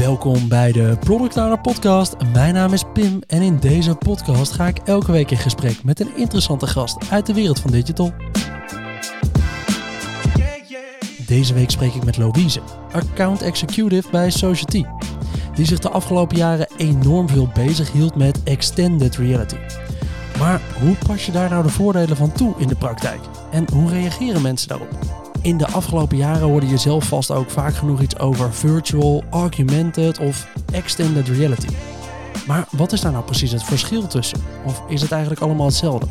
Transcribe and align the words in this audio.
Welkom 0.00 0.48
bij 0.48 0.72
de 0.72 0.96
Product 1.00 1.36
Owner 1.36 1.60
Podcast. 1.60 2.16
Mijn 2.32 2.54
naam 2.54 2.72
is 2.72 2.84
Pim 2.92 3.20
en 3.26 3.42
in 3.42 3.58
deze 3.58 3.94
podcast 3.94 4.52
ga 4.52 4.66
ik 4.66 4.78
elke 4.78 5.12
week 5.12 5.30
in 5.30 5.36
gesprek 5.36 5.84
met 5.84 6.00
een 6.00 6.16
interessante 6.16 6.66
gast 6.66 7.10
uit 7.10 7.26
de 7.26 7.34
wereld 7.34 7.60
van 7.60 7.70
digital. 7.70 8.12
Deze 11.26 11.54
week 11.54 11.70
spreek 11.70 11.94
ik 11.94 12.04
met 12.04 12.16
Louise, 12.16 12.60
account 12.92 13.42
executive 13.42 14.10
bij 14.10 14.30
Society, 14.30 14.84
die 15.54 15.66
zich 15.66 15.78
de 15.78 15.90
afgelopen 15.90 16.36
jaren 16.36 16.68
enorm 16.76 17.28
veel 17.28 17.50
bezig 17.54 17.92
hield 17.92 18.14
met 18.14 18.42
extended 18.42 19.16
reality. 19.16 19.56
Maar 20.38 20.60
hoe 20.82 20.96
pas 21.06 21.26
je 21.26 21.32
daar 21.32 21.50
nou 21.50 21.62
de 21.62 21.68
voordelen 21.68 22.16
van 22.16 22.32
toe 22.32 22.54
in 22.58 22.68
de 22.68 22.76
praktijk? 22.76 23.20
En 23.50 23.64
hoe 23.72 23.90
reageren 23.90 24.42
mensen 24.42 24.68
daarop? 24.68 25.19
In 25.42 25.56
de 25.56 25.66
afgelopen 25.66 26.16
jaren 26.16 26.48
hoorde 26.48 26.66
je 26.66 26.76
zelf 26.76 27.04
vast 27.04 27.30
ook 27.30 27.50
vaak 27.50 27.74
genoeg 27.74 28.00
iets 28.00 28.18
over 28.18 28.54
virtual, 28.54 29.24
augmented 29.30 30.18
of 30.18 30.52
extended 30.72 31.28
reality. 31.28 31.68
Maar 32.46 32.68
wat 32.70 32.92
is 32.92 33.00
daar 33.00 33.12
nou 33.12 33.24
precies 33.24 33.52
het 33.52 33.64
verschil 33.64 34.06
tussen? 34.06 34.38
Of 34.66 34.82
is 34.88 35.02
het 35.02 35.12
eigenlijk 35.12 35.42
allemaal 35.42 35.66
hetzelfde? 35.66 36.06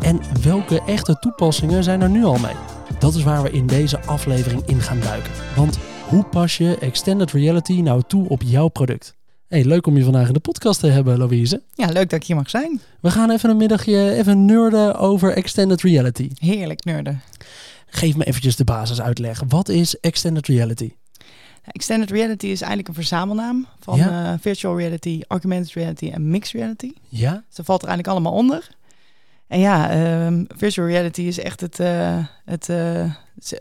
En 0.00 0.20
welke 0.42 0.82
echte 0.86 1.18
toepassingen 1.18 1.84
zijn 1.84 2.00
er 2.00 2.10
nu 2.10 2.24
al 2.24 2.38
mee? 2.38 2.54
Dat 2.98 3.14
is 3.14 3.22
waar 3.22 3.42
we 3.42 3.50
in 3.50 3.66
deze 3.66 4.00
aflevering 4.00 4.62
in 4.66 4.80
gaan 4.80 5.00
duiken. 5.00 5.32
Want 5.56 5.78
hoe 6.08 6.24
pas 6.24 6.56
je 6.56 6.78
extended 6.78 7.32
reality 7.32 7.80
nou 7.80 8.02
toe 8.06 8.28
op 8.28 8.42
jouw 8.42 8.68
product? 8.68 9.14
Hey, 9.48 9.64
leuk 9.64 9.86
om 9.86 9.96
je 9.96 10.04
vandaag 10.04 10.26
in 10.26 10.32
de 10.32 10.40
podcast 10.40 10.80
te 10.80 10.86
hebben, 10.86 11.18
Louise. 11.18 11.62
Ja, 11.74 11.86
leuk 11.86 12.10
dat 12.10 12.20
ik 12.20 12.26
hier 12.26 12.36
mag 12.36 12.50
zijn. 12.50 12.80
We 13.00 13.10
gaan 13.10 13.30
even 13.30 13.50
een 13.50 13.56
middagje 13.56 14.14
even 14.14 14.44
nerden 14.44 14.98
over 14.98 15.32
extended 15.32 15.82
reality. 15.82 16.30
Heerlijk 16.34 16.84
nerden. 16.84 17.20
Geef 17.94 18.16
me 18.16 18.24
eventjes 18.24 18.56
de 18.56 18.64
basis 18.64 19.00
uitleg. 19.00 19.42
Wat 19.48 19.68
is 19.68 20.00
extended 20.00 20.46
reality? 20.46 20.92
Extended 21.64 22.10
reality 22.10 22.46
is 22.46 22.58
eigenlijk 22.60 22.88
een 22.88 22.94
verzamelnaam 22.94 23.66
van 23.80 23.96
Ja. 23.96 24.32
eh, 24.32 24.38
virtual 24.40 24.78
reality, 24.78 25.20
augmented 25.28 25.72
reality 25.72 26.10
en 26.10 26.30
mixed 26.30 26.52
reality. 26.60 26.92
Ja? 27.08 27.44
Ze 27.48 27.64
valt 27.64 27.82
er 27.82 27.88
eigenlijk 27.88 28.16
allemaal 28.18 28.38
onder. 28.38 28.68
En 29.46 29.58
ja, 29.60 29.90
ehm, 29.90 30.44
virtual 30.56 30.86
reality 30.86 31.22
is 31.22 31.38
echt 31.38 31.60
het, 31.60 31.80
eh, 31.80 32.24
het 32.44 32.68
eh, 32.68 33.12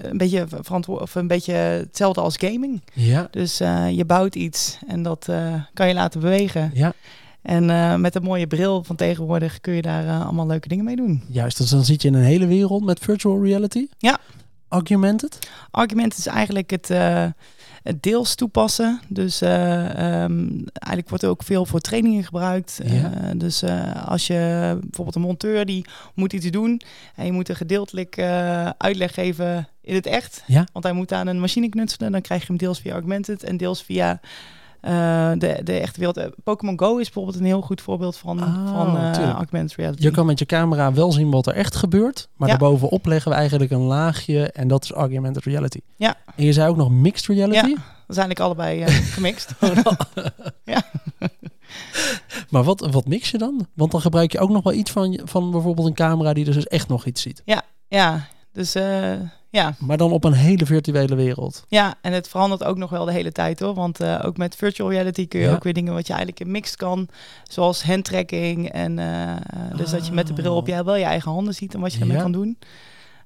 een 0.02 0.18
beetje 0.18 0.46
verantwoord 0.62 1.02
of 1.02 1.16
een 1.16 1.28
beetje 1.28 1.54
hetzelfde 1.54 2.22
als 2.22 2.38
gaming. 2.38 2.82
Ja? 2.94 3.28
Dus 3.32 3.58
je 3.92 4.04
bouwt 4.08 4.36
iets 4.36 4.78
en 4.88 5.04
dat 5.04 5.30
kan 5.74 5.88
je 5.88 5.94
laten 5.94 6.20
bewegen. 6.20 6.72
Ja, 6.74 6.94
En 7.44 7.70
eh, 7.70 7.96
met 7.96 8.16
een 8.16 8.24
mooie 8.24 8.48
bril 8.48 8.84
van 8.84 8.96
tegenwoordig 8.96 9.62
kun 9.62 9.74
je 9.74 9.82
daar 9.82 10.08
eh, 10.08 10.24
allemaal 10.24 10.48
leuke 10.48 10.68
dingen 10.68 10.86
mee 10.86 10.96
doen. 10.96 11.24
juist. 11.28 11.58
Dus 11.58 11.70
dan 11.70 11.86
zit 11.86 12.02
je 12.02 12.08
in 12.08 12.14
een 12.14 12.24
hele 12.24 12.48
wereld 12.48 12.84
met 12.84 13.00
virtual 13.00 13.44
reality? 13.44 13.88
Ja. 13.98 14.20
Augmented? 14.68 15.40
Argument 15.72 16.18
is 16.18 16.28
eigenlijk 16.28 16.70
het, 16.70 16.90
eh, 16.90 17.26
het 17.84 18.04
deels 18.04 18.36
toepassen. 18.36 19.02
Dus 19.08 19.42
eh, 19.42 19.90
ehm, 19.90 20.48
eigenlijk 20.74 21.10
wordt 21.10 21.24
er 21.24 21.30
ook 21.30 21.44
veel 21.44 21.66
voor 21.66 21.80
trainingen 21.80 22.24
gebruikt. 22.24 22.80
Ja. 22.84 23.34
Dus 23.36 23.64
als 24.06 24.28
je 24.28 24.78
bijvoorbeeld 24.82 25.16
een 25.16 25.22
monteur 25.22 25.66
die 25.66 25.86
moet 26.16 26.34
iets 26.34 26.50
doen 26.50 26.82
en 27.16 27.26
je 27.26 27.32
moet 27.32 27.50
een 27.50 27.56
gedeeltelijk 27.56 28.20
uitleg 28.78 29.14
geven 29.14 29.68
in 29.82 29.96
het 29.96 30.06
echt. 30.06 30.44
Ja. 30.48 30.68
Want 30.72 30.86
hij 30.86 30.94
moet 30.94 31.12
aan 31.12 31.28
een 31.28 31.40
machine 31.40 31.70
knutselen. 31.70 32.12
Dan 32.12 32.22
krijg 32.22 32.42
je 32.42 32.48
hem 32.48 32.58
deels 32.58 32.80
via 32.80 32.94
augmented 32.94 33.44
en 33.44 33.58
deels 33.58 33.84
via 33.84 34.20
eh, 34.84 35.32
de, 35.38 35.60
de 35.64 35.80
echte 35.80 36.00
wereld. 36.00 36.18
Eh, 36.18 36.26
Pokémon 36.44 36.80
Go 36.80 36.98
is 36.98 37.04
bijvoorbeeld 37.06 37.36
een 37.40 37.46
heel 37.46 37.62
goed 37.62 37.82
voorbeeld 37.82 38.18
van, 38.18 38.40
Oh, 38.44 38.68
van 38.78 38.98
eh, 38.98 39.30
augmented 39.30 39.76
reality. 39.78 40.04
Je 40.04 40.12
kan 40.12 40.26
met 40.26 40.40
je 40.40 40.46
camera 40.46 40.94
wel 40.94 41.12
zien 41.12 41.32
wat 41.32 41.48
er 41.48 41.54
echt 41.54 41.76
gebeurt, 41.76 42.30
maar 42.36 42.50
Ja. 42.50 42.58
daarbovenop 42.58 43.06
leggen 43.06 43.32
we 43.32 43.38
eigenlijk 43.38 43.72
een 43.72 43.80
laagje 43.82 44.52
en 44.52 44.68
dat 44.68 44.84
is 44.84 44.92
augmented 44.92 45.44
reality. 45.44 45.80
Ja. 45.98 46.16
En 46.36 46.46
je 46.46 46.54
zei 46.54 46.70
ook 46.70 46.78
nog 46.78 46.90
mixed 46.90 47.26
reality? 47.28 47.68
Ja. 47.68 47.76
Dat 48.08 48.16
zijn 48.16 48.30
eigenlijk 48.32 48.40
allebei 48.40 48.86
gemixt. 49.16 49.52
Maar 52.50 52.64
wat, 52.64 52.80
wat 52.92 53.08
mix 53.08 53.32
je 53.32 53.38
dan? 53.38 53.68
Want 53.74 53.92
dan 53.92 54.02
gebruik 54.02 54.32
je 54.32 54.40
ook 54.40 54.50
nog 54.50 54.64
wel 54.64 54.74
iets 54.74 54.92
van, 54.92 55.12
je- 55.12 55.22
van 55.26 55.52
bijvoorbeeld 55.52 55.88
een 55.88 55.94
camera 55.94 56.34
die 56.34 56.46
dus 56.46 56.68
echt 56.68 56.88
nog 56.88 57.06
iets 57.06 57.22
ziet. 57.22 57.42
ja, 57.88 58.28
dus 58.54 58.76
eh, 58.76 59.14
ja. 59.50 59.76
Maar 59.80 59.98
dan 59.98 60.12
op 60.12 60.24
een 60.24 60.34
hele 60.34 60.66
virtuele 60.66 61.16
wereld. 61.16 61.64
Ja, 61.68 61.94
en 62.02 62.14
het 62.14 62.28
verandert 62.28 62.64
ook 62.64 62.78
nog 62.78 62.90
wel 62.90 63.06
de 63.06 63.12
hele 63.12 63.32
tijd 63.32 63.60
hoor. 63.60 63.74
Want 63.74 64.00
eh, 64.00 64.22
ook 64.26 64.38
met 64.38 64.56
virtual 64.56 64.90
reality 64.90 65.28
kun 65.28 65.40
je 65.40 65.46
Ja. 65.46 65.54
ook 65.54 65.64
weer 65.64 65.74
dingen 65.74 65.94
wat 65.94 66.08
je 66.08 66.14
eigenlijk 66.14 66.46
in 66.46 66.52
mixed 66.52 66.76
kan. 66.76 67.08
Zoals 67.44 67.84
handtracking. 67.84 68.70
En 68.72 69.00
eh, 69.00 69.36
dus 69.78 69.90
dat 69.90 70.06
je 70.08 70.14
met 70.14 70.28
de 70.28 70.34
bril 70.34 70.56
op 70.56 70.68
je 70.68 70.84
wel 70.84 70.96
je 70.96 71.04
eigen 71.04 71.32
handen 71.32 71.54
ziet 71.54 71.74
en 71.74 71.80
wat 71.80 71.94
je 71.94 72.00
ermee 72.00 72.16
Ja. 72.18 72.22
kan 72.22 72.32
doen. 72.32 72.58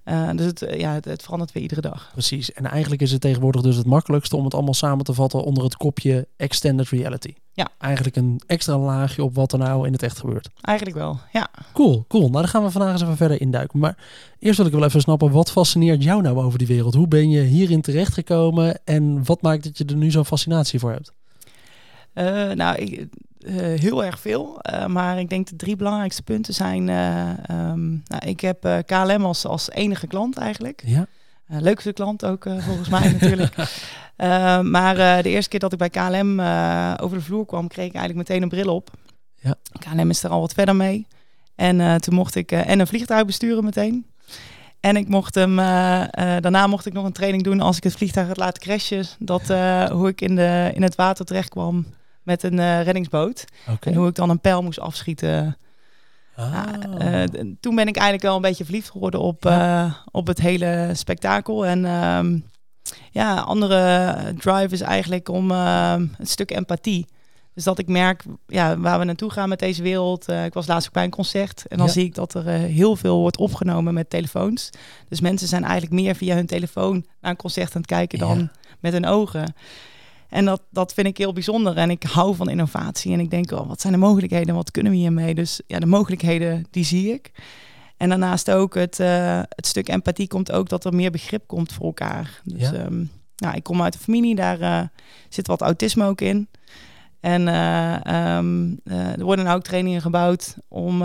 Eh, 0.08 0.30
dus 0.36 0.46
het, 0.46 0.62
eh, 0.62 0.80
ja, 0.80 0.94
het, 0.94 1.06
het 1.06 1.24
verandert 1.24 1.52
weer 1.52 1.64
iedere 1.64 1.82
dag. 1.82 2.10
Precies. 2.12 2.54
En 2.54 2.66
eigenlijk 2.66 3.02
is 3.02 3.12
het 3.12 3.22
tegenwoordig 3.22 3.62
dus 3.62 3.76
het 3.76 3.86
makkelijkste 3.86 4.36
om 4.36 4.44
het 4.44 4.54
allemaal 4.54 4.74
samen 4.74 5.06
te 5.06 5.14
vatten 5.14 5.44
onder 5.44 5.64
het 5.64 5.78
kopje 5.78 6.28
extended 6.38 6.90
reality. 6.90 7.34
Ja. 7.54 7.68
Eigenlijk 7.78 8.16
een 8.16 8.42
extra 8.46 8.78
laagje 8.78 9.24
op 9.24 9.36
wat 9.36 9.54
er 9.54 9.60
nou 9.60 9.86
in 9.86 9.94
het 9.94 10.04
echt 10.04 10.20
gebeurt. 10.20 10.50
Eigenlijk 10.62 10.98
wel, 10.98 11.20
ja. 11.32 11.50
Cool, 11.74 12.06
cool. 12.08 12.22
Nou, 12.22 12.34
dan 12.34 12.48
gaan 12.48 12.64
we 12.64 12.72
vandaag 12.72 12.92
eens 12.92 13.02
even 13.02 13.18
verder 13.18 13.42
induiken. 13.42 13.80
Maar 13.80 13.98
eerst 14.40 14.58
wil 14.58 14.66
ik 14.66 14.74
wel 14.74 14.84
even 14.84 15.02
snappen, 15.02 15.32
wat 15.32 15.52
fascineert 15.52 16.04
jou 16.04 16.22
nou 16.22 16.38
over 16.38 16.58
die 16.58 16.68
wereld? 16.68 16.94
Hoe 16.94 17.08
ben 17.08 17.30
je 17.30 17.42
hierin 17.42 17.82
terechtgekomen 17.82 18.80
en 18.84 19.26
wat 19.26 19.42
maakt 19.42 19.64
dat 19.64 19.78
je 19.78 19.86
er 19.86 19.96
nu 19.96 20.12
zo'n 20.12 20.26
fascinatie 20.26 20.80
voor 20.80 20.92
hebt? 20.92 21.14
Eh, 22.18 22.52
nou, 22.52 22.76
ik, 22.76 23.08
eh, 23.40 23.56
heel 23.56 24.06
erg 24.06 24.20
veel. 24.20 24.62
Eh, 24.62 24.86
maar 24.86 25.20
ik 25.20 25.30
denk 25.30 25.48
de 25.48 25.56
drie 25.56 25.76
belangrijkste 25.76 26.24
punten 26.24 26.54
zijn... 26.54 26.90
eh, 26.90 27.50
ehm, 27.50 27.88
nou, 27.88 28.26
ik 28.26 28.40
heb 28.40 28.84
KLM 28.86 29.26
als, 29.26 29.46
als 29.46 29.72
enige 29.72 30.08
klant 30.08 30.38
eigenlijk. 30.38 30.82
Ja, 30.86 31.08
leukste 31.48 31.94
klant 31.94 32.26
ook 32.26 32.46
volgens 32.58 32.90
mij 32.90 33.12
natuurlijk. 33.12 33.56
Maar 34.62 34.96
de 35.24 35.30
eerste 35.30 35.50
keer 35.50 35.60
dat 35.60 35.74
ik 35.74 35.78
bij 35.78 35.90
KLM 35.90 36.40
over 37.02 37.18
de 37.18 37.24
vloer 37.24 37.46
kwam, 37.46 37.68
kreeg 37.68 37.88
ik 37.88 37.96
eigenlijk 37.96 38.30
meteen 38.30 38.44
een 38.44 38.50
bril 38.50 38.76
op. 38.76 38.92
Ja. 39.42 39.56
KLM 39.80 40.10
is 40.10 40.24
er 40.24 40.30
al 40.30 40.40
wat 40.40 40.54
verder 40.54 40.76
mee. 40.76 41.08
En 41.56 42.02
toen 42.02 42.16
mocht 42.16 42.36
ik 42.36 42.52
en 42.52 42.80
een 42.80 42.88
vliegtuig 42.88 43.26
besturen 43.26 43.64
meteen. 43.64 44.06
En 44.80 44.96
ik 44.96 45.08
mocht 45.08 45.36
hem, 45.36 45.56
daarna 45.56 46.68
mocht 46.68 46.86
ik 46.86 46.94
nog 46.94 47.06
een 47.06 47.12
training 47.12 47.44
doen 47.44 47.62
als 47.62 47.78
ik 47.78 47.84
het 47.84 47.96
vliegtuig 47.96 48.28
had 48.28 48.38
laten 48.38 48.62
crashen. 48.62 49.06
Dat, 49.20 49.48
hoe 49.92 50.08
ik 50.08 50.22
in, 50.22 50.36
de, 50.36 50.72
in 50.74 50.82
het 50.82 50.96
water 50.96 51.26
terecht 51.26 51.50
kwam 51.50 51.86
met 52.28 52.44
een 52.44 52.60
eh, 52.60 52.82
reddingsboot. 52.84 53.46
En 53.80 53.94
hoe 53.94 54.08
ik 54.08 54.16
dan 54.16 54.30
een 54.30 54.42
pijl 54.42 54.64
moest 54.64 54.80
afschieten. 54.80 55.58
Ah. 56.36 56.64
Eh, 57.00 57.24
toen 57.60 57.76
ben 57.76 57.88
ik 57.88 57.96
eigenlijk 57.96 58.24
wel 58.24 58.36
een 58.36 58.42
beetje 58.42 58.64
verliefd 58.64 58.90
geworden 58.90 59.20
op, 59.20 59.44
Ja. 59.44 59.86
eh, 59.86 59.94
op 60.12 60.28
het 60.28 60.42
hele 60.42 60.90
spektakel. 60.94 61.66
En 61.66 61.86
ehm, 61.86 62.40
ja, 63.12 63.36
andere 63.40 64.16
drive 64.38 64.74
is 64.74 64.82
eigenlijk 64.82 65.30
om 65.30 65.52
ehm, 65.52 66.02
een 66.18 66.28
stuk 66.28 66.52
empathie. 66.52 67.06
Dus 67.54 67.64
dat 67.64 67.80
ik 67.80 67.88
merk 67.88 68.24
ja, 68.48 68.78
waar 68.78 69.00
we 69.00 69.06
naartoe 69.06 69.30
gaan 69.32 69.50
met 69.50 69.60
deze 69.60 69.82
wereld. 69.84 70.28
Ik 70.30 70.54
was 70.54 70.68
laatst 70.68 70.88
ook 70.88 70.94
bij 70.94 71.04
een 71.04 71.10
concert 71.10 71.66
en 71.68 71.78
dan 71.78 71.86
Ja. 71.88 71.92
zie 71.94 72.06
ik 72.06 72.16
dat 72.16 72.34
er 72.34 72.44
heel 72.50 72.96
veel 72.96 73.18
wordt 73.20 73.38
opgenomen 73.38 73.94
met 73.94 74.10
telefoons. 74.10 74.70
Dus 75.10 75.22
mensen 75.22 75.48
zijn 75.48 75.64
eigenlijk 75.64 75.94
meer 76.02 76.16
via 76.16 76.36
hun 76.36 76.46
telefoon 76.46 77.06
naar 77.22 77.32
een 77.32 77.38
concert 77.38 77.76
aan 77.76 77.82
het 77.82 77.90
kijken 77.90 78.20
dan 78.20 78.38
Ja. 78.40 78.52
met 78.80 78.94
hun 78.94 79.06
ogen. 79.06 79.54
En 80.30 80.46
dat, 80.46 80.62
dat 80.70 80.94
vind 80.94 81.08
ik 81.08 81.18
heel 81.18 81.34
bijzonder. 81.34 81.78
En 81.78 81.90
ik 81.90 82.04
hou 82.04 82.36
van 82.36 82.50
innovatie. 82.50 83.14
En 83.14 83.20
ik 83.20 83.30
denk, 83.30 83.52
oh, 83.52 83.68
wat 83.68 83.82
zijn 83.82 83.94
de 83.94 84.00
mogelijkheden? 84.00 84.56
Wat 84.56 84.72
kunnen 84.72 84.92
we 84.92 84.98
hiermee? 84.98 85.36
Dus 85.36 85.62
ja, 85.68 85.80
de 85.80 85.86
mogelijkheden, 85.86 86.66
die 86.72 86.84
zie 86.86 87.14
ik. 87.14 87.32
En 87.98 88.10
daarnaast 88.10 88.52
ook 88.52 88.76
het, 88.76 89.00
eh, 89.00 89.42
het 89.50 89.68
stuk 89.68 89.90
empathie 89.90 90.28
komt 90.28 90.52
ook 90.52 90.70
dat 90.70 90.86
er 90.86 90.94
meer 90.96 91.12
begrip 91.12 91.44
komt 91.48 91.74
voor 91.74 91.86
elkaar. 91.86 92.42
Dus 92.44 92.62
Ja. 92.70 92.74
ehm, 92.74 93.04
nou, 93.38 93.56
ik 93.56 93.64
kom 93.64 93.82
uit 93.82 93.94
een 93.94 94.00
familie, 94.00 94.36
daar 94.36 94.60
eh, 94.62 94.82
zit 95.30 95.48
wat 95.48 95.62
autisme 95.62 96.06
ook 96.06 96.22
in. 96.22 96.48
En 97.20 97.48
eh, 97.48 98.06
ehm, 98.06 98.74
eh, 98.84 99.12
er 99.18 99.24
worden 99.24 99.46
nou 99.46 99.58
ook 99.58 99.64
trainingen 99.64 100.02
gebouwd 100.02 100.56
om, 100.68 101.02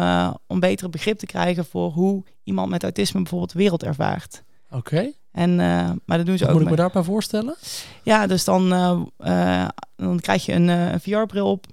om 0.47 0.60
beter 0.60 0.91
begrip 0.91 1.19
te 1.19 1.27
krijgen 1.27 1.65
voor 1.65 1.91
hoe 1.91 2.22
iemand 2.44 2.71
met 2.71 2.83
autisme 2.83 3.21
bijvoorbeeld 3.21 3.53
de 3.53 3.59
wereld 3.59 3.83
ervaart. 3.83 4.43
Oké, 4.72 5.12
En, 5.33 5.60
eh, 5.60 5.91
maar 6.05 6.16
dat 6.16 6.27
doen 6.27 6.38
ze 6.38 6.44
wat 6.44 6.53
ook 6.53 6.59
moet 6.59 6.62
ik 6.62 6.71
me 6.71 6.77
daarbij 6.77 7.03
voorstellen? 7.03 7.55
ja, 8.03 8.27
dus 8.27 8.45
dan, 8.45 8.72
eh, 8.72 9.01
eh, 9.19 9.69
dan 9.97 10.21
krijg 10.21 10.47
je 10.47 10.53
een, 10.53 11.01
VR-bril 11.01 11.51
op 11.51 11.66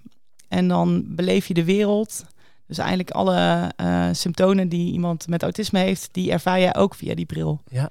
en 0.48 0.68
dan 0.68 1.04
beleef 1.08 1.48
je 1.48 1.54
de 1.54 1.64
wereld. 1.64 2.26
Dus 2.68 2.78
eigenlijk 2.78 3.12
alle 3.12 3.72
symptomen 4.12 4.70
die 4.70 4.92
iemand 4.92 5.28
met 5.28 5.44
autisme 5.44 5.80
heeft, 5.80 6.10
die 6.12 6.32
ervaar 6.32 6.60
jij 6.60 6.76
ook 6.76 6.96
via 6.96 7.16
die 7.16 7.26
bril. 7.26 7.62
Ja. 7.70 7.90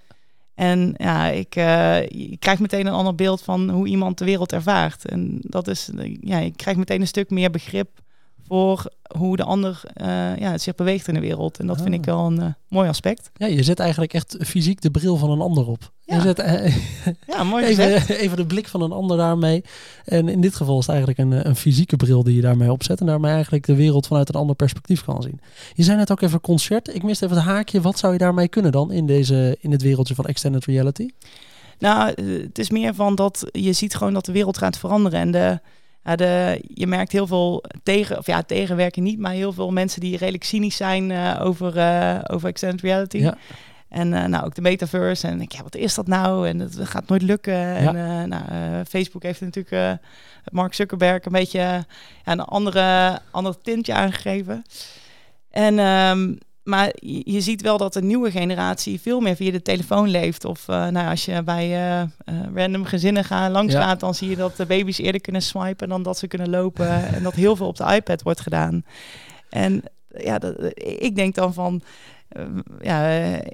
En 0.55 0.95
ja, 0.97 1.27
ik, 1.27 1.55
je 1.55 2.37
krijgt 2.39 2.61
meteen 2.61 2.87
een 2.87 2.93
ander 2.93 3.15
beeld 3.15 3.43
van 3.43 3.71
hoe 3.71 3.87
iemand 3.87 4.19
de 4.19 4.25
wereld 4.25 4.53
ervaart. 4.53 5.05
En 5.05 5.39
dat 5.41 5.69
is, 5.69 5.91
ja, 6.21 6.39
je 6.39 6.51
krijgt 6.51 6.79
meteen 6.79 7.01
een 7.01 7.07
stuk 7.07 7.31
meer 7.31 7.51
begrip 7.51 8.01
voor 8.49 8.87
hoe 9.19 9.37
de 9.37 9.45
ander 9.45 9.81
eh, 9.95 10.37
ja, 10.37 10.59
zich 10.59 10.75
beweegt 10.75 11.09
in 11.09 11.15
de 11.15 11.21
wereld. 11.21 11.59
En 11.59 11.67
dat 11.67 11.77
vind 11.77 11.89
Ah. 11.89 11.95
ik 11.95 12.05
wel 12.05 12.27
een 12.27 12.41
eh, 12.41 12.47
mooi 12.69 12.89
aspect. 12.89 13.31
Ja, 13.37 13.47
je 13.47 13.63
zet 13.63 13.79
eigenlijk 13.79 14.13
echt 14.15 14.37
fysiek 14.41 14.81
de 14.81 14.91
bril 14.91 15.17
van 15.17 15.31
een 15.31 15.41
ander 15.41 15.67
op. 15.67 15.93
Je 16.05 16.15
Ja. 16.15 16.21
zet 16.21 16.39
eh, 16.39 16.77
Ja, 17.27 17.45
mooi 17.45 17.65
gezegd. 17.67 17.95
even, 18.11 18.19
even 18.19 18.37
de 18.37 18.47
blik 18.47 18.69
van 18.69 18.83
een 18.83 18.93
ander 18.93 19.17
daarmee. 19.17 19.65
En 20.05 20.29
in 20.29 20.41
dit 20.41 20.57
geval 20.57 20.79
is 20.79 20.87
het 20.87 20.95
eigenlijk 20.97 21.19
een, 21.19 21.49
een 21.49 21.57
fysieke 21.57 21.97
bril 21.97 22.23
die 22.23 22.35
je 22.35 22.41
daarmee 22.41 22.73
opzet. 22.73 23.01
En 23.01 23.07
daarmee 23.07 23.33
eigenlijk 23.33 23.67
de 23.67 23.75
wereld 23.75 24.07
vanuit 24.07 24.29
een 24.29 24.35
ander 24.41 24.57
perspectief 24.57 25.05
kan 25.05 25.23
zien. 25.23 25.41
Je 25.75 25.83
zei 25.83 25.97
net 25.97 26.11
ook 26.11 26.21
even 26.21 26.41
concert. 26.41 26.95
Ik 26.95 27.03
miste 27.03 27.25
even 27.25 27.37
het 27.37 27.47
haakje. 27.47 27.81
Wat 27.81 27.99
zou 27.99 28.13
je 28.13 28.19
daarmee 28.19 28.49
kunnen 28.49 28.73
dan 28.73 28.93
in, 28.93 29.07
deze, 29.07 29.57
in 29.61 29.71
het 29.73 29.83
wereldje 29.83 30.15
van 30.15 30.25
extended 30.27 30.65
reality? 30.65 31.09
Nou, 31.79 32.09
het 32.43 32.59
is 32.59 32.71
meer 32.71 32.95
van 32.95 33.15
dat 33.15 33.45
je 33.53 33.73
ziet 33.73 33.95
gewoon 33.95 34.13
dat 34.15 34.25
de 34.25 34.33
wereld 34.33 34.59
gaat 34.59 34.79
veranderen. 34.79 35.21
En 35.21 35.31
de, 35.31 35.61
ja, 36.09 36.17
de, 36.17 36.63
je 36.75 36.87
merkt 36.87 37.13
heel 37.13 37.27
veel 37.27 37.65
tegen, 37.83 38.19
of 38.19 38.27
ja, 38.27 38.43
tegenwerken 38.43 39.03
niet, 39.03 39.19
maar 39.19 39.33
heel 39.33 39.53
veel 39.53 39.71
mensen 39.71 40.01
die 40.01 40.17
redelijk 40.17 40.45
cynisch 40.45 40.77
zijn 40.77 41.11
uh, 41.11 41.41
over, 41.43 41.77
uh, 41.77 42.19
over 42.27 42.49
extended 42.49 42.81
reality. 42.81 43.19
Ja. 43.19 43.37
En 43.89 44.13
uh, 44.13 44.25
nou, 44.25 44.45
ook 44.45 44.55
de 44.55 44.61
metaverse. 44.61 45.27
En 45.27 45.41
ik, 45.41 45.53
ja, 45.53 45.63
wat 45.63 45.75
is 45.75 45.95
dat 45.95 46.07
nou? 46.07 46.49
En 46.49 46.59
het 46.59 46.79
gaat 46.83 47.09
nooit 47.09 47.23
lukken. 47.23 47.83
Ja. 47.83 47.95
En 47.95 48.29
nou, 48.29 48.45
Facebook 48.85 49.23
heeft 49.23 49.41
natuurlijk 49.41 50.01
Mark 50.51 50.75
Zuckerberg 50.75 51.25
een 51.25 51.33
beetje 51.33 51.87
een 52.25 52.41
andere, 52.41 53.19
ander 53.31 53.61
tintje 53.61 53.93
aangegeven. 53.93 54.65
En 55.51 55.79
um, 55.79 56.39
maar 56.69 56.93
je 57.25 57.41
ziet 57.41 57.63
wel 57.63 57.79
dat 57.79 57.93
de 57.93 58.03
nieuwe 58.03 58.31
generatie 58.31 59.01
veel 59.01 59.21
meer 59.21 59.37
via 59.37 59.51
de 59.51 59.63
telefoon 59.63 60.09
leeft. 60.09 60.45
Of 60.45 60.69
uh, 60.69 60.87
nou, 60.87 61.09
als 61.09 61.25
je 61.25 61.43
bij 61.43 61.69
uh, 61.69 62.01
uh, 62.35 62.41
random 62.55 62.85
gezinnen 62.85 63.25
gaat, 63.25 63.51
langs 63.51 63.73
ja. 63.73 63.83
gaat, 63.83 64.01
dan 64.01 64.15
zie 64.15 64.29
je 64.29 64.37
dat 64.37 64.57
de 64.57 64.67
baby's 64.67 64.99
eerder 64.99 65.21
kunnen 65.21 65.43
swipen 65.43 65.89
dan 65.89 66.03
dat 66.03 66.19
ze 66.19 66.27
kunnen 66.27 66.51
lopen. 66.51 67.05
en 67.15 67.23
dat 67.23 67.35
heel 67.35 67.57
veel 67.57 67.67
op 67.67 67.77
de 67.77 67.95
iPad 67.95 68.23
wordt 68.23 68.41
gedaan. 68.41 68.85
En 69.51 69.83
ja, 70.09 70.39
dat, 70.39 70.55
ik 70.75 71.17
denk 71.17 71.35
dan 71.35 71.55
van. 71.55 71.83
ja, 72.81 73.09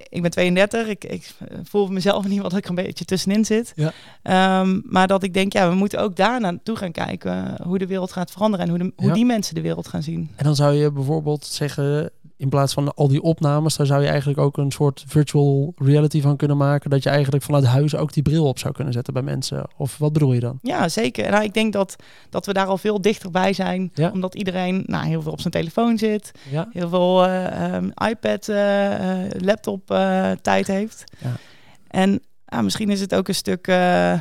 ik 0.08 0.22
ben 0.22 0.30
32. 0.30 0.88
Ik, 0.88 1.04
ik 1.04 1.30
voel 1.62 1.86
mezelf 1.86 2.28
niet 2.28 2.40
wat 2.40 2.56
ik 2.56 2.68
een 2.68 2.74
beetje 2.74 3.04
tussenin 3.04 3.44
zit. 3.44 3.72
Ja. 3.76 4.60
Um, 4.60 4.82
maar 4.84 5.06
dat 5.06 5.22
ik 5.22 5.34
denk, 5.34 5.52
ja, 5.52 5.68
we 5.68 5.74
moeten 5.74 6.00
ook 6.00 6.16
daar 6.16 6.40
naartoe 6.40 6.76
gaan 6.76 6.92
kijken 6.92 7.56
hoe 7.62 7.78
de 7.78 7.86
wereld 7.86 8.12
gaat 8.12 8.30
veranderen 8.30 8.66
en 8.66 8.70
hoe, 8.72 8.82
de, 8.82 8.92
hoe 8.96 9.08
ja. 9.08 9.14
die 9.14 9.24
mensen 9.24 9.54
de 9.54 9.60
wereld 9.60 9.88
gaan 9.88 10.02
zien. 10.02 10.30
En 10.36 10.44
dan 10.44 10.54
zou 10.54 10.74
je 10.74 10.92
bijvoorbeeld 10.92 11.44
zeggen, 11.44 12.10
in 12.44 12.50
plaats 12.50 12.74
van 12.74 12.94
al 12.94 13.08
die 13.08 13.22
opnames, 13.22 13.76
daar 13.76 13.86
zou 13.86 14.02
je 14.02 14.08
eigenlijk 14.08 14.38
ook 14.38 14.56
een 14.56 14.70
soort 14.70 15.04
virtual 15.06 15.72
reality 15.76 16.20
van 16.20 16.36
kunnen 16.36 16.56
maken. 16.56 16.90
Dat 16.90 17.02
je 17.02 17.08
eigenlijk 17.08 17.44
vanuit 17.44 17.64
huis 17.64 17.96
ook 17.96 18.12
die 18.12 18.22
bril 18.22 18.46
op 18.46 18.58
zou 18.58 18.74
kunnen 18.74 18.92
zetten 18.92 19.12
bij 19.12 19.22
mensen. 19.22 19.64
Of 19.76 19.98
wat 19.98 20.12
bedoel 20.12 20.32
je 20.32 20.40
dan? 20.40 20.58
Ja, 20.62 20.88
zeker. 20.88 21.30
Nou, 21.30 21.44
ik 21.44 21.54
denk 21.54 21.72
dat, 21.72 21.96
dat 22.30 22.46
we 22.46 22.52
daar 22.52 22.66
al 22.66 22.78
veel 22.78 23.00
dichterbij 23.00 23.52
zijn. 23.52 23.90
Ja? 23.94 24.10
Omdat 24.10 24.34
iedereen 24.34 24.82
nou, 24.86 25.06
heel 25.06 25.22
veel 25.22 25.32
op 25.32 25.40
zijn 25.40 25.52
telefoon 25.52 25.98
zit. 25.98 26.30
Ja? 26.50 26.68
Heel 26.72 26.88
veel 26.88 27.26
uh, 27.26 27.74
um, 27.74 27.92
iPad, 28.08 28.48
uh, 28.48 29.12
laptop 29.38 29.86
tijd 30.42 30.66
heeft. 30.66 31.04
Ja. 31.18 31.32
En 31.88 32.22
ja, 32.46 32.62
misschien 32.62 32.90
is 32.90 33.00
het 33.00 33.14
ook 33.14 33.28
een 33.28 33.34
stuk 33.34 33.66
uh, 33.66 33.74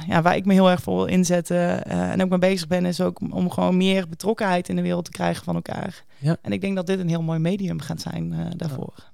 ja, 0.07 0.21
waar 0.21 0.35
ik 0.35 0.45
me 0.45 0.53
heel 0.53 0.69
erg 0.69 0.81
voor 0.81 0.95
wil 0.95 1.05
inzetten 1.05 1.57
uh, 1.87 2.11
en 2.11 2.21
ook 2.21 2.29
mee 2.29 2.39
bezig 2.39 2.67
ben, 2.67 2.85
is 2.85 3.01
ook 3.01 3.19
om 3.29 3.49
gewoon 3.49 3.77
meer 3.77 4.09
betrokkenheid 4.09 4.69
in 4.69 4.75
de 4.75 4.81
wereld 4.81 5.05
te 5.05 5.11
krijgen 5.11 5.43
van 5.43 5.55
elkaar. 5.55 6.03
Ja. 6.17 6.37
En 6.41 6.51
ik 6.51 6.61
denk 6.61 6.75
dat 6.75 6.87
dit 6.87 6.99
een 6.99 7.09
heel 7.09 7.21
mooi 7.21 7.39
medium 7.39 7.79
gaat 7.79 8.01
zijn 8.01 8.31
uh, 8.31 8.39
daarvoor. 8.55 8.93
Ja. 8.95 9.11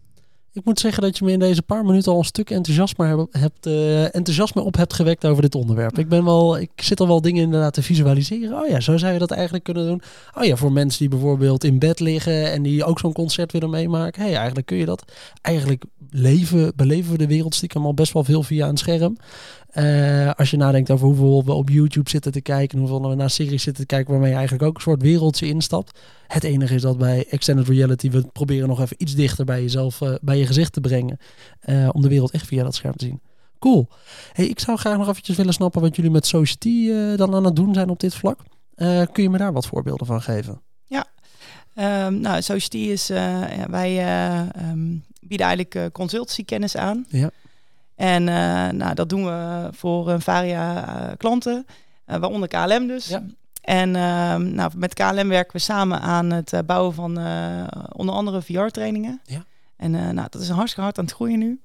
Ik 0.54 0.66
moet 0.66 0.80
zeggen 0.80 1.04
dat 1.04 1.18
je 1.18 1.26
me 1.26 1.32
in 1.32 1.40
deze 1.40 1.62
paar 1.62 1.86
minuten 1.86 2.12
al 2.12 2.18
een 2.18 2.24
stuk 2.24 2.50
enthousiasme, 2.50 3.28
hebt, 3.32 3.66
enthousiasme 4.12 4.62
op 4.62 4.76
hebt 4.76 4.94
gewekt 4.94 5.26
over 5.26 5.42
dit 5.42 5.56
onderwerp. 5.56 6.00
Ik, 6.00 6.10
ben 6.10 6.26
wel, 6.26 6.58
ik 6.58 6.72
zit 6.76 7.00
al 7.00 7.08
wel 7.08 7.22
dingen 7.22 7.44
inderdaad 7.44 7.74
te 7.74 7.84
visualiseren. 7.84 8.62
Oh 8.62 8.68
ja, 8.68 8.80
zo 8.80 8.98
zou 8.98 9.14
je 9.14 9.20
dat 9.20 9.32
eigenlijk 9.32 9.64
kunnen 9.64 9.88
doen. 9.88 10.02
Oh 10.38 10.44
ja, 10.44 10.56
voor 10.56 10.72
mensen 10.72 11.00
die 11.00 11.10
bijvoorbeeld 11.10 11.64
in 11.64 11.80
bed 11.80 12.00
liggen 12.00 12.52
en 12.52 12.62
die 12.62 12.84
ook 12.84 13.00
zo'n 13.00 13.14
concert 13.14 13.52
willen 13.52 13.70
meemaken. 13.70 14.22
hey, 14.22 14.36
eigenlijk 14.36 14.68
kun 14.68 14.78
je 14.78 14.86
dat. 14.86 15.12
Eigenlijk 15.42 15.84
leven, 16.10 16.74
beleven 16.76 17.12
we 17.12 17.18
de 17.18 17.28
wereld 17.28 17.56
stiekem 17.56 17.86
al 17.86 17.94
best 17.94 18.14
wel 18.14 18.24
veel 18.24 18.44
via 18.44 18.68
een 18.68 18.78
scherm. 18.78 19.18
Uh, 19.74 20.32
als 20.32 20.52
je 20.52 20.58
nadenkt 20.58 20.92
over 20.92 21.08
hoeveel 21.08 21.44
we 21.46 21.54
op 21.54 21.70
YouTube 21.70 22.10
zitten 22.10 22.32
te 22.32 22.42
kijken, 22.42 22.80
hoeveel 22.80 23.10
we 23.10 23.16
naar 23.16 23.30
series 23.30 23.64
zitten 23.64 23.88
te 23.88 23.96
kijken, 23.96 24.12
waarmee 24.12 24.30
je 24.30 24.36
eigenlijk 24.36 24.68
ook 24.68 24.76
een 24.76 24.82
soort 24.82 25.02
wereldje 25.02 25.48
instapt. 25.48 26.00
Het 26.28 26.44
enige 26.44 26.76
is 26.76 26.82
dat 26.82 26.98
bij 26.98 27.26
Extended 27.30 27.68
Reality 27.68 28.10
we 28.10 28.28
proberen 28.34 28.68
nog 28.68 28.82
even 28.82 28.96
iets 29.00 29.16
dichter 29.16 29.46
bij 29.46 29.62
jezelf, 29.62 30.02
uh, 30.02 30.14
bij 30.22 30.38
je 30.38 30.46
gezicht 30.46 30.74
te 30.74 30.82
brengen, 30.82 31.18
uh, 31.66 31.90
om 31.92 32.02
de 32.02 32.08
wereld 32.08 32.32
echt 32.32 32.48
via 32.48 32.64
dat 32.64 32.76
scherm 32.76 32.96
te 32.96 33.06
zien. 33.06 33.22
Cool. 33.60 33.88
Hey, 34.34 34.46
ik 34.48 34.60
zou 34.60 34.78
graag 34.78 34.98
nog 34.98 35.08
eventjes 35.08 35.38
willen 35.38 35.54
snappen 35.54 35.82
wat 35.82 35.96
jullie 35.96 36.12
met 36.12 36.28
Society 36.28 36.92
dan 37.16 37.36
aan 37.36 37.46
het 37.46 37.56
doen 37.56 37.74
zijn 37.74 37.90
op 37.90 38.00
dit 38.00 38.16
vlak. 38.16 38.40
kun 39.12 39.24
je 39.24 39.30
me 39.30 39.38
daar 39.38 39.54
wat 39.54 39.68
voorbeelden 39.68 40.08
van 40.08 40.22
geven? 40.22 40.62
Ja, 40.84 41.06
um, 42.06 42.20
nou, 42.20 42.42
Society 42.42 42.78
is, 42.78 43.08
wij 43.68 44.00
um, 44.72 45.04
bieden 45.30 45.48
eigenlijk 45.48 45.94
consultancykennis 45.94 46.78
aan. 46.78 47.06
Ja. 47.08 47.30
En 48.00 48.28
uh, 48.28 48.70
nou, 48.70 48.94
dat 48.94 49.10
doen 49.10 49.26
we 49.26 49.68
voor 49.72 50.10
een 50.10 50.22
Varia 50.22 50.86
uh, 50.88 51.12
klanten, 51.18 51.66
waaronder 52.06 52.50
KLM 52.50 52.88
dus. 52.88 53.08
Ja. 53.08 53.24
En 53.62 53.96
ehm, 53.96 54.54
nou, 54.54 54.72
met 54.76 54.94
KLM 54.94 55.28
werken 55.28 55.54
we 55.54 55.60
samen 55.60 56.02
aan 56.02 56.32
het 56.32 56.54
bouwen 56.66 56.94
van 56.94 57.18
onder 57.92 58.16
andere 58.16 58.42
VR-trainingen. 58.42 59.22
Ja. 59.26 59.46
En 59.76 59.92
nou, 59.92 60.28
dat 60.30 60.42
is 60.42 60.50
hartstikke 60.50 60.82
hard 60.82 60.98
aan 60.98 61.06
het 61.06 61.14
groeien 61.14 61.40
nu. 61.40 61.60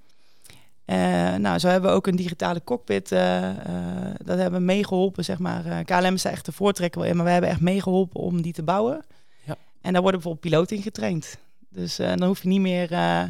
nou, 1.38 1.58
zo 1.58 1.69
hebben 1.69 1.90
we 1.90 1.96
ook 1.96 2.06
een 2.06 2.16
digitale 2.16 2.64
cockpit. 2.64 3.08
dat 3.08 4.38
hebben 4.38 4.52
we 4.52 4.66
meegeholpen, 4.66 5.25
zeg 5.25 5.38
maar. 5.38 5.84
KLM 5.84 6.14
is 6.14 6.25
echt 6.25 6.44
de 6.44 6.52
voortrekker 6.52 7.06
in, 7.06 7.16
maar 7.16 7.25
we 7.25 7.31
hebben 7.31 7.50
echt 7.50 7.61
meegeholpen 7.61 8.20
om 8.20 8.43
die 8.43 8.52
te 8.52 8.62
bouwen. 8.62 9.05
Ja. 9.44 9.56
En 9.81 9.93
daar 9.93 10.02
worden 10.02 10.20
bijvoorbeeld 10.20 10.40
piloten 10.40 10.76
in 10.76 10.82
getraind. 10.82 11.38
Dus 11.75 12.00
uh, 12.00 12.09
dan 12.09 12.23
hoef 12.23 12.43
je 12.43 12.49
niet 12.49 12.61
meer. 12.61 12.93
Uh, 12.93 13.23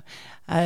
uh, 0.50 0.64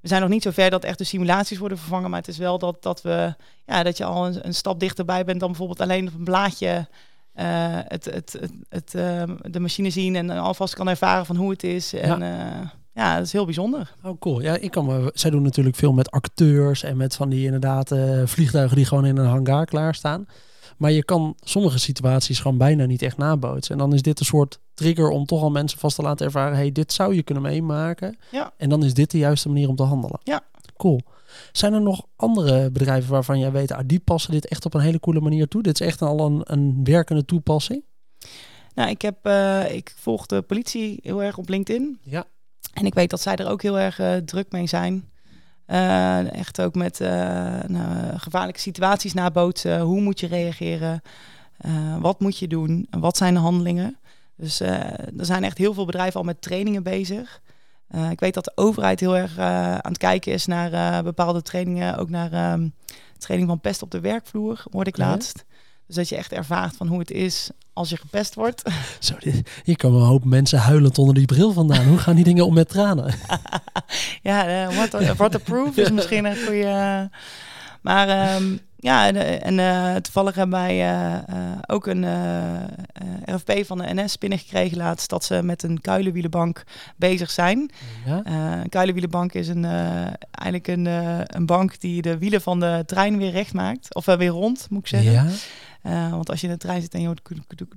we 0.00 0.08
zijn 0.08 0.20
nog 0.20 0.30
niet 0.30 0.42
zo 0.42 0.50
ver 0.50 0.70
dat 0.70 0.84
echt 0.84 0.98
de 0.98 1.04
simulaties 1.04 1.58
worden 1.58 1.78
vervangen. 1.78 2.10
Maar 2.10 2.18
het 2.18 2.28
is 2.28 2.38
wel 2.38 2.58
dat, 2.58 2.82
dat, 2.82 3.02
we, 3.02 3.34
ja, 3.66 3.82
dat 3.82 3.96
je 3.96 4.04
al 4.04 4.26
een, 4.26 4.46
een 4.46 4.54
stap 4.54 4.80
dichterbij 4.80 5.24
bent 5.24 5.40
dan 5.40 5.48
bijvoorbeeld 5.48 5.80
alleen 5.80 6.06
op 6.06 6.14
een 6.14 6.24
blaadje 6.24 6.88
het, 7.34 8.04
het, 8.04 8.36
het, 8.40 8.52
het 8.68 8.90
de 9.52 9.60
machine 9.60 9.90
zien 9.90 10.16
en 10.16 10.30
alvast 10.30 10.74
kan 10.74 10.88
ervaren 10.88 11.26
van 11.26 11.36
hoe 11.36 11.50
het 11.50 11.62
is. 11.62 11.92
En, 11.92 12.20
ja. 12.20 12.72
ja, 12.94 13.16
dat 13.16 13.26
is 13.26 13.32
heel 13.32 13.44
bijzonder. 13.44 13.94
Oh, 14.02 14.20
cool. 14.20 14.40
Ja, 14.40 14.56
ik 14.56 14.70
kan 14.70 14.86
me, 14.86 15.10
zij 15.14 15.30
doen 15.30 15.42
natuurlijk 15.42 15.76
veel 15.76 15.92
met 15.92 16.10
acteurs 16.10 16.82
en 16.82 16.96
met 16.96 17.14
van 17.14 17.28
die 17.28 17.44
inderdaad 17.44 17.92
vliegtuigen 18.24 18.76
die 18.76 18.86
gewoon 18.86 19.06
in 19.06 19.16
een 19.16 19.26
hangar 19.26 19.64
klaarstaan. 19.64 20.26
Maar 20.76 20.90
je 20.90 21.04
kan 21.04 21.34
sommige 21.40 21.78
situaties 21.78 22.38
gewoon 22.38 22.58
bijna 22.58 22.84
niet 22.84 23.02
echt 23.02 23.16
nabootsen. 23.16 23.72
En 23.72 23.78
dan 23.78 23.94
is 23.94 24.02
dit 24.02 24.20
een 24.20 24.26
soort 24.26 24.60
trigger 24.74 25.08
om 25.08 25.26
toch 25.26 25.42
al 25.42 25.50
mensen 25.50 25.78
vast 25.78 25.96
te 25.96 26.02
laten 26.02 26.26
ervaren: 26.26 26.56
hey, 26.56 26.72
dit 26.72 26.92
zou 26.92 27.14
je 27.14 27.22
kunnen 27.22 27.42
meemaken. 27.42 28.18
Ja. 28.30 28.52
En 28.56 28.68
dan 28.68 28.84
is 28.84 28.94
dit 28.94 29.10
de 29.10 29.18
juiste 29.18 29.48
manier 29.48 29.68
om 29.68 29.76
te 29.76 29.82
handelen. 29.82 30.20
Ja. 30.22 30.42
Cool. 30.76 31.00
Zijn 31.52 31.72
er 31.72 31.80
nog 31.80 32.06
andere 32.16 32.70
bedrijven 32.70 33.10
waarvan 33.10 33.38
jij 33.38 33.52
weet, 33.52 33.72
ah, 33.72 33.80
die 33.86 34.00
passen 34.00 34.32
dit 34.32 34.46
echt 34.46 34.64
op 34.64 34.74
een 34.74 34.80
hele 34.80 35.00
coole 35.00 35.20
manier 35.20 35.48
toe? 35.48 35.62
Dit 35.62 35.80
is 35.80 35.86
echt 35.86 36.02
al 36.02 36.26
een, 36.26 36.40
een 36.44 36.80
werkende 36.84 37.24
toepassing? 37.24 37.84
Nou, 38.74 38.90
ik, 38.90 39.02
heb, 39.02 39.26
uh, 39.26 39.74
ik 39.74 39.94
volg 39.96 40.26
de 40.26 40.42
politie 40.42 40.98
heel 41.02 41.22
erg 41.22 41.38
op 41.38 41.48
LinkedIn. 41.48 41.98
Ja. 42.02 42.24
En 42.72 42.86
ik 42.86 42.94
weet 42.94 43.10
dat 43.10 43.20
zij 43.20 43.36
er 43.36 43.48
ook 43.48 43.62
heel 43.62 43.78
erg 43.78 44.00
uh, 44.00 44.16
druk 44.16 44.52
mee 44.52 44.66
zijn. 44.66 45.08
Uh, 45.66 46.32
echt 46.32 46.60
ook 46.60 46.74
met 46.74 46.98
nou, 47.66 48.18
gevaarlijke 48.18 48.60
situaties 48.60 49.14
nabootsen. 49.14 49.80
Hoe 49.80 50.00
moet 50.00 50.20
je 50.20 50.26
reageren? 50.26 51.02
wat 52.00 52.20
moet 52.20 52.38
je 52.38 52.46
doen? 52.46 52.86
Wat 52.90 53.16
zijn 53.16 53.34
de 53.34 53.40
handelingen? 53.40 53.98
Dus 54.36 54.60
er 54.60 55.10
zijn 55.16 55.44
echt 55.44 55.58
heel 55.58 55.74
veel 55.74 55.84
bedrijven 55.84 56.20
al 56.20 56.26
met 56.26 56.42
trainingen 56.42 56.82
bezig. 56.82 57.40
Ik 58.10 58.20
weet 58.20 58.34
dat 58.34 58.44
de 58.44 58.52
overheid 58.54 59.00
heel 59.00 59.16
erg 59.16 59.38
aan 59.38 59.78
het 59.82 59.98
kijken 59.98 60.32
is 60.32 60.46
naar 60.46 61.02
bepaalde 61.04 61.42
trainingen. 61.42 61.96
Ook 61.96 62.10
naar 62.10 62.52
um, 62.52 62.74
training 63.18 63.48
van 63.48 63.60
pest 63.60 63.82
op 63.82 63.90
de 63.90 64.00
werkvloer, 64.00 64.64
hoorde 64.70 64.90
ik 64.90 64.96
laatst. 64.96 65.44
Dus 65.86 65.96
dat 65.96 66.08
je 66.08 66.16
echt 66.16 66.32
ervaart 66.32 66.76
van 66.76 66.86
hoe 66.86 66.98
het 66.98 67.10
is 67.10 67.50
als 67.72 67.90
je 67.90 67.96
gepest 67.96 68.34
wordt. 68.34 68.62
Zo, 68.98 69.14
hier 69.64 69.76
komen 69.76 70.00
een 70.00 70.06
hoop 70.06 70.24
mensen 70.24 70.58
huilend 70.58 70.98
onder 70.98 71.14
die 71.14 71.26
bril 71.26 71.52
vandaan. 71.52 71.86
Hoe 71.86 71.98
gaan 71.98 72.14
die 72.14 72.24
dingen 72.24 72.46
om 72.46 72.54
met 72.54 72.68
tranen? 72.68 73.14
ja, 74.22 74.68
uh, 74.68 75.16
waterproof 75.16 75.76
is 75.76 75.90
misschien 75.90 76.24
een 76.24 76.44
goede... 76.46 77.10
Maar 77.80 78.34
um, 78.34 78.60
ja, 78.76 79.06
en, 79.06 79.42
en 79.42 79.58
uh, 79.58 79.94
toevallig 79.94 80.34
hebben 80.34 80.58
wij 80.60 80.74
uh, 80.74 81.12
uh, 81.12 81.58
ook 81.66 81.86
een 81.86 82.06
RFP 83.24 83.66
van 83.66 83.78
de 83.78 83.94
NS 83.94 84.18
binnengekregen 84.18 84.76
laatst 84.76 85.10
dat 85.10 85.24
ze 85.24 85.42
met 85.42 85.62
een 85.62 85.80
kuilenwielenbank 85.80 86.62
bezig 86.96 87.30
zijn. 87.30 87.70
Ja? 88.06 88.20
een 88.62 88.68
kuilenwielenbank 88.68 89.32
is 89.32 89.48
een, 89.48 89.64
eigenlijk 90.30 90.66
een, 90.66 90.86
een 91.36 91.46
bank 91.46 91.80
die 91.80 92.02
de 92.02 92.18
wielen 92.18 92.40
van 92.40 92.60
de 92.60 92.82
trein 92.86 93.16
weer 93.16 93.30
recht 93.30 93.52
maakt. 93.52 93.94
Of 93.94 94.04
weer 94.04 94.28
rond, 94.28 94.66
moet 94.70 94.80
ik 94.80 94.86
zeggen. 94.86 95.12
Ja? 95.12 95.26
Want 96.10 96.30
als 96.30 96.40
je 96.40 96.46
in 96.46 96.52
de 96.52 96.58
trein 96.58 96.80
zit 96.80 96.94
en 96.94 97.00
je 97.00 97.06
hoort 97.06 97.22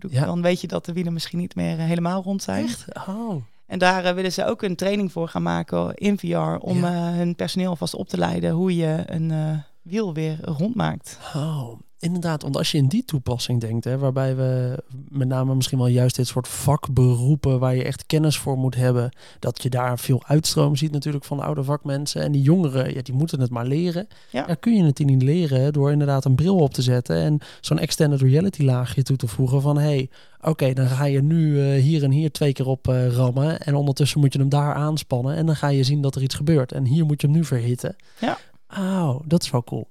ja. 0.09 0.25
dan 0.25 0.41
weet 0.41 0.61
je 0.61 0.67
dat 0.67 0.85
de 0.85 0.93
wielen 0.93 1.13
misschien 1.13 1.39
niet 1.39 1.55
meer 1.55 1.77
helemaal 1.77 2.23
rond 2.23 2.43
zijn. 2.43 2.65
Echt? 2.65 2.85
Oh. 3.07 3.43
En 3.65 3.79
daar 3.79 4.15
willen 4.15 4.31
ze 4.33 4.45
ook 4.45 4.61
een 4.61 4.75
training 4.75 5.11
voor 5.11 5.27
gaan 5.27 5.43
maken 5.43 5.95
in 5.95 6.17
VR 6.17 6.57
om 6.59 6.83
hun 6.83 7.35
personeel 7.35 7.69
alvast 7.69 7.95
op 7.95 8.09
te 8.09 8.17
leiden 8.17 8.51
hoe 8.51 8.75
je 8.75 9.03
een 9.05 9.63
wiel 9.89 10.13
weer 10.13 10.37
rondmaakt. 10.41 11.19
Oh, 11.35 11.79
inderdaad. 11.99 12.41
Want 12.41 12.57
als 12.57 12.71
je 12.71 12.77
in 12.77 12.87
die 12.87 13.05
toepassing 13.05 13.61
denkt, 13.61 13.83
hè, 13.83 13.97
waarbij 13.97 14.35
we 14.35 14.83
met 15.09 15.27
name 15.27 15.55
misschien 15.55 15.77
wel 15.77 15.87
juist 15.87 16.15
dit 16.15 16.27
soort 16.27 16.47
vakberoepen 16.47 17.59
waar 17.59 17.75
je 17.75 17.83
echt 17.83 18.05
kennis 18.05 18.37
voor 18.37 18.57
moet 18.57 18.75
hebben, 18.75 19.15
dat 19.39 19.63
je 19.63 19.69
daar 19.69 19.99
veel 19.99 20.23
uitstroom 20.25 20.75
ziet 20.75 20.91
natuurlijk 20.91 21.25
van 21.25 21.37
de 21.37 21.43
oude 21.43 21.63
vakmensen. 21.63 22.21
En 22.21 22.31
die 22.31 22.41
jongeren, 22.41 22.93
ja, 22.93 23.01
die 23.01 23.13
moeten 23.13 23.39
het 23.39 23.49
maar 23.49 23.65
leren. 23.65 24.07
Ja. 24.31 24.45
Daar 24.45 24.57
kun 24.57 24.75
je 24.75 24.83
het 24.83 24.99
niet 24.99 25.21
leren 25.21 25.73
door 25.73 25.91
inderdaad 25.91 26.25
een 26.25 26.35
bril 26.35 26.57
op 26.57 26.73
te 26.73 26.81
zetten 26.81 27.15
en 27.15 27.39
zo'n 27.61 27.79
extended 27.79 28.21
reality 28.21 28.63
laagje 28.63 29.03
toe 29.03 29.17
te 29.17 29.27
voegen 29.27 29.61
van 29.61 29.77
hey, 29.77 30.09
oké, 30.41 30.73
dan 30.73 30.87
ga 30.87 31.05
je 31.05 31.21
nu 31.21 31.55
uh, 31.55 31.81
hier 31.81 32.03
en 32.03 32.11
hier 32.11 32.31
twee 32.31 32.53
keer 32.53 32.67
op 32.67 32.87
uh, 32.87 33.07
rammen 33.07 33.61
en 33.61 33.75
ondertussen 33.75 34.19
moet 34.19 34.33
je 34.33 34.39
hem 34.39 34.49
daar 34.49 34.73
aanspannen 34.73 35.35
en 35.35 35.45
dan 35.45 35.55
ga 35.55 35.67
je 35.67 35.83
zien 35.83 36.01
dat 36.01 36.15
er 36.15 36.21
iets 36.21 36.35
gebeurt. 36.35 36.71
En 36.71 36.85
hier 36.85 37.05
moet 37.05 37.21
je 37.21 37.27
hem 37.27 37.35
nu 37.35 37.45
verhitten. 37.45 37.95
Ja. 38.19 38.37
Oh, 38.69 39.19
dat 39.25 39.43
is 39.43 39.49
wel 39.49 39.63
cool. 39.63 39.87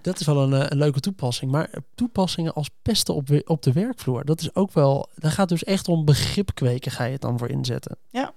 Dat 0.00 0.20
is 0.20 0.26
wel 0.26 0.42
een, 0.42 0.52
eh, 0.52 0.66
een 0.68 0.78
leuke 0.78 1.00
toepassing. 1.00 1.50
Maar 1.50 1.70
toepassingen 1.94 2.54
als 2.54 2.70
pesten 2.82 3.14
op, 3.14 3.28
op 3.44 3.62
de 3.62 3.72
werkvloer, 3.72 4.24
dat 4.24 4.40
is 4.40 4.54
ook 4.54 4.72
wel. 4.72 5.08
Daar 5.14 5.30
gaat 5.30 5.48
dus 5.48 5.64
echt 5.64 5.88
om 5.88 6.04
begrip 6.04 6.54
kweken, 6.54 6.90
ga 6.90 7.04
je 7.04 7.12
het 7.12 7.20
dan 7.20 7.38
voor 7.38 7.48
inzetten. 7.48 7.98
Ja. 8.10 8.34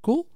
Cool. 0.00 0.26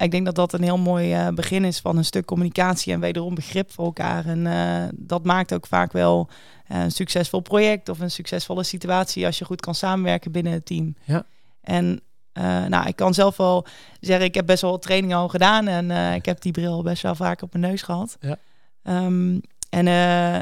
Ik 0.00 0.10
denk 0.10 0.24
dat 0.24 0.34
dat 0.34 0.52
een 0.52 0.62
heel 0.62 0.78
mooi 0.78 1.12
eh, 1.12 1.28
begin 1.28 1.64
is 1.64 1.80
van 1.80 1.96
een 1.96 2.04
stuk 2.04 2.24
communicatie 2.24 2.92
en 2.92 3.00
wederom 3.00 3.34
begrip 3.34 3.72
voor 3.72 3.84
elkaar. 3.84 4.26
En 4.26 4.46
eh, 4.46 4.88
dat 4.94 5.24
maakt 5.24 5.54
ook 5.54 5.66
vaak 5.66 5.92
wel 5.92 6.28
eh, 6.66 6.80
een 6.80 6.90
succesvol 6.90 7.40
project 7.40 7.88
of 7.88 8.00
een 8.00 8.10
succesvolle 8.10 8.62
situatie 8.62 9.26
als 9.26 9.38
je 9.38 9.44
goed 9.44 9.60
kan 9.60 9.74
samenwerken 9.74 10.32
binnen 10.32 10.52
het 10.52 10.66
team. 10.66 10.94
Ja. 11.04 11.24
En 11.60 12.00
eh, 12.32 12.64
nou, 12.64 12.86
ik 12.86 12.96
kan 12.96 13.14
zelf 13.14 13.36
wel 13.36 13.66
zeggen, 14.00 14.26
ik 14.26 14.34
heb 14.34 14.46
best 14.46 14.62
wel 14.62 14.70
wat 14.70 14.82
trainingen 14.82 15.16
al 15.16 15.28
gedaan 15.28 15.66
en 15.68 15.90
eh, 15.90 16.14
ik 16.14 16.24
heb 16.24 16.40
die 16.40 16.52
bril 16.52 16.82
best 16.82 17.02
wel 17.02 17.14
vaak 17.14 17.42
op 17.42 17.52
mijn 17.52 17.64
neus 17.64 17.82
gehad. 17.82 18.16
Ja. 18.20 18.36
Ehm, 18.82 19.38
en 19.70 19.86
eh, 19.86 20.38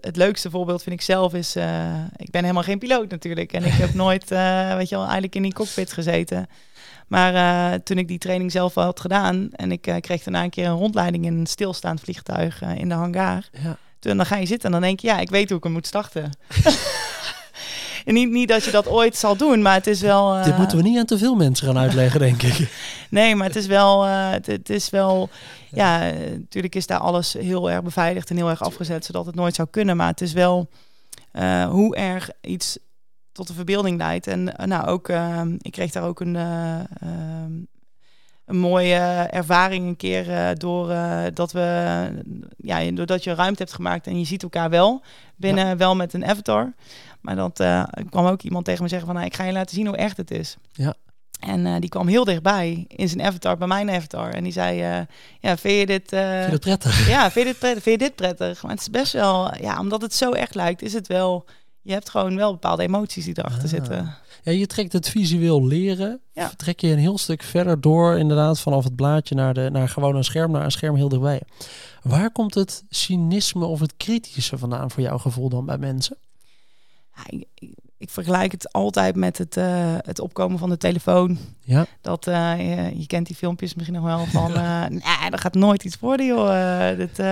het 0.00 0.16
leukste 0.16 0.50
voorbeeld 0.50 0.82
vind 0.82 0.94
ik 0.94 1.02
zelf 1.02 1.34
is, 1.34 1.56
ik 2.16 2.30
ben 2.30 2.42
helemaal 2.42 2.62
geen 2.62 2.78
piloot 2.78 3.10
natuurlijk. 3.10 3.52
En 3.52 3.64
ik 3.64 3.72
heb 3.72 3.94
nooit, 4.04 4.28
weet 4.28 4.88
je 4.88 4.94
wel, 4.94 5.04
eigenlijk 5.04 5.34
in 5.34 5.42
die 5.42 5.52
cockpit 5.52 5.92
gezeten. 5.92 6.46
Maar 7.06 7.82
toen 7.82 7.98
ik 7.98 8.08
die 8.08 8.18
training 8.18 8.52
zelf 8.52 8.76
al 8.76 8.84
had 8.84 9.00
gedaan 9.00 9.48
en 9.52 9.72
ik 9.72 9.80
kreeg 10.00 10.22
daarna 10.22 10.42
een 10.42 10.50
keer 10.50 10.66
een 10.66 10.76
rondleiding 10.76 11.24
in 11.24 11.38
een 11.38 11.46
stilstaand 11.46 12.00
vliegtuig 12.00 12.62
in 12.62 12.88
de 12.88 12.94
hangar. 12.94 13.48
Ja. 13.62 13.76
Toen 13.98 14.16
dan 14.16 14.26
ga 14.26 14.36
je 14.36 14.46
zitten 14.46 14.66
en 14.66 14.72
dan 14.72 14.80
denk 14.80 15.00
je, 15.00 15.06
ja, 15.06 15.18
ik 15.18 15.30
weet 15.30 15.48
hoe 15.48 15.58
ik 15.58 15.64
hem 15.64 15.72
moet 15.72 15.86
starten. 15.86 16.30
en 18.04 18.14
niet, 18.14 18.30
niet 18.30 18.48
dat 18.48 18.64
je 18.64 18.70
dat 18.70 18.88
ooit 18.88 19.16
zal 19.16 19.36
doen, 19.36 19.62
maar 19.62 19.74
het 19.74 19.86
is 19.86 20.00
wel... 20.00 20.34
eh, 20.34 20.44
Dit 20.44 20.56
moeten 20.58 20.76
we 20.76 20.82
niet 20.82 20.98
aan 20.98 21.04
te 21.06 21.18
veel 21.18 21.34
mensen 21.34 21.66
gaan 21.66 21.78
uitleggen, 21.78 22.20
denk 22.20 22.42
ik. 22.42 22.68
Nee, 23.10 23.36
maar 23.36 23.46
het 23.46 23.56
is 23.56 23.66
wel, 23.66 24.04
eh, 24.06 24.30
het, 24.30 24.46
het 24.46 24.70
is 24.70 24.90
wel, 24.90 25.28
ja, 25.70 26.10
eh, 26.10 26.30
natuurlijk 26.30 26.74
is 26.74 26.86
daar 26.86 26.98
alles 26.98 27.32
heel 27.32 27.70
erg 27.70 27.82
beveiligd 27.82 28.30
en 28.30 28.36
heel 28.36 28.48
erg 28.50 28.62
afgezet, 28.62 29.04
zodat 29.04 29.26
het 29.26 29.34
nooit 29.34 29.54
zou 29.54 29.68
kunnen. 29.70 29.96
Maar 29.96 30.08
het 30.08 30.20
is 30.20 30.32
wel 30.32 30.68
eh, 31.32 31.64
hoe 31.68 31.96
erg 31.96 32.30
iets 32.40 32.78
tot 33.32 33.46
de 33.46 33.54
verbeelding 33.54 33.98
leidt. 33.98 34.26
En 34.26 34.56
eh, 34.56 34.66
nou, 34.66 34.86
ook, 34.86 35.08
eh, 35.08 35.40
ik 35.58 35.72
kreeg 35.72 35.90
daar 35.90 36.02
ook 36.04 36.20
een, 36.20 36.36
eh, 36.36 36.74
ehm, 37.00 37.52
een 38.44 38.58
mooie 38.58 38.94
ervaring 39.30 39.86
een 39.86 39.96
keer 39.96 40.30
eh, 40.30 40.48
door 40.54 40.90
eh, 40.90 41.20
dat 41.34 41.52
we, 41.52 42.08
ja, 42.56 42.90
doordat 42.90 43.24
je 43.24 43.34
ruimte 43.34 43.62
hebt 43.62 43.74
gemaakt 43.74 44.06
en 44.06 44.18
je 44.18 44.24
ziet 44.24 44.42
elkaar 44.42 44.70
wel 44.70 45.02
binnen, 45.36 45.76
wel 45.76 45.96
met 45.96 46.12
een 46.12 46.26
avatar. 46.26 46.72
Maar 47.20 47.36
dat 47.36 47.60
eh, 47.60 47.82
kwam 48.10 48.26
ook 48.26 48.42
iemand 48.42 48.64
tegen 48.64 48.82
me 48.82 48.88
zeggen 48.88 49.06
van, 49.06 49.16
nou, 49.16 49.26
ik 49.26 49.34
ga 49.36 49.44
je 49.44 49.52
laten 49.52 49.74
zien 49.76 49.86
hoe 49.86 49.96
echt 49.96 50.16
het 50.16 50.30
is. 50.30 50.56
Ja. 50.72 50.94
En 51.40 51.66
eh, 51.66 51.74
die 51.80 51.88
kwam 51.88 52.06
heel 52.06 52.24
dichtbij 52.24 52.84
in 52.88 53.08
zijn 53.08 53.22
avatar, 53.22 53.56
bij 53.56 53.66
mijn 53.68 53.90
avatar. 53.90 54.30
En 54.30 54.42
die 54.42 54.52
zei, 54.52 54.80
eh, 54.80 55.06
ja, 55.40 55.56
vind 55.56 55.78
je 55.78 55.86
dit... 55.86 56.08
Vind 56.08 56.44
je 56.44 56.48
dat 56.50 56.60
prettig? 56.60 57.08
ja, 57.14 57.30
vind 57.30 57.46
je 57.46 57.52
dit 57.52 57.58
prettig? 57.60 57.82
Vind 57.82 58.00
je 58.00 58.06
dit 58.06 58.14
prettig? 58.16 58.62
Maar 58.62 58.70
het 58.70 58.80
is 58.80 58.90
best 58.90 59.12
wel, 59.12 59.54
ja, 59.60 59.78
omdat 59.80 60.02
het 60.02 60.14
zo 60.14 60.30
echt 60.32 60.54
lijkt, 60.54 60.82
is 60.82 60.92
het 60.92 61.06
wel... 61.06 61.44
Je 61.82 61.92
hebt 61.92 62.10
gewoon 62.10 62.36
wel 62.36 62.52
bepaalde 62.52 62.82
emoties 62.82 63.24
die 63.24 63.38
erachter 63.38 63.62
Ah. 63.62 63.68
zitten. 63.68 64.14
Ja, 64.42 64.52
je 64.52 64.66
trekt 64.66 64.92
het 64.92 65.08
visueel 65.08 65.66
leren. 65.66 66.20
Ja. 66.32 66.50
Trek 66.56 66.80
je 66.80 66.88
een 66.88 66.98
heel 66.98 67.18
stuk 67.18 67.42
verder 67.42 67.80
door, 67.80 68.18
inderdaad, 68.18 68.60
vanaf 68.60 68.84
het 68.84 68.96
blaadje 68.96 69.34
naar, 69.34 69.54
de, 69.54 69.68
naar 69.72 69.88
gewoon 69.88 70.16
een 70.16 70.24
scherm, 70.24 70.50
naar 70.52 70.64
een 70.64 70.70
scherm 70.70 70.96
heel 70.96 71.08
dichtbij. 71.08 71.40
Waar 72.02 72.30
komt 72.32 72.54
het 72.54 72.84
cynisme 72.90 73.64
of 73.64 73.80
het 73.80 73.94
kritische 73.96 74.58
vandaan 74.58 74.90
voor 74.90 75.02
jouw 75.02 75.18
gevoel 75.18 75.48
dan 75.48 75.66
bij 75.66 75.78
mensen? 75.78 76.16
Ik, 77.98 78.10
vergelijk 78.10 78.52
het 78.52 78.72
altijd 78.72 79.16
met 79.16 79.38
het, 79.38 79.56
eh, 79.56 79.94
het 79.98 80.20
opkomen 80.20 80.58
van 80.58 80.68
de 80.68 80.76
telefoon. 80.76 81.38
Ja. 81.60 81.86
Dat, 82.00 82.26
eh, 82.26 82.58
je, 82.58 82.98
je 82.98 83.06
kent 83.06 83.26
die 83.26 83.36
filmpjes 83.36 83.74
misschien 83.74 83.96
nog 83.96 84.04
wel 84.04 84.26
van... 84.26 84.54
eh 84.64 84.86
nee, 84.86 85.30
er 85.30 85.38
gaat 85.38 85.54
nooit 85.54 85.84
iets 85.84 85.98
worden, 85.98 86.26
joh. 86.26 86.96
Dit, 86.96 87.22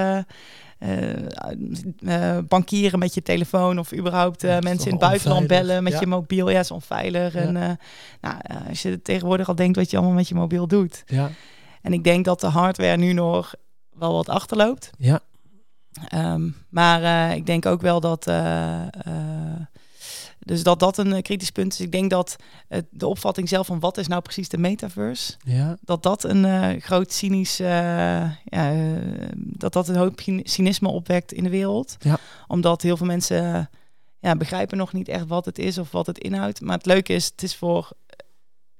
bankieren 2.48 2.98
met 2.98 3.14
je 3.14 3.22
telefoon 3.22 3.78
of 3.78 3.94
überhaupt 3.94 4.42
Ja, 4.42 4.54
dat 4.54 4.62
mensen 4.62 4.86
in 4.86 4.92
het 4.92 5.00
buitenland 5.00 5.40
onveilig. 5.40 5.66
bellen 5.66 5.82
met 5.82 5.92
Ja. 5.92 6.00
je 6.00 6.06
mobiel. 6.06 6.50
Ja, 6.50 6.58
is 6.58 6.70
onveilig. 6.70 7.34
Ja. 7.34 7.40
En 7.40 7.78
nou, 8.20 8.36
als 8.68 8.82
je 8.82 9.02
tegenwoordig 9.02 9.48
al 9.48 9.54
denkt 9.54 9.76
wat 9.76 9.90
je 9.90 9.96
allemaal 9.96 10.14
met 10.14 10.28
je 10.28 10.34
mobiel 10.34 10.66
doet. 10.66 11.02
Ja. 11.06 11.30
En 11.82 11.92
ik 11.92 12.04
denk 12.04 12.24
dat 12.24 12.40
de 12.40 12.46
hardware 12.46 12.96
nu 12.96 13.12
nog 13.12 13.54
wel 13.92 14.12
wat 14.12 14.28
achterloopt. 14.28 14.90
Ja. 14.98 15.20
Ehm, 16.08 16.48
maar 16.68 17.32
ik 17.36 17.46
denk 17.46 17.66
ook 17.66 17.80
wel 17.80 18.00
dat, 18.00 18.26
dus 20.48 20.62
dat 20.62 20.80
dat 20.80 20.98
een 20.98 21.12
eh, 21.12 21.22
kritisch 21.22 21.50
punt 21.50 21.72
is. 21.72 21.80
Ik 21.80 21.92
denk 21.92 22.10
dat 22.10 22.36
het, 22.68 22.86
de 22.90 23.06
opvatting 23.06 23.48
zelf 23.48 23.66
van 23.66 23.80
wat 23.80 23.98
is 23.98 24.06
nou 24.08 24.22
precies 24.22 24.48
de 24.48 24.58
metaverse, 24.58 25.32
Ja. 25.44 25.76
dat 25.80 26.02
dat 26.02 26.24
een 26.24 26.44
eh, 26.44 26.82
groot 26.82 27.12
cynisch, 27.12 27.60
eh, 27.60 27.66
ja, 28.44 28.72
eh, 28.72 29.28
dat 29.34 29.72
dat 29.72 29.88
een 29.88 29.96
hoop 29.96 30.20
cyn- 30.20 30.40
cynisme 30.44 30.88
opwekt 30.88 31.32
in 31.32 31.42
de 31.44 31.50
wereld. 31.50 31.96
Ja. 31.98 32.18
Omdat 32.46 32.82
heel 32.82 32.96
veel 32.96 33.06
mensen 33.06 33.54
eh, 33.54 33.64
ja, 34.20 34.36
begrijpen 34.36 34.78
nog 34.78 34.92
niet 34.92 35.08
echt 35.08 35.26
wat 35.26 35.44
het 35.44 35.58
is 35.58 35.78
of 35.78 35.90
wat 35.90 36.06
het 36.06 36.18
inhoudt. 36.18 36.60
Maar 36.60 36.76
het 36.76 36.86
leuke 36.86 37.12
is, 37.12 37.24
het 37.24 37.42
is 37.42 37.56
voor 37.56 37.90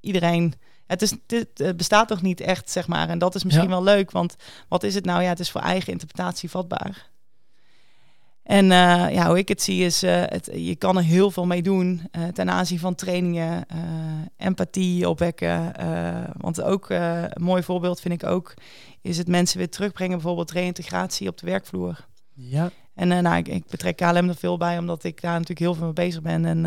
iedereen. 0.00 0.54
Het, 0.86 1.02
is, 1.02 1.10
het, 1.26 1.48
het 1.54 1.76
bestaat 1.76 2.08
toch 2.08 2.22
niet 2.22 2.40
echt, 2.40 2.70
zeg 2.70 2.86
maar. 2.86 3.08
En 3.08 3.18
dat 3.18 3.34
is 3.34 3.44
misschien 3.44 3.64
Ja. 3.68 3.70
wel 3.74 3.82
leuk, 3.82 4.10
want 4.10 4.36
wat 4.68 4.82
is 4.82 4.94
het 4.94 5.04
nou? 5.04 5.22
Ja, 5.22 5.28
het 5.28 5.40
is 5.40 5.50
voor 5.50 5.60
eigen 5.60 5.92
interpretatie 5.92 6.50
vatbaar. 6.50 7.10
En 8.48 8.72
eh, 8.72 9.14
ja, 9.14 9.26
hoe 9.26 9.38
ik 9.38 9.48
het 9.48 9.62
zie 9.62 9.84
is, 9.84 10.00
het, 10.00 10.50
je 10.52 10.76
kan 10.76 10.96
er 10.96 11.02
heel 11.02 11.30
veel 11.30 11.46
mee 11.46 11.62
doen 11.62 12.02
eh, 12.10 12.26
ten 12.26 12.50
aanzien 12.50 12.78
van 12.78 12.94
trainingen, 12.94 13.66
empathie 14.36 15.08
opwekken. 15.08 15.72
want 16.36 16.62
ook 16.62 16.86
een 16.88 17.30
mooi 17.36 17.62
voorbeeld 17.62 18.00
vind 18.00 18.22
ik 18.22 18.28
ook, 18.28 18.54
is 19.02 19.18
het 19.18 19.28
mensen 19.28 19.58
weer 19.58 19.68
terugbrengen, 19.68 20.16
bijvoorbeeld 20.16 20.50
reïntegratie 20.50 21.28
op 21.28 21.38
de 21.38 21.46
werkvloer. 21.46 22.06
Ja. 22.34 22.70
En 22.94 23.08
nou, 23.08 23.36
ik, 23.36 23.48
ik 23.48 23.66
betrek 23.66 23.96
KLM 23.96 24.28
er 24.28 24.36
veel 24.36 24.56
bij, 24.56 24.78
omdat 24.78 25.04
ik 25.04 25.20
daar 25.20 25.32
natuurlijk 25.32 25.60
heel 25.60 25.74
veel 25.74 25.84
mee 25.84 25.92
bezig 25.92 26.22
ben. 26.22 26.44
En 26.44 26.62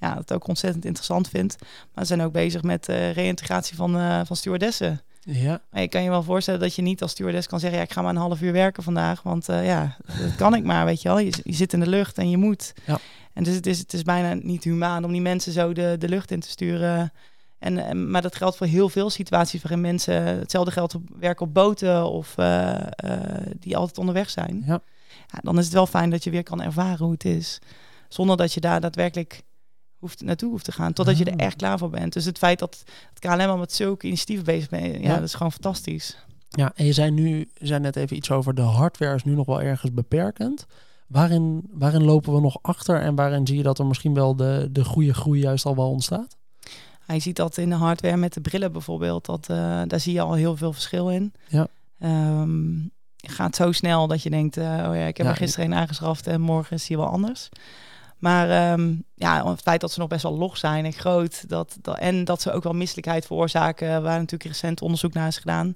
ja, 0.00 0.16
het 0.16 0.32
ook 0.32 0.48
ontzettend 0.48 0.84
interessant 0.84 1.28
vind. 1.28 1.56
Maar 1.60 2.02
we 2.02 2.04
zijn 2.04 2.22
ook 2.22 2.32
bezig 2.32 2.62
met 2.62 2.86
reïntegratie 2.86 3.76
van, 3.76 4.26
van 4.26 4.36
stewardessen. 4.36 5.00
Ja. 5.24 5.62
Maar 5.70 5.80
je 5.80 5.88
kan 5.88 6.02
je 6.02 6.10
wel 6.10 6.22
voorstellen 6.22 6.60
dat 6.60 6.74
je 6.74 6.82
niet 6.82 7.02
als 7.02 7.10
stewardess 7.10 7.46
kan 7.46 7.60
zeggen... 7.60 7.78
ja, 7.78 7.84
ik 7.84 7.92
ga 7.92 8.02
maar 8.02 8.10
een 8.10 8.16
half 8.16 8.40
uur 8.40 8.52
werken 8.52 8.82
vandaag. 8.82 9.22
Want 9.22 9.48
eh, 9.48 9.66
ja, 9.66 9.96
dat 10.18 10.34
kan 10.36 10.54
ik 10.54 10.64
maar, 10.64 10.84
weet 10.84 11.02
je 11.02 11.08
wel. 11.08 11.18
Je, 11.18 11.32
je 11.44 11.52
zit 11.52 11.72
in 11.72 11.80
de 11.80 11.86
lucht 11.86 12.18
en 12.18 12.30
je 12.30 12.36
moet. 12.36 12.72
Ja. 12.86 12.98
En 13.32 13.44
dus 13.44 13.54
het 13.54 13.66
is, 13.66 13.78
het 13.78 13.92
is 13.92 14.02
bijna 14.02 14.40
niet 14.42 14.64
humaan 14.64 15.04
om 15.04 15.12
die 15.12 15.20
mensen 15.20 15.52
zo 15.52 15.72
de, 15.72 15.96
de 15.98 16.08
lucht 16.08 16.30
in 16.30 16.40
te 16.40 16.48
sturen. 16.48 17.12
En, 17.58 17.78
en, 17.78 18.10
maar 18.10 18.22
dat 18.22 18.36
geldt 18.36 18.56
voor 18.56 18.66
heel 18.66 18.88
veel 18.88 19.10
situaties 19.10 19.62
waarin 19.62 19.80
mensen... 19.80 20.24
Hetzelfde 20.24 20.70
geldt 20.70 20.94
op 20.94 21.02
werken 21.18 21.46
op 21.46 21.54
boten 21.54 22.10
of 22.10 22.38
eh, 22.38 22.74
eh, 22.80 23.46
die 23.58 23.76
altijd 23.76 23.98
onderweg 23.98 24.30
zijn. 24.30 24.62
Ja. 24.66 24.80
Ja, 25.32 25.38
dan 25.42 25.58
is 25.58 25.64
het 25.64 25.74
wel 25.74 25.86
fijn 25.86 26.10
dat 26.10 26.24
je 26.24 26.30
weer 26.30 26.42
kan 26.42 26.62
ervaren 26.62 27.04
hoe 27.04 27.12
het 27.12 27.24
is. 27.24 27.58
Zonder 28.08 28.36
dat 28.36 28.52
je 28.52 28.60
daar 28.60 28.80
daadwerkelijk 28.80 29.42
hoeft, 30.04 30.22
naartoe 30.22 30.50
hoeft 30.50 30.64
te 30.64 30.72
gaan. 30.72 30.92
Totdat 30.92 31.18
je 31.18 31.24
er 31.24 31.32
Ah. 31.36 31.46
echt 31.46 31.56
klaar 31.56 31.78
voor 31.78 31.90
bent. 31.90 32.12
Dus 32.12 32.24
het 32.24 32.38
feit 32.38 32.58
dat 32.58 32.82
het 33.08 33.18
KLM 33.18 33.40
al 33.48 33.56
met 33.56 33.72
zulke 33.72 34.06
initiatieven 34.06 34.44
bezig 34.44 34.68
bent, 34.68 34.84
ja, 34.94 35.00
Ja. 35.00 35.14
dat 35.14 35.22
is 35.24 35.34
gewoon 35.34 35.52
fantastisch. 35.52 36.16
Ja, 36.48 36.72
en 36.74 36.84
je 36.84 36.92
zei 36.92 37.10
nu, 37.10 37.38
je 37.54 37.66
zei 37.66 37.80
net 37.80 37.96
even 37.96 38.16
iets 38.16 38.30
over 38.30 38.54
de 38.54 38.62
hardware 38.62 39.14
is 39.14 39.24
nu 39.24 39.34
nog 39.34 39.46
wel 39.46 39.62
ergens 39.62 39.92
beperkend. 39.92 40.66
Waarin, 41.06 41.68
waarin 41.72 42.04
lopen 42.04 42.34
we 42.34 42.40
nog 42.40 42.58
achter 42.62 43.00
en 43.00 43.14
waarin 43.14 43.46
zie 43.46 43.56
je 43.56 43.62
dat 43.62 43.78
er 43.78 43.86
misschien 43.86 44.14
wel 44.14 44.36
de, 44.36 44.68
de 44.72 44.84
goede 44.84 45.14
groei 45.14 45.40
juist 45.40 45.64
al 45.66 45.76
wel 45.76 45.90
ontstaat? 45.90 46.36
Hij 47.06 47.20
ziet 47.20 47.36
dat 47.36 47.56
in 47.58 47.68
de 47.68 47.74
hardware 47.74 48.16
met 48.16 48.32
de 48.34 48.40
brillen 48.40 48.72
bijvoorbeeld. 48.72 49.24
Dat, 49.26 49.48
eh, 49.48 49.82
daar 49.86 50.00
zie 50.00 50.12
je 50.12 50.20
al 50.20 50.32
heel 50.34 50.56
veel 50.56 50.72
verschil 50.72 51.10
in. 51.10 51.32
Ja. 51.48 51.66
Ehm, 51.98 52.72
gaat 53.16 53.56
zo 53.56 53.72
snel 53.72 54.06
dat 54.06 54.22
je 54.22 54.30
denkt, 54.30 54.56
eh, 54.56 54.64
oh 54.64 54.94
ja, 54.96 55.06
ik 55.06 55.16
heb 55.16 55.26
Ja, 55.26 55.32
er 55.32 55.38
gisteren 55.38 55.66
een 55.72 55.78
aangeschaft 55.78 56.26
en 56.26 56.40
morgen 56.40 56.76
is 56.76 56.86
die 56.86 56.96
wel 56.96 57.06
anders. 57.06 57.48
Maar 58.24 58.50
ehm, 58.50 58.94
ja, 59.14 59.50
het 59.50 59.60
feit 59.60 59.80
dat 59.80 59.92
ze 59.92 59.98
nog 59.98 60.08
best 60.08 60.22
wel 60.22 60.36
log 60.36 60.56
zijn 60.56 60.84
en 60.84 60.92
groot, 60.92 61.48
dat, 61.48 61.76
dat, 61.80 61.98
en 61.98 62.24
dat 62.24 62.42
ze 62.42 62.52
ook 62.52 62.62
wel 62.62 62.72
misselijkheid 62.72 63.26
veroorzaken, 63.26 64.02
waar 64.02 64.18
natuurlijk 64.18 64.50
recent 64.50 64.82
onderzoek 64.82 65.12
naar 65.12 65.28
is 65.28 65.38
gedaan. 65.38 65.74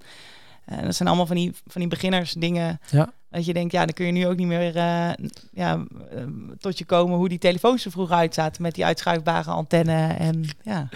En 0.65 0.85
dat 0.85 0.95
zijn 0.95 1.09
allemaal 1.09 1.27
van 1.27 1.37
die, 1.37 1.53
van 1.67 1.81
die 1.81 1.91
beginners 1.91 2.33
dingen. 2.33 2.81
Ja. 2.91 3.13
Dat 3.31 3.45
je 3.45 3.53
denkt, 3.53 3.73
ja, 3.73 3.85
dan 3.85 3.95
kun 3.95 4.07
je 4.07 4.13
nu 4.13 4.27
ook 4.27 4.37
niet 4.37 4.47
meer 4.47 4.77
eh, 4.77 5.11
ja, 5.53 5.85
eh, 6.11 6.23
tot 6.59 6.79
je 6.79 6.85
komen 6.85 7.17
hoe 7.17 7.29
die 7.29 7.39
telefoons 7.39 7.85
er 7.85 7.91
vroeger 7.91 8.17
uitzaten 8.17 8.63
met 8.63 8.75
die 8.75 8.85
uitschuifbare 8.85 9.51
antenne. 9.51 10.15
En 10.19 10.45
ja, 10.63 10.89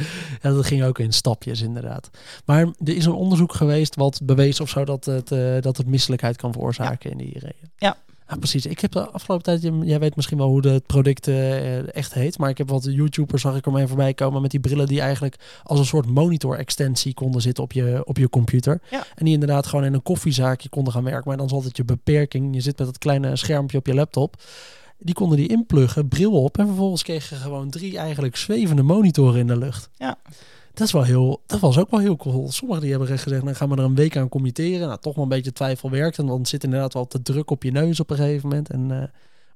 Ja, 0.43 0.51
dat 0.51 0.67
ging 0.67 0.85
ook 0.85 0.99
in 0.99 1.13
stapjes 1.13 1.61
inderdaad. 1.61 2.11
Maar 2.45 2.61
er 2.61 2.97
is 2.97 3.05
een 3.05 3.13
onderzoek 3.13 3.55
geweest 3.55 3.95
wat 3.95 4.21
bewees 4.23 4.61
of 4.61 4.69
zo 4.69 4.85
dat 4.85 5.05
het, 5.05 5.33
eh, 5.33 5.61
dat 5.61 5.77
het 5.77 5.87
misselijkheid 5.87 6.37
kan 6.37 6.53
veroorzaken 6.53 7.11
in 7.11 7.19
die 7.19 7.39
reden. 7.39 7.73
Ja. 7.77 7.97
Ja, 8.33 8.39
precies. 8.39 8.67
Ik 8.67 8.81
heb 8.81 8.93
de 8.93 9.11
afgelopen 9.11 9.45
tijd, 9.45 9.73
jij 9.83 9.99
weet 9.99 10.17
misschien 10.17 10.39
wel 10.39 10.47
hoe 10.49 10.69
het 10.69 10.87
product 10.87 11.29
eh, 11.29 11.95
echt 11.97 12.15
heet, 12.15 12.39
maar 12.39 12.51
ik 12.51 12.59
heb 12.59 12.69
wat 12.69 12.85
YouTubers 12.85 13.43
zag 13.43 13.57
ik 13.57 13.67
ermee 13.67 13.87
voorbij 13.87 14.15
komen 14.15 14.43
met 14.43 14.51
die 14.51 14.61
brillen 14.61 14.87
die 14.87 15.01
eigenlijk 15.01 15.37
als 15.63 15.79
een 15.79 15.85
soort 15.85 16.07
monitor 16.07 16.59
extensie 16.59 17.15
konden 17.15 17.43
zitten 17.43 17.65
op 17.65 17.73
je, 17.73 18.03
op 18.05 18.19
je 18.19 18.29
computer. 18.29 18.81
Ja. 18.91 19.05
En 19.15 19.25
die 19.25 19.35
inderdaad 19.35 19.67
gewoon 19.67 19.85
in 19.85 19.95
een 19.95 20.03
koffiezaakje 20.03 20.69
konden 20.69 20.93
gaan 20.93 21.05
werken, 21.05 21.29
maar 21.29 21.37
dan 21.37 21.47
is 21.47 21.53
altijd 21.53 21.77
je 21.77 21.85
beperking. 21.85 22.55
Je 22.55 22.61
zit 22.61 22.79
met 22.79 22.87
dat 22.87 22.99
kleine 22.99 23.37
schermpje 23.37 23.79
op 23.79 23.87
je 23.87 23.95
laptop. 23.95 24.43
Die 24.99 25.15
konden 25.15 25.37
die 25.37 25.49
inpluggen, 25.49 26.09
bril 26.09 26.43
op 26.43 26.59
en 26.59 26.67
vervolgens 26.67 27.03
kregen 27.03 27.37
je 27.37 27.43
gewoon 27.43 27.71
drie 27.71 27.99
eigenlijk 27.99 28.37
zwevende 28.37 28.83
monitoren 28.83 29.41
in 29.41 29.47
de 29.47 29.57
lucht. 29.57 29.91
Ja. 29.97 30.19
Dat, 30.75 30.87
is 30.87 30.93
wel 30.93 31.03
heel, 31.03 31.43
dat 31.47 31.61
was 31.61 31.79
ook 31.79 31.91
wel 31.91 32.01
heel 32.01 32.17
cool. 32.17 32.53
Sommigen 32.53 32.83
die 32.83 32.91
hebben 32.91 33.09
gezegd, 33.09 33.31
dan 33.31 33.45
nou, 33.45 33.57
gaan 33.57 33.69
we 33.69 33.77
er 33.77 33.83
een 33.83 33.95
week 33.95 34.17
aan 34.17 34.29
committeren. 34.29 34.87
Nou, 34.87 35.01
toch 35.01 35.15
wel 35.15 35.25
een 35.25 35.31
beetje 35.31 35.53
twijfel 35.53 35.91
werkt. 35.91 36.19
En 36.19 36.27
dan 36.27 36.47
zit 36.47 36.65
inderdaad 36.65 36.93
wel 36.93 37.07
te 37.07 37.23
druk 37.23 37.51
op 37.51 37.63
je 37.63 37.71
neus 37.71 38.01
op 38.01 38.11
een 38.11 38.17
gegeven 38.17 38.49
moment. 38.49 38.71
En, 38.71 38.91
uh, 38.91 39.03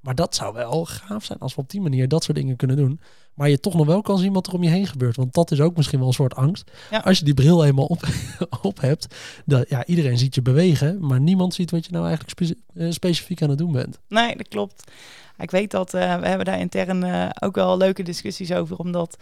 maar 0.00 0.14
dat 0.14 0.34
zou 0.34 0.54
wel 0.54 0.84
gaaf 0.84 1.24
zijn 1.24 1.38
als 1.38 1.54
we 1.54 1.60
op 1.60 1.70
die 1.70 1.80
manier 1.80 2.08
dat 2.08 2.24
soort 2.24 2.36
dingen 2.36 2.56
kunnen 2.56 2.76
doen. 2.76 3.00
Maar 3.34 3.48
je 3.48 3.60
toch 3.60 3.74
nog 3.74 3.86
wel 3.86 4.02
kan 4.02 4.18
zien 4.18 4.32
wat 4.32 4.46
er 4.46 4.52
om 4.52 4.62
je 4.62 4.70
heen 4.70 4.86
gebeurt. 4.86 5.16
Want 5.16 5.34
dat 5.34 5.50
is 5.50 5.60
ook 5.60 5.76
misschien 5.76 5.98
wel 5.98 6.08
een 6.08 6.14
soort 6.14 6.34
angst. 6.34 6.70
Ja. 6.90 6.98
Als 6.98 7.18
je 7.18 7.24
die 7.24 7.34
bril 7.34 7.64
eenmaal 7.64 7.84
op, 7.84 8.02
op 8.62 8.80
hebt. 8.80 9.14
Dat, 9.44 9.68
ja, 9.68 9.86
iedereen 9.86 10.18
ziet 10.18 10.34
je 10.34 10.42
bewegen. 10.42 11.06
Maar 11.06 11.20
niemand 11.20 11.54
ziet 11.54 11.70
wat 11.70 11.84
je 11.84 11.92
nou 11.92 12.06
eigenlijk 12.06 12.38
spe 12.38 12.56
uh, 12.74 12.90
specifiek 12.90 13.42
aan 13.42 13.48
het 13.48 13.58
doen 13.58 13.72
bent. 13.72 13.98
Nee, 14.08 14.36
dat 14.36 14.48
klopt. 14.48 14.90
Ik 15.38 15.50
weet 15.50 15.70
dat 15.70 15.94
uh, 15.94 16.18
we 16.20 16.26
hebben 16.26 16.46
daar 16.46 16.58
intern 16.58 17.04
uh, 17.04 17.28
ook 17.40 17.54
wel 17.54 17.76
leuke 17.76 18.02
discussies 18.02 18.52
over. 18.52 18.76
Omdat 18.76 19.16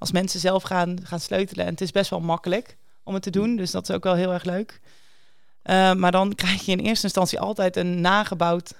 als 0.00 0.12
mensen 0.12 0.40
zelf 0.40 0.62
gaan, 0.62 0.98
gaan 1.02 1.20
sleutelen. 1.20 1.64
En 1.64 1.70
het 1.70 1.80
is 1.80 1.90
best 1.90 2.10
wel 2.10 2.20
makkelijk 2.20 2.76
om 3.02 3.14
het 3.14 3.22
te 3.22 3.30
doen. 3.30 3.56
Dus 3.56 3.70
dat 3.70 3.88
is 3.88 3.94
ook 3.94 4.04
wel 4.04 4.14
heel 4.14 4.32
erg 4.32 4.44
leuk. 4.44 4.80
Uh, 5.64 5.92
maar 5.92 6.12
dan 6.12 6.34
krijg 6.42 6.64
je 6.64 6.72
in 6.72 6.78
eerste 6.78 7.04
instantie 7.04 7.40
altijd 7.40 7.76
een 7.76 8.00
nagebouwd 8.00 8.74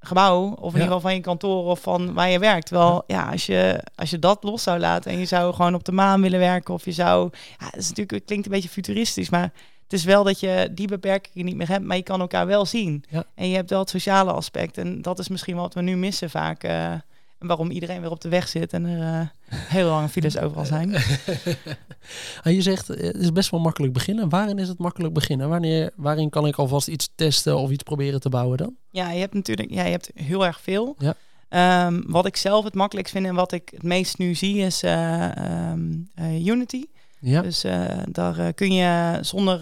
gebouw. 0.00 0.50
Of 0.50 0.58
in 0.58 0.80
ieder 0.80 0.82
geval 0.82 1.00
van 1.00 1.14
je 1.14 1.20
kantoor 1.20 1.64
of 1.64 1.80
van 1.80 2.12
waar 2.14 2.30
je 2.30 2.38
werkt. 2.38 2.70
Wel, 2.70 3.04
ja, 3.06 3.30
als, 3.30 3.46
je, 3.46 3.84
als 3.94 4.10
je 4.10 4.18
dat 4.18 4.42
los 4.42 4.62
zou 4.62 4.78
laten 4.78 5.12
en 5.12 5.18
je 5.18 5.24
zou 5.24 5.54
gewoon 5.54 5.74
op 5.74 5.84
de 5.84 5.92
maan 5.92 6.20
willen 6.20 6.38
werken. 6.38 6.74
Of 6.74 6.84
je 6.84 6.92
zou. 6.92 7.30
Ja, 7.58 7.64
dat 7.64 7.80
is 7.80 7.88
natuurlijk, 7.88 8.10
het 8.10 8.24
klinkt 8.24 8.46
een 8.46 8.52
beetje 8.52 8.68
futuristisch. 8.68 9.30
Maar 9.30 9.52
het 9.82 9.92
is 9.92 10.04
wel 10.04 10.24
dat 10.24 10.40
je 10.40 10.68
die 10.72 10.86
beperkingen 10.86 11.46
niet 11.46 11.56
meer 11.56 11.68
hebt. 11.68 11.84
Maar 11.84 11.96
je 11.96 12.02
kan 12.02 12.20
elkaar 12.20 12.46
wel 12.46 12.66
zien. 12.66 13.04
Ja. 13.08 13.24
En 13.34 13.48
je 13.48 13.56
hebt 13.56 13.70
wel 13.70 13.80
het 13.80 13.90
sociale 13.90 14.32
aspect. 14.32 14.78
En 14.78 15.02
dat 15.02 15.18
is 15.18 15.28
misschien 15.28 15.56
wat 15.56 15.74
we 15.74 15.82
nu 15.82 15.96
missen 15.96 16.30
vaak. 16.30 16.64
Uh, 16.64 16.94
en 17.42 17.48
waarom 17.48 17.70
iedereen 17.70 18.00
weer 18.00 18.10
op 18.10 18.20
de 18.20 18.28
weg 18.28 18.48
zit 18.48 18.72
en 18.72 18.84
er 18.84 18.98
uh, 18.98 19.56
heel 19.56 19.88
lange 19.88 20.08
files 20.08 20.38
overal 20.38 20.64
zijn. 20.64 20.94
en 22.42 22.54
je 22.54 22.62
zegt, 22.62 22.88
het 22.88 23.16
is 23.16 23.32
best 23.32 23.50
wel 23.50 23.60
makkelijk 23.60 23.92
beginnen. 23.92 24.28
Waarin 24.28 24.58
is 24.58 24.68
het 24.68 24.78
makkelijk 24.78 25.14
beginnen? 25.14 25.48
Wanneer, 25.48 25.90
waarin 25.96 26.30
kan 26.30 26.46
ik 26.46 26.56
alvast 26.56 26.88
iets 26.88 27.12
testen 27.14 27.58
of 27.58 27.70
iets 27.70 27.82
proberen 27.82 28.20
te 28.20 28.28
bouwen 28.28 28.58
dan? 28.58 28.76
Ja, 28.90 29.10
je 29.10 29.20
hebt 29.20 29.34
natuurlijk 29.34 29.70
ja, 29.70 29.84
je 29.84 29.90
hebt 29.90 30.10
heel 30.14 30.46
erg 30.46 30.60
veel. 30.60 30.96
Ja. 30.98 31.86
Um, 31.86 32.04
wat 32.06 32.26
ik 32.26 32.36
zelf 32.36 32.64
het 32.64 32.74
makkelijkst 32.74 33.12
vind 33.12 33.26
en 33.26 33.34
wat 33.34 33.52
ik 33.52 33.70
het 33.74 33.82
meest 33.82 34.18
nu 34.18 34.34
zie 34.34 34.56
is 34.56 34.82
uh, 34.82 35.70
um, 35.70 36.10
uh, 36.20 36.46
Unity. 36.46 36.84
Ja. 37.18 37.42
Dus 37.42 37.64
daar 38.06 38.52
kun 38.52 38.72
je 38.72 39.18
zonder, 39.20 39.60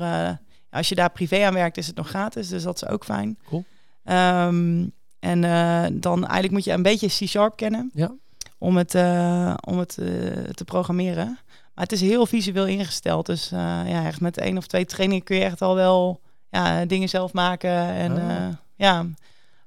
als 0.70 0.88
je 0.88 0.94
daar 0.94 1.10
privé 1.10 1.44
aan 1.44 1.54
werkt, 1.54 1.76
is 1.76 1.86
het 1.86 1.96
nog 1.96 2.08
gratis. 2.08 2.48
Dus 2.48 2.62
dat 2.62 2.82
is 2.82 2.88
ook 2.88 3.04
fijn. 3.04 3.38
Cool. 3.44 3.64
Um, 4.04 4.92
en 5.20 5.42
uh, 5.42 5.84
dan 5.92 6.18
eigenlijk 6.18 6.52
moet 6.52 6.64
je 6.64 6.72
een 6.72 6.82
beetje 6.82 7.06
C-sharp 7.06 7.56
kennen 7.56 7.90
ja. 7.94 8.12
om 8.58 8.76
het, 8.76 8.94
uh, 8.94 9.54
om 9.66 9.78
het 9.78 9.96
uh, 10.00 10.06
te 10.50 10.64
programmeren. 10.64 11.38
Maar 11.74 11.84
het 11.84 11.92
is 11.92 12.00
heel 12.00 12.26
visueel 12.26 12.66
ingesteld. 12.66 13.26
Dus 13.26 13.48
ja, 13.48 14.04
echt 14.06 14.20
met 14.20 14.38
één 14.38 14.56
of 14.56 14.66
twee 14.66 14.84
trainingen 14.84 15.24
kun 15.24 15.36
je 15.36 15.44
echt 15.44 15.62
al 15.62 15.74
wel 15.74 16.20
ja, 16.50 16.84
dingen 16.84 17.08
zelf 17.08 17.32
maken. 17.32 17.70
En 17.94 18.12
Oh. 18.12 18.48
ja, 18.76 19.02
we 19.04 19.14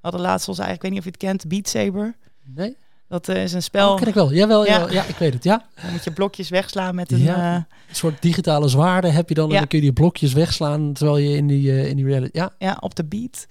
hadden 0.02 0.22
laatst 0.22 0.48
ons 0.48 0.58
eigenlijk, 0.60 0.76
ik 0.76 0.82
weet 0.82 0.92
niet 0.92 1.00
of 1.00 1.06
je 1.06 1.28
het 1.28 1.42
kent, 1.42 1.48
Beat 1.52 1.70
Saber. 1.70 2.16
Nee? 2.44 2.76
Dat 3.08 3.28
is 3.28 3.54
een 3.54 3.64
spel. 3.64 3.92
Oh, 3.92 3.98
ken 3.98 4.08
ik 4.08 4.14
wel. 4.14 4.34
Jawel, 4.34 4.66
Ja. 4.66 4.88
ja. 4.92 5.04
ik 5.04 5.16
weet 5.16 5.34
het. 5.34 5.44
Ja. 5.44 5.66
Dan 5.82 5.92
moet 5.92 6.04
je 6.04 6.12
blokjes 6.12 6.50
wegslaan 6.50 6.96
met 6.96 7.12
een. 7.12 7.20
Ja. 7.20 7.56
eh, 7.56 7.62
Een 7.90 7.96
soort 7.96 8.22
digitale 8.22 8.68
zwaarden 8.68 9.14
heb 9.14 9.30
je 9.30 9.36
dan. 9.36 9.50
En 9.52 9.58
dan 9.58 9.68
kun 9.68 9.78
je 9.78 9.84
die 9.84 9.94
blokjes 9.94 10.34
wegslaan 10.34 10.94
terwijl 10.94 11.18
je 11.18 11.36
in 11.36 11.48
die, 11.48 11.72
eh, 11.72 11.88
in 11.90 11.96
die 11.96 12.06
reality... 12.06 12.38
Ja, 12.38 12.52
ja, 12.58 12.78
op 12.80 12.96
de 12.96 13.04
beat. 13.06 13.48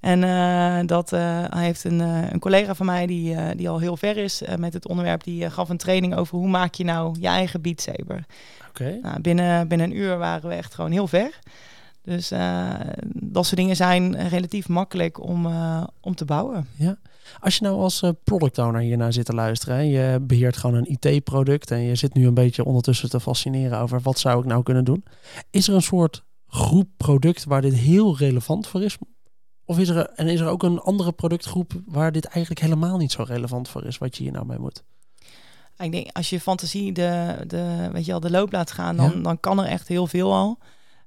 En 0.00 0.24
eh, 0.24 0.86
dat 0.86 1.12
eh, 1.12 1.44
heeft 1.48 1.84
een, 1.84 2.00
eh, 2.00 2.30
een 2.30 2.38
collega 2.38 2.74
van 2.74 2.86
mij 2.86 3.06
die, 3.06 3.36
die 3.56 3.68
al 3.68 3.78
heel 3.78 3.96
ver 3.96 4.16
is 4.16 4.42
met 4.58 4.72
het 4.72 4.88
onderwerp, 4.88 5.24
die 5.24 5.50
gaf 5.50 5.68
een 5.68 5.76
training 5.76 6.14
over 6.16 6.38
hoe 6.38 6.48
maak 6.48 6.74
je 6.74 6.84
nou 6.84 7.16
je 7.20 7.26
eigen 7.26 7.60
Beat 7.60 7.80
Saber. 7.80 8.24
oké. 8.68 8.98
Nou, 9.02 9.20
binnen, 9.20 9.68
binnen 9.68 9.90
een 9.90 9.96
uur 9.96 10.18
waren 10.18 10.48
we 10.48 10.54
echt 10.54 10.74
gewoon 10.74 10.90
heel 10.90 11.06
ver. 11.06 11.38
Dus 12.02 12.28
dat 13.14 13.46
soort 13.46 13.56
dingen 13.56 13.76
zijn 13.76 14.28
relatief 14.28 14.68
makkelijk 14.68 15.22
om, 15.22 15.46
om 16.00 16.14
te 16.14 16.24
bouwen. 16.24 16.66
Als 17.40 17.56
je 17.56 17.64
nou 17.64 17.80
als 17.80 18.02
product 18.24 18.58
owner 18.58 18.80
hiernaar 18.80 19.12
zit 19.12 19.24
te 19.24 19.34
luisteren... 19.34 19.76
en 19.76 19.88
je 19.88 20.18
beheert 20.22 20.56
gewoon 20.56 20.76
een 20.76 20.98
IT-product... 20.98 21.70
en 21.70 21.80
je 21.80 21.94
zit 21.94 22.14
nu 22.14 22.26
een 22.26 22.34
beetje 22.34 22.64
ondertussen 22.64 23.10
te 23.10 23.20
fascineren 23.20 23.78
over... 23.78 24.00
wat 24.00 24.18
zou 24.18 24.40
ik 24.40 24.46
nou 24.46 24.62
kunnen 24.62 24.84
doen? 24.84 25.04
Is 25.50 25.68
er 25.68 25.74
een 25.74 25.82
soort 25.82 26.24
groep 26.46 26.88
product 26.96 27.44
waar 27.44 27.62
dit 27.62 27.74
heel 27.74 28.16
relevant 28.16 28.66
voor 28.66 28.82
is? 28.82 28.98
Of 29.70 29.78
is 29.78 29.88
er, 29.88 30.10
en 30.14 30.28
is 30.28 30.40
er 30.40 30.48
ook 30.48 30.62
een 30.62 30.80
andere 30.80 31.12
productgroep... 31.12 31.72
waar 31.86 32.12
dit 32.12 32.24
eigenlijk 32.24 32.64
helemaal 32.64 32.96
niet 32.96 33.12
zo 33.12 33.22
relevant 33.22 33.68
voor 33.68 33.84
is... 33.84 33.98
wat 33.98 34.16
je 34.16 34.22
hier 34.22 34.32
nou 34.32 34.46
mee 34.46 34.58
moet? 34.58 34.82
Ik 35.78 35.92
denk, 35.92 36.08
als 36.12 36.30
je 36.30 36.40
fantasie 36.40 36.92
de, 36.92 37.36
de, 37.46 37.88
weet 37.92 38.04
je 38.06 38.12
al, 38.12 38.20
de 38.20 38.30
loop 38.30 38.52
laat 38.52 38.70
gaan, 38.70 38.96
dan, 38.96 39.10
Ja. 39.10 39.22
dan 39.22 39.40
kan 39.40 39.58
er 39.60 39.66
echt 39.66 39.88
heel 39.88 40.06
veel 40.06 40.32
al. 40.34 40.58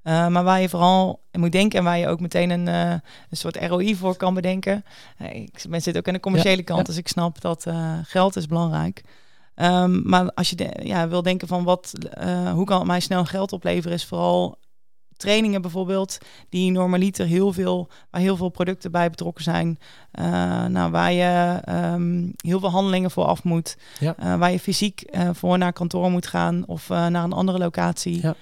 Eh, 0.04 0.28
maar 0.28 0.44
waar 0.44 0.62
je 0.62 0.70
vooral 0.70 1.22
moet 1.32 1.52
denken 1.52 1.80
en 1.80 1.86
waar 1.86 1.98
je 1.98 2.08
ook 2.08 2.20
meteen 2.20 2.50
een, 2.50 2.68
eh, 2.68 2.90
een 3.30 3.38
soort 3.38 3.58
ROI 3.58 3.96
voor 3.96 4.16
kan 4.16 4.34
bedenken. 4.34 4.84
Eh, 5.18 5.36
ik 5.36 5.66
ben 5.70 5.82
zit 5.82 5.98
ook 5.98 6.08
aan 6.08 6.14
de 6.14 6.20
commerciële 6.20 6.58
Ja, 6.58 6.64
kant, 6.64 6.80
ja. 6.80 6.86
dus 6.86 6.98
ik 6.98 7.08
snap 7.08 7.42
dat 7.42 7.66
geld 8.04 8.36
is 8.36 8.46
belangrijk. 8.46 9.04
Ehm, 9.56 10.10
maar 10.10 10.34
als 10.34 10.50
je 10.50 10.56
de, 10.56 10.80
ja, 10.84 11.08
wil 11.08 11.22
denken 11.22 11.48
van 11.48 11.64
wat, 11.64 11.94
hoe 12.54 12.66
kan 12.66 12.78
het 12.78 12.88
mij 12.88 13.00
snel 13.00 13.26
geld 13.26 13.54
opleveren, 13.54 13.98
is 13.98 14.06
vooral 14.06 14.58
trainingen 15.24 15.62
bijvoorbeeld, 15.62 16.18
die 16.50 16.72
normaliter 16.72 17.26
heel 17.26 17.54
veel, 17.54 17.90
waar 18.10 18.22
heel 18.22 18.38
veel 18.38 18.50
producten 18.50 18.92
bij 18.92 19.10
betrokken 19.10 19.44
zijn. 19.44 19.80
Eh, 20.12 20.66
nou, 20.66 20.92
waar 20.92 21.12
je 21.12 21.60
ehm, 21.64 22.28
heel 22.38 22.60
veel 22.60 22.70
handelingen 22.70 23.12
voor 23.12 23.26
af 23.26 23.44
moet. 23.44 23.78
Ja. 24.00 24.16
Eh, 24.18 24.38
waar 24.38 24.52
je 24.52 24.60
fysiek 24.60 25.02
eh, 25.02 25.30
voor 25.34 25.58
naar 25.58 25.74
kantoor 25.74 26.12
moet 26.12 26.28
gaan 26.28 26.64
of 26.68 26.90
naar 26.90 27.24
een 27.24 27.34
andere 27.34 27.58
locatie. 27.58 28.22
Ja. 28.22 28.36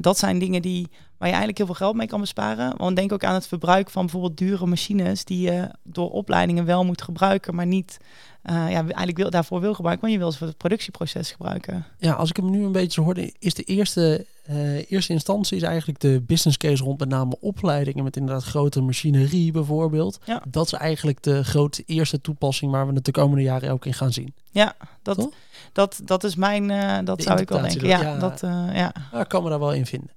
Dat 0.00 0.18
zijn 0.18 0.38
dingen 0.38 0.62
die, 0.62 0.88
waar 0.90 1.28
je 1.28 1.34
eigenlijk 1.34 1.56
heel 1.56 1.66
veel 1.66 1.74
geld 1.74 1.96
mee 1.96 2.06
kan 2.06 2.20
besparen. 2.20 2.76
Want 2.76 2.96
denk 2.96 3.12
ook 3.12 3.24
aan 3.24 3.34
het 3.34 3.46
verbruik 3.46 3.90
van 3.90 4.02
bijvoorbeeld 4.02 4.38
dure 4.38 4.66
machines 4.66 5.24
die 5.24 5.40
je 5.40 5.68
door 5.82 6.10
opleidingen 6.10 6.64
wel 6.64 6.84
moet 6.84 7.02
gebruiken, 7.02 7.54
maar 7.54 7.66
niet 7.66 7.98
eh, 8.42 8.54
ja, 8.54 8.80
eigenlijk 8.80 9.16
wil, 9.16 9.30
daarvoor 9.30 9.60
wil 9.60 9.74
gebruiken, 9.74 10.06
want 10.06 10.18
je 10.18 10.22
wil 10.22 10.32
ze 10.32 10.38
voor 10.38 10.46
het 10.46 10.56
productieproces 10.56 11.30
gebruiken. 11.30 11.86
Ja, 11.98 12.12
als 12.12 12.30
ik 12.30 12.36
hem 12.36 12.50
nu 12.50 12.64
een 12.64 12.72
beetje 12.72 13.00
hoorde, 13.00 13.32
is 13.38 13.54
de 13.54 13.62
eerste, 13.62 14.26
eh, 14.42 14.90
eerste 14.90 15.12
instantie 15.12 15.56
is 15.56 15.62
eigenlijk 15.62 16.00
de 16.00 16.22
business 16.26 16.56
case 16.56 16.84
rond 16.84 16.98
met 16.98 17.08
name 17.08 17.36
opleidingen 17.40 18.04
met 18.04 18.16
inderdaad 18.16 18.44
grote 18.44 18.80
machinerie 18.80 19.52
bijvoorbeeld. 19.52 20.18
Ja. 20.24 20.42
Dat 20.48 20.66
is 20.66 20.72
eigenlijk 20.72 21.22
de 21.22 21.44
grote 21.44 21.82
eerste 21.86 22.20
toepassing 22.20 22.72
waar 22.72 22.86
we 22.86 22.92
het 22.92 23.04
de 23.04 23.10
komende 23.10 23.42
jaren 23.42 23.70
ook 23.70 23.86
in 23.86 23.94
gaan 23.94 24.12
zien. 24.12 24.34
Ja, 24.52 24.74
dat, 25.02 25.16
Toch? 25.16 25.30
dat, 25.72 26.00
dat 26.04 26.24
is 26.24 26.34
mijn, 26.34 26.70
eh, 26.70 26.98
dat 27.04 27.16
De 27.16 27.22
zou 27.22 27.40
ik 27.40 27.48
wel 27.48 27.60
denken. 27.60 27.86
Ja, 27.86 28.02
ja. 28.02 28.18
dat, 28.18 28.42
eh, 28.42 28.66
ja. 28.72 28.92
Daar 29.12 29.26
kan 29.26 29.42
we 29.42 29.50
daar 29.50 29.58
wel 29.58 29.72
in 29.72 29.86
vinden. 29.86 30.10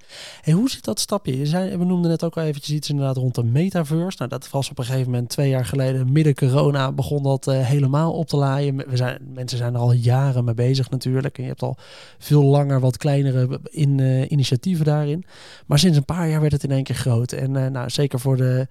En 0.43 0.53
hoe 0.53 0.69
zit 0.69 0.83
dat 0.83 0.99
stapje? 0.99 1.37
Je 1.37 1.45
zei, 1.45 1.77
we 1.77 1.85
noemden 1.85 2.09
net 2.09 2.23
ook 2.23 2.37
al 2.37 2.43
eventjes 2.43 2.75
iets 2.75 2.89
inderdaad 2.89 3.17
rond 3.17 3.35
de 3.35 3.43
metaverse. 3.43 4.17
Nou, 4.17 4.29
dat 4.29 4.49
was 4.49 4.69
op 4.69 4.79
een 4.79 4.85
gegeven 4.85 5.11
moment 5.11 5.29
twee 5.29 5.49
jaar 5.49 5.65
geleden, 5.65 6.11
midden 6.11 6.35
corona, 6.35 6.91
begon 6.91 7.23
dat 7.23 7.47
eh, 7.47 7.65
helemaal 7.65 8.13
op 8.13 8.27
te 8.27 8.37
laaien. 8.37 8.75
We 8.75 8.97
zijn, 8.97 9.21
mensen 9.33 9.57
zijn 9.57 9.73
er 9.73 9.79
al 9.79 9.91
jaren 9.91 10.43
mee 10.43 10.53
bezig 10.53 10.89
natuurlijk. 10.89 11.37
En 11.37 11.43
je 11.43 11.49
hebt 11.49 11.61
al 11.61 11.77
veel 12.17 12.43
langer 12.43 12.79
wat 12.79 12.97
kleinere 12.97 13.59
in, 13.69 13.99
initiatieven 14.31 14.85
daarin. 14.85 15.25
Maar 15.65 15.79
sinds 15.79 15.97
een 15.97 16.05
paar 16.05 16.29
jaar 16.29 16.41
werd 16.41 16.51
het 16.51 16.63
in 16.63 16.71
één 16.71 16.83
keer 16.83 16.95
groot. 16.95 17.31
En 17.31 17.51
nou, 17.51 17.89
zeker 17.89 18.19
voor 18.19 18.37
de, 18.37 18.67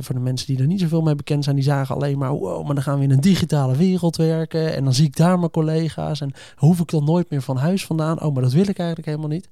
voor 0.00 0.14
de 0.14 0.20
mensen 0.20 0.46
die 0.46 0.58
er 0.58 0.66
niet 0.66 0.80
zoveel 0.80 1.02
mee 1.02 1.14
bekend 1.14 1.44
zijn, 1.44 1.56
die 1.56 1.64
zagen 1.64 1.94
alleen 1.94 2.18
maar, 2.18 2.30
wow, 2.32 2.64
maar 2.66 2.74
dan 2.74 2.84
gaan 2.84 2.98
we 2.98 3.04
in 3.04 3.10
een 3.10 3.20
digitale 3.20 3.76
wereld 3.76 4.16
werken. 4.16 4.74
En 4.74 4.84
dan 4.84 4.94
zie 4.94 5.06
ik 5.06 5.16
daar 5.16 5.38
mijn 5.38 5.50
collega's. 5.50 6.20
En 6.20 6.32
hoef 6.56 6.80
ik 6.80 6.90
dan 6.90 7.04
nooit 7.04 7.30
meer 7.30 7.42
van 7.42 7.56
huis 7.56 7.86
vandaan. 7.86 8.22
Oh, 8.22 8.34
maar 8.34 8.42
dat 8.42 8.52
wil 8.52 8.68
ik 8.68 8.78
eigenlijk 8.78 9.08
helemaal 9.08 9.28
niet. 9.28 9.48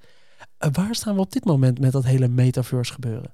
Eh, 0.58 0.70
waar 0.72 0.94
staan 0.94 1.14
we 1.14 1.20
op 1.20 1.32
dit 1.32 1.44
moment 1.44 1.78
met 1.80 1.92
dat 1.92 2.04
hele 2.04 2.28
metaverse 2.28 2.92
gebeuren? 2.92 3.30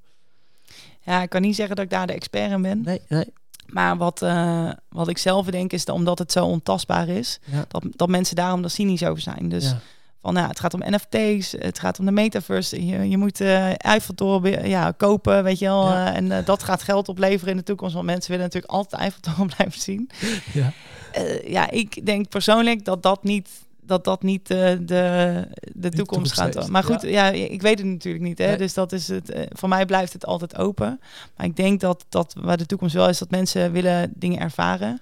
ja, 1.04 1.22
ik 1.22 1.28
kan 1.30 1.42
niet 1.42 1.56
zeggen 1.56 1.76
dat 1.76 1.84
ik 1.84 1.90
daar 1.90 2.06
de 2.06 2.12
expert 2.12 2.50
in 2.50 2.62
ben. 2.62 2.82
Nee, 2.84 3.00
nee. 3.08 3.24
Maar 3.66 3.96
wat, 3.96 4.22
eh, 4.22 4.70
wat 4.88 5.08
ik 5.08 5.18
zelf 5.18 5.46
denk 5.46 5.72
is 5.72 5.84
dat 5.84 5.96
omdat 5.96 6.18
het 6.18 6.32
zo 6.32 6.44
ontastbaar 6.46 7.08
is, 7.08 7.38
Ja. 7.44 7.64
dat, 7.68 7.84
dat 7.90 8.08
mensen 8.08 8.36
daarom 8.36 8.64
er 8.64 8.70
cynisch 8.70 9.04
over 9.04 9.22
zijn. 9.22 9.48
Dus 9.48 9.64
ja. 9.64 9.78
Van 10.22 10.34
ja, 10.34 10.48
het 10.48 10.60
gaat 10.60 10.74
om 10.74 10.82
NFT's, 10.84 11.54
het 11.58 11.78
gaat 11.78 11.98
om 11.98 12.04
de 12.04 12.12
metaverse. 12.12 12.86
Je, 12.86 13.08
je 13.08 13.16
moet 13.16 13.40
eh 13.40 13.72
Eiffeltoren 13.76 14.68
ja, 14.68 14.90
kopen, 14.90 15.44
weet 15.44 15.58
je 15.58 15.64
wel. 15.64 15.88
Ja. 15.88 16.10
eh, 16.10 16.16
en 16.16 16.32
eh, 16.32 16.44
dat 16.44 16.62
gaat 16.62 16.82
geld 16.82 17.08
opleveren 17.08 17.50
in 17.50 17.56
de 17.56 17.62
toekomst. 17.62 17.94
Want 17.94 18.06
mensen 18.06 18.30
willen 18.30 18.46
natuurlijk 18.46 18.72
altijd 18.72 19.00
Eiffeltoren 19.02 19.46
blijven 19.56 19.80
zien. 19.80 20.10
Ja. 20.52 20.72
Ja, 21.44 21.70
ik 21.70 22.06
denk 22.06 22.28
persoonlijk 22.28 22.84
dat 22.84 23.02
dat 23.02 23.24
niet, 23.24 23.48
dat 23.80 24.04
dat 24.04 24.22
niet 24.22 24.50
eh, 24.50 24.72
de, 24.80 25.46
de 25.74 25.90
toekomst 25.90 26.32
gaat. 26.32 26.68
Maar 26.68 26.84
goed, 26.84 27.02
ja. 27.02 27.30
ik 27.30 27.62
weet 27.62 27.78
het 27.78 27.86
natuurlijk 27.86 28.24
niet. 28.24 28.38
Hè? 28.38 28.46
Nee. 28.46 28.56
Dus 28.56 28.74
dat 28.74 28.92
is 28.92 29.08
het. 29.08 29.48
voor 29.48 29.68
mij 29.68 29.86
blijft 29.86 30.12
het 30.12 30.26
altijd 30.26 30.56
open. 30.56 31.00
Maar 31.36 31.46
ik 31.46 31.56
denk 31.56 31.80
dat, 31.80 32.04
dat 32.08 32.34
waar 32.40 32.56
de 32.56 32.66
toekomst 32.66 32.94
wel 32.94 33.08
is, 33.08 33.18
dat 33.18 33.30
mensen 33.30 33.72
willen 33.72 34.12
dingen 34.14 34.40
ervaren. 34.40 35.00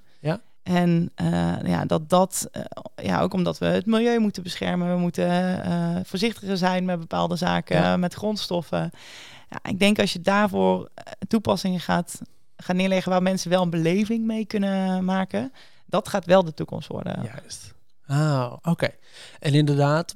En 0.63 1.11
eh, 1.15 1.57
ja, 1.63 1.85
dat 1.85 2.09
dat, 2.09 2.49
eh, 2.53 2.63
ja, 3.05 3.21
ook 3.21 3.33
omdat 3.33 3.59
we 3.59 3.67
het 3.67 3.87
milieu 3.87 4.19
moeten 4.19 4.43
beschermen, 4.43 4.95
we 4.95 5.01
moeten 5.01 5.65
eh, 5.65 5.97
voorzichtiger 6.05 6.57
zijn 6.57 6.85
met 6.85 6.99
bepaalde 6.99 7.37
zaken, 7.37 7.77
Ja. 7.77 7.97
met 7.97 8.15
grondstoffen. 8.15 8.91
Ja, 9.51 9.71
ik 9.71 9.79
denk 9.79 9.99
als 9.99 10.13
je 10.13 10.21
daarvoor 10.21 10.89
toepassingen 11.29 11.81
gaat 11.81 12.21
gaat 12.57 12.77
neerleggen 12.77 13.13
waar 13.13 13.23
mensen 13.23 13.51
wel 13.51 13.63
een 13.63 13.71
beleving 13.71 14.25
mee 14.25 14.45
kunnen 14.45 15.05
maken, 15.05 15.53
dat 15.87 16.09
gaat 16.09 16.25
wel 16.25 16.45
de 16.45 16.55
toekomst 16.55 16.89
worden. 16.89 17.23
Juist. 17.23 17.75
Ah, 18.11 18.53
oké. 18.63 18.89
En 19.41 19.55
inderdaad, 19.55 20.15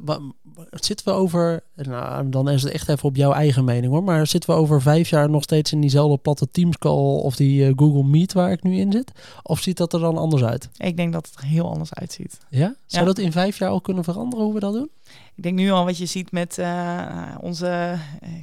zitten 0.71 1.07
we 1.07 1.13
over, 1.13 1.63
nou, 1.75 2.29
dan 2.29 2.51
is 2.51 2.63
het 2.63 2.73
echt 2.73 2.89
even 2.89 3.05
op 3.05 3.17
jouw 3.17 3.33
eigen 3.33 3.65
mening 3.65 3.93
hoor, 3.93 4.05
maar 4.05 4.27
zitten 4.27 4.51
we 4.51 4.57
over 4.57 4.83
vijf 4.83 5.09
jaar 5.09 5.31
nog 5.31 5.43
steeds 5.43 5.73
in 5.73 5.81
diezelfde 5.81 6.17
platte 6.17 6.51
Teams 6.51 6.79
call 6.79 7.19
of 7.19 7.37
die 7.37 7.67
eh, 7.67 7.73
Google 7.77 8.05
Meet 8.05 8.33
waar 8.33 8.53
ik 8.53 8.63
nu 8.63 8.77
in 8.77 8.93
zit? 8.93 9.13
Of 9.43 9.61
ziet 9.61 9.77
dat 9.77 9.93
er 9.93 10.01
dan 10.01 10.17
anders 10.17 10.45
uit? 10.45 10.69
Ik 10.77 10.97
denk 10.97 11.13
dat 11.13 11.27
het 11.27 11.37
er 11.37 11.45
heel 11.45 11.69
anders 11.69 11.95
uitziet. 11.95 12.39
Ja? 12.51 12.75
Zou 12.87 13.05
dat 13.05 13.19
in 13.19 13.33
vijf 13.33 13.59
jaar 13.59 13.71
al 13.71 13.81
kunnen 13.81 14.05
veranderen 14.05 14.45
hoe 14.45 14.55
we 14.55 14.61
dat 14.61 14.73
doen? 14.73 14.91
Ik 15.35 15.43
denk 15.43 15.59
nu 15.59 15.71
al 15.71 15.85
wat 15.85 15.99
je 15.99 16.07
ziet 16.07 16.33
met 16.33 16.59
uh, 16.59 17.35
onze, 17.41 17.99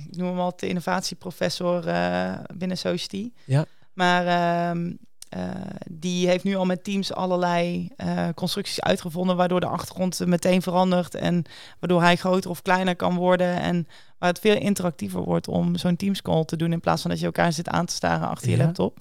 ik 0.10 0.18
noem 0.18 0.28
hem 0.28 0.40
al 0.40 0.54
de 0.56 0.68
innovatieprofessor 0.68 1.88
uh, 1.88 2.34
binnen 2.54 2.78
Society. 2.78 3.32
Ja. 3.46 3.66
Maar 3.94 4.26
ehm, 4.26 4.92
uh, 5.38 5.50
die 5.90 6.28
heeft 6.28 6.44
nu 6.44 6.56
al 6.56 6.66
met 6.66 6.84
teams 6.84 7.14
allerlei 7.14 7.90
uh, 7.98 8.28
constructies 8.36 8.82
uitgevonden, 8.82 9.36
waardoor 9.36 9.60
de 9.60 9.66
achtergrond 9.68 10.26
meteen 10.26 10.62
verandert 10.62 11.16
en 11.16 11.44
waardoor 11.80 12.02
hij 12.02 12.16
groter 12.16 12.50
of 12.50 12.62
kleiner 12.62 12.96
kan 12.96 13.16
worden 13.16 13.62
en 13.62 13.88
waar 14.18 14.30
het 14.30 14.40
veel 14.40 14.56
interactiever 14.56 15.22
wordt 15.22 15.48
om 15.48 15.78
zo'n 15.78 15.96
Teams 15.96 16.22
call 16.22 16.46
te 16.46 16.56
doen 16.56 16.72
in 16.72 16.80
plaats 16.80 17.02
van 17.02 17.12
dat 17.12 17.20
je 17.20 17.26
elkaar 17.26 17.54
zit 17.54 17.68
aan 17.68 17.86
te 17.86 17.94
staren 17.94 18.28
achter 18.28 18.50
je 18.50 18.58
laptop. 18.58 19.00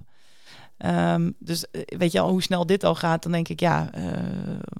Um, 0.87 1.35
dus 1.38 1.71
eh, 1.71 1.83
weet 1.99 2.12
je 2.12 2.21
al 2.21 2.31
hoe 2.31 2.43
snel 2.43 2.66
dit 2.66 2.85
al 2.85 2.95
gaat, 2.95 3.23
dan 3.23 3.33
denk 3.33 3.49
ik 3.49 3.61
ja, 3.61 3.90
uh, 3.95 4.05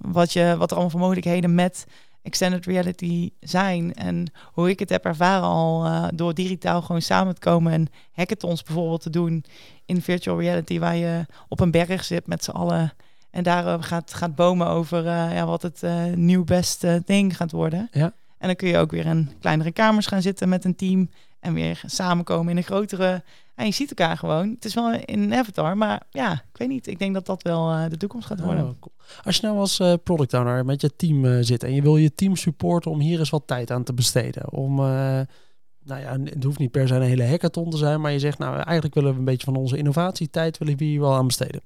wat, 0.01 0.33
je, 0.33 0.55
wat 0.59 0.71
er 0.71 0.77
allemaal 0.77 0.91
voor 0.91 1.01
mogelijkheden 1.01 1.55
met 1.55 1.87
extended 2.23 2.67
reality 2.67 3.31
zijn. 3.41 3.95
En 3.95 4.33
hoe 4.53 4.71
ik 4.71 4.79
het 4.79 4.89
heb 4.89 5.05
ervaren 5.05 5.49
al 5.49 5.87
uh, 5.87 6.09
door 6.15 6.35
digitaal 6.35 6.83
gewoon 6.83 7.03
samen 7.03 7.35
te 7.35 7.41
komen 7.41 7.73
en 7.73 7.89
hackathons 8.13 8.63
bijvoorbeeld 8.63 9.03
te 9.03 9.11
doen 9.11 9.45
in 9.87 10.03
virtual 10.03 10.41
reality, 10.41 10.79
waar 10.79 10.97
je 10.97 11.27
op 11.49 11.61
een 11.61 11.71
berg 11.71 12.05
zit 12.05 12.27
met 12.27 12.45
z'n 12.45 12.51
allen 12.51 12.93
en 13.31 13.43
daar 13.43 13.65
uh, 13.65 13.83
gaat, 13.83 14.15
gaat 14.15 14.35
bomen 14.35 14.67
over 14.67 15.05
uh, 15.05 15.35
ja, 15.35 15.47
wat 15.47 15.63
het 15.63 15.83
nieuw 16.15 16.45
beste 16.45 17.03
ding 17.05 17.37
gaat 17.37 17.53
worden. 17.53 17.89
Ja. 17.93 18.13
En 18.39 18.47
dan 18.47 18.57
kun 18.57 18.69
je 18.69 18.79
ook 18.79 18.91
weer 18.91 19.07
in 19.07 19.31
kleinere 19.41 19.73
kamers 19.73 20.07
gaan 20.07 20.23
zitten 20.23 20.49
met 20.49 20.65
een 20.65 20.77
team 20.77 21.11
en 21.41 21.55
weer 21.55 21.83
samenkomen 21.87 22.51
in 22.51 22.57
een 22.57 22.63
grotere. 22.63 23.23
En 23.55 23.67
je 23.67 23.73
ziet 23.73 23.89
elkaar 23.89 24.17
gewoon. 24.17 24.51
Het 24.51 24.65
is 24.65 24.75
wel 24.75 24.93
in 24.93 25.23
een 25.23 25.35
avatar, 25.35 25.77
maar 25.77 26.03
ja, 26.11 26.33
ik 26.33 26.59
weet 26.59 26.69
niet. 26.69 26.87
Ik 26.87 26.99
denk 26.99 27.15
dat 27.15 27.27
dat 27.27 27.43
wel 27.43 27.73
uh, 27.73 27.85
de 27.89 27.97
toekomst 27.97 28.27
gaat 28.27 28.41
worden. 28.41 28.65
Oh, 28.65 28.71
cool. 28.81 28.95
Als 29.23 29.37
je 29.37 29.47
nou 29.47 29.59
als 29.59 29.81
uh, 29.81 29.95
product 30.05 30.35
owner 30.35 30.65
met 30.65 30.81
je 30.81 30.97
team 30.97 31.25
uh, 31.25 31.39
zit 31.41 31.63
en 31.63 31.75
je 31.75 31.83
wil 31.83 31.97
je 31.97 32.15
team 32.15 32.37
supporten 32.37 32.91
om 32.91 33.01
hier 33.01 33.19
eens 33.19 33.31
wat 33.31 33.47
tijd 33.47 33.71
aan 33.71 33.83
te 33.83 33.93
besteden. 33.93 34.53
Om, 34.53 34.77
nou 34.77 36.01
ja, 36.01 36.19
het 36.25 36.45
hoeft 36.45 36.59
niet 36.59 36.71
per 36.71 36.89
se 36.89 36.95
een 36.95 37.03
hele 37.03 37.27
hackathon 37.27 37.71
te 37.71 37.77
zijn, 37.77 38.01
maar 38.01 38.13
je 38.13 38.19
zegt 38.19 38.39
nou 38.39 38.55
eigenlijk 38.55 38.95
willen 38.95 39.13
we 39.13 39.19
een 39.19 39.25
beetje 39.25 39.47
van 39.47 39.57
onze 39.57 39.77
innovatietijd 39.77 40.59
willen 40.59 40.77
we 40.77 40.85
hier 40.85 41.01
wel 41.01 41.15
aan 41.15 41.27
besteden. 41.27 41.63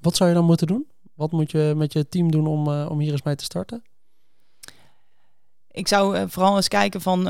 Wat 0.00 0.16
zou 0.16 0.28
je 0.28 0.36
dan 0.36 0.44
moeten 0.44 0.66
doen? 0.66 0.86
Wat 1.14 1.32
moet 1.32 1.50
je 1.50 1.72
met 1.76 1.92
je 1.92 2.08
team 2.08 2.30
doen 2.30 2.46
om, 2.46 2.68
om 2.68 3.00
hier 3.00 3.12
eens 3.12 3.22
mee 3.22 3.34
te 3.34 3.44
starten? 3.44 3.82
ik 5.76 5.88
zou 5.88 6.28
vooral 6.28 6.56
eens 6.56 6.68
kijken 6.68 7.00
van, 7.00 7.26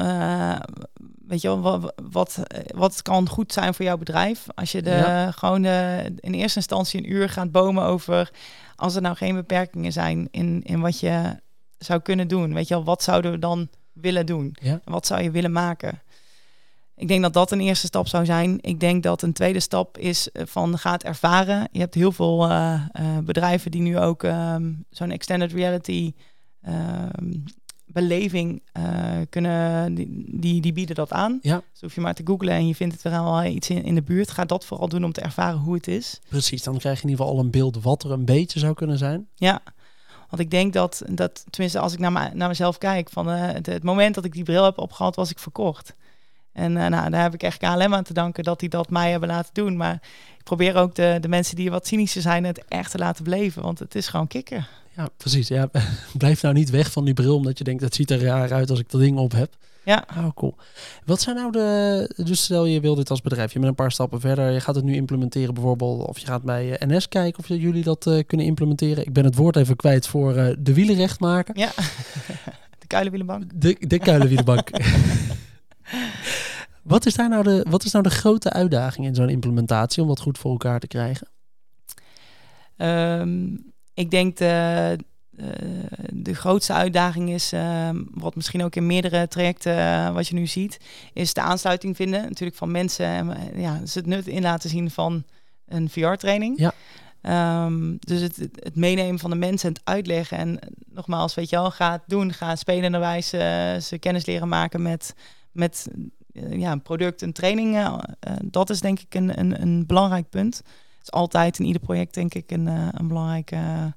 weet 1.27 1.41
je 1.41 1.49
wel, 1.49 1.61
wat, 1.61 1.95
wat, 2.11 2.41
wat, 2.75 3.03
kan 3.03 3.29
goed 3.29 3.53
zijn 3.53 3.75
voor 3.75 3.85
jouw 3.85 3.97
bedrijf? 3.97 4.47
Als 4.55 4.73
je 4.73 4.83
de, 4.83 4.91
ja. 4.91 5.31
gewoon 5.31 5.63
de, 5.63 6.13
in 6.21 6.35
eerste 6.35 6.59
instantie 6.59 7.01
een 7.01 7.13
uur 7.13 7.29
gaat 7.29 7.53
bomen 7.53 7.85
over, 7.85 8.31
als 8.77 8.95
er 8.95 9.03
nou 9.03 9.17
geen 9.17 9.35
beperkingen 9.35 9.93
zijn 9.93 10.29
in, 10.31 10.63
in 10.63 10.81
wat 10.81 11.01
je 11.01 11.37
zou 11.79 12.01
kunnen 12.01 12.29
doen. 12.29 12.55
Weet 12.55 12.69
je 12.69 12.75
wel, 12.75 12.85
wat 12.85 13.03
zouden 13.03 13.31
we 13.31 13.39
dan 13.39 13.69
willen 13.93 14.27
doen? 14.27 14.57
Ja. 14.61 14.81
Wat 14.85 15.07
zou 15.07 15.23
je 15.23 15.31
willen 15.31 15.53
maken? 15.53 16.01
Ik 16.97 17.09
denk 17.09 17.23
dat 17.23 17.33
dat 17.33 17.51
een 17.51 17.61
eerste 17.61 17.87
stap 17.87 18.09
zou 18.09 18.25
zijn. 18.25 18.59
Ik 18.61 18.81
denk 18.81 19.03
dat 19.03 19.23
een 19.23 19.33
tweede 19.33 19.61
stap 19.61 19.99
is 19.99 20.29
van 20.33 20.79
gaat 20.79 21.03
ervaren. 21.03 21.69
Je 21.73 21.79
hebt 21.79 21.95
heel 21.95 22.13
veel 22.13 22.51
uh, 22.51 22.81
bedrijven 23.25 23.71
die 23.71 23.81
nu 23.81 23.99
ook 23.99 24.23
um, 24.23 24.85
zo'n 24.91 25.11
extended 25.11 25.53
reality 25.53 26.15
um, 26.69 27.45
beleving 27.97 28.63
uh, 28.79 28.85
kunnen, 29.31 29.95
die, 30.41 30.61
die, 30.61 30.73
bieden 30.73 30.95
dat 30.95 31.13
aan. 31.13 31.39
Ja. 31.43 31.63
Dus 31.73 31.81
hoef 31.81 31.95
je 31.95 32.01
maar 32.01 32.15
te 32.15 32.23
googlen 32.25 32.53
en 32.53 32.67
je 32.67 32.75
vindt 32.75 32.95
het 32.95 33.13
wel 33.13 33.45
iets 33.45 33.71
in, 33.71 33.85
in 33.85 33.95
de 33.95 34.03
buurt. 34.03 34.31
Ga 34.31 34.45
dat 34.45 34.65
vooral 34.65 34.89
doen 34.89 35.05
om 35.05 35.13
te 35.13 35.21
ervaren 35.21 35.59
hoe 35.59 35.75
het 35.75 35.89
is. 35.89 36.21
Precies, 36.29 36.63
dan 36.63 36.79
krijg 36.79 36.97
je 36.97 37.03
in 37.03 37.09
ieder 37.09 37.25
geval 37.25 37.39
al 37.39 37.45
een 37.45 37.51
beeld 37.51 37.83
wat 37.83 38.05
er 38.05 38.11
een 38.11 38.25
beetje 38.25 38.59
zou 38.59 38.75
kunnen 38.75 38.99
zijn. 38.99 39.29
Ja, 39.35 39.63
want 40.29 40.43
ik 40.43 40.51
denk 40.51 40.73
dat, 40.73 41.03
dat 41.11 41.45
tenminste 41.51 41.79
als 41.81 41.93
ik 41.93 41.99
naar, 41.99 42.13
me, 42.13 42.31
naar 42.33 42.49
mezelf 42.49 42.79
kijk, 42.79 43.11
van 43.11 43.29
uh, 43.29 43.41
het, 43.41 43.67
het, 43.67 43.83
moment 43.83 44.15
dat 44.15 44.25
ik 44.25 44.33
die 44.33 44.45
bril 44.45 44.65
heb 44.65 44.79
opgehaald, 44.79 45.17
was 45.17 45.31
ik 45.31 45.39
verkocht. 45.39 45.95
En 46.53 46.77
uh, 46.77 46.87
nou, 46.87 47.11
daar 47.11 47.23
heb 47.23 47.35
ik 47.35 47.43
echt 47.43 47.59
KLM 47.59 47.95
aan 47.95 48.05
te 48.05 48.13
danken 48.13 48.45
dat 48.45 48.61
die 48.61 48.69
dat 48.69 48.91
mij 48.91 49.11
hebben 49.11 49.29
laten 49.29 49.55
doen. 49.55 49.77
Maar 49.77 50.03
probeer 50.47 50.75
ook 50.75 50.95
de, 50.95 51.19
de 51.21 51.29
mensen 51.29 51.57
die 51.57 51.71
wat 51.71 51.87
cynischer 51.87 52.23
zijn 52.23 52.45
het 52.45 52.65
echt 52.69 52.91
te 52.91 52.99
laten 52.99 53.25
beleven, 53.25 53.63
want 53.63 53.79
het 53.79 53.95
is 53.95 54.09
gewoon 54.09 54.27
kicken. 54.27 54.67
Ja, 54.97 55.09
precies. 55.17 55.49
Ja, 55.49 55.69
blijf 56.19 56.43
nou 56.43 56.55
niet 56.55 56.71
weg 56.71 56.93
van 56.93 57.05
die 57.05 57.15
bril, 57.15 57.37
omdat 57.37 57.59
je 57.59 57.65
denkt, 57.65 57.83
het 57.83 57.95
ziet 57.95 58.11
er 58.11 58.23
raar 58.23 58.53
uit 58.53 58.71
als 58.71 58.79
ik 58.79 58.91
dat 58.91 59.01
ding 59.01 59.19
op 59.19 59.33
heb. 59.33 59.55
Ja. 59.85 60.05
Oh, 60.17 60.29
cool. 60.35 60.55
Wat 61.05 61.21
zijn 61.21 61.37
nou 61.37 61.53
de... 61.53 62.11
Dus 62.17 62.43
stel 62.43 62.65
je 62.65 62.81
wil 62.81 62.95
dit 62.95 63.11
als 63.11 63.21
bedrijf, 63.21 63.53
je 63.53 63.59
bent 63.59 63.71
een 63.71 63.77
paar 63.77 63.93
stappen 63.93 64.21
verder, 64.21 64.51
je 64.51 64.61
gaat 64.61 64.75
het 64.75 64.85
nu 64.85 64.95
implementeren 64.95 65.55
bijvoorbeeld, 65.55 66.07
of 66.07 66.19
je 66.19 66.27
gaat 66.27 66.43
bij 66.43 66.81
NS 66.87 67.09
kijken 67.09 67.39
of 67.39 67.49
jullie 67.49 67.83
dat 67.83 68.07
uh, 68.07 68.23
kunnen 68.27 68.47
implementeren. 68.47 69.07
Ik 69.07 69.13
ben 69.13 69.25
het 69.25 69.35
woord 69.35 69.57
even 69.57 69.77
kwijt 69.77 70.07
voor 70.07 70.37
uh, 70.37 70.49
de 70.59 70.75
wielen 70.75 70.97
recht 70.97 71.21
maken. 71.21 71.59
Ja, 71.59 71.71
de 72.83 72.87
kuilenwielenbank. 72.87 73.45
De, 73.55 73.77
de 73.81 73.99
kuilenwielenbank. 73.99 74.71
wat, 76.87 77.07
is 77.07 77.15
daar 77.15 77.29
nou 77.29 77.43
de, 77.43 77.67
wat 77.69 77.85
is 77.85 77.93
nou 77.93 78.05
de 78.05 78.11
grote 78.11 78.51
uitdaging 78.53 79.07
in 79.07 79.15
zo'n 79.15 79.29
implementatie 79.29 80.03
om 80.03 80.09
dat 80.09 80.21
goed 80.21 80.39
voor 80.39 80.51
elkaar 80.51 80.81
te 80.81 80.87
krijgen? 80.87 81.29
Um, 82.77 83.75
ik 83.95 84.11
denk 84.11 84.37
de, 84.37 84.99
uh, 85.37 85.47
de 86.13 86.35
grootste 86.35 86.73
uitdaging 86.73 87.31
is, 87.31 87.53
uh, 87.53 87.91
wat 88.11 88.35
misschien 88.35 88.63
ook 88.63 88.77
in 88.77 88.87
meerdere 88.87 89.29
trajecten 89.29 89.77
uh, 89.77 90.11
wat 90.11 90.29
je 90.29 90.35
nu 90.35 90.47
ziet, 90.47 90.81
is 91.13 91.35
de 91.35 91.41
aansluiting 91.41 91.97
vinden 91.97 92.23
natuurlijk 92.23 92.59
van 92.59 92.71
mensen. 92.71 93.07
En 93.07 93.37
ja, 93.61 93.79
dus 93.79 93.95
het 93.95 94.07
nut 94.07 94.27
in 94.27 94.43
laten 94.43 94.71
zien 94.71 94.91
van 94.91 95.25
een 95.67 95.91
VR-training. 95.91 96.59
Ja. 96.59 96.73
Um, 97.65 97.97
dus 97.99 98.21
het, 98.21 98.37
het 98.39 98.77
meenemen 98.77 99.19
van 99.19 99.31
de 99.31 99.37
mensen 99.37 99.69
en 99.69 99.75
het 99.75 99.85
uitleggen. 99.85 100.39
En 100.39 100.59
nogmaals, 100.87 101.35
weet 101.35 101.51
je 101.51 101.57
wel, 101.57 101.71
ga 101.71 101.93
het 101.93 102.03
doen. 102.07 102.33
Ga 102.33 102.57
spelenderwijs 102.57 103.29
ze 103.29 103.97
kennis 104.01 104.27
leren 104.27 104.49
maken 104.49 104.83
met, 104.83 105.15
met 105.53 105.87
ja, 106.51 106.73
een 106.73 106.83
product, 106.83 107.23
een 107.23 107.33
training. 107.33 108.01
dat 108.45 108.71
is 108.71 108.81
denk 108.81 109.01
ik 109.01 109.15
een, 109.15 109.39
een, 109.39 109.63
een 109.63 109.87
belangrijk 109.87 110.29
punt 110.29 110.63
is 111.07 111.13
altijd 111.13 111.59
in 111.59 111.65
ieder 111.65 111.83
project 111.83 112.15
denk 112.15 112.35
ik 112.35 112.51
een, 112.51 112.67
een 112.67 113.09
belangrijke 113.09 113.95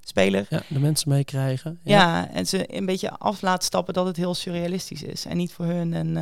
speler. 0.00 0.46
Ja, 0.50 0.62
de 0.68 0.78
mensen 0.78 1.08
meekrijgen. 1.08 1.80
Ja. 1.82 1.98
ja. 1.98 2.30
en 2.30 2.46
ze 2.46 2.76
een 2.76 2.86
beetje 2.86 3.10
af 3.10 3.42
laten 3.42 3.64
stappen 3.64 3.94
dat 3.94 4.06
het 4.06 4.16
heel 4.16 4.34
surrealistisch 4.34 5.02
is 5.02 5.24
en 5.24 5.36
niet 5.36 5.52
voor 5.52 5.64
hun. 5.64 5.94
En, 5.94 6.16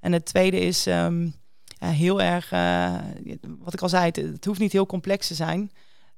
en 0.00 0.12
het 0.12 0.24
tweede 0.24 0.60
is 0.60 0.86
um, 0.86 1.34
ja, 1.78 1.88
heel 1.88 2.22
erg, 2.22 2.50
wat 3.58 3.74
ik 3.74 3.82
al 3.82 3.88
zei, 3.88 4.04
het, 4.04 4.16
het, 4.16 4.44
hoeft 4.44 4.60
niet 4.60 4.72
heel 4.72 4.86
complex 4.86 5.26
te 5.26 5.34
zijn. 5.34 5.70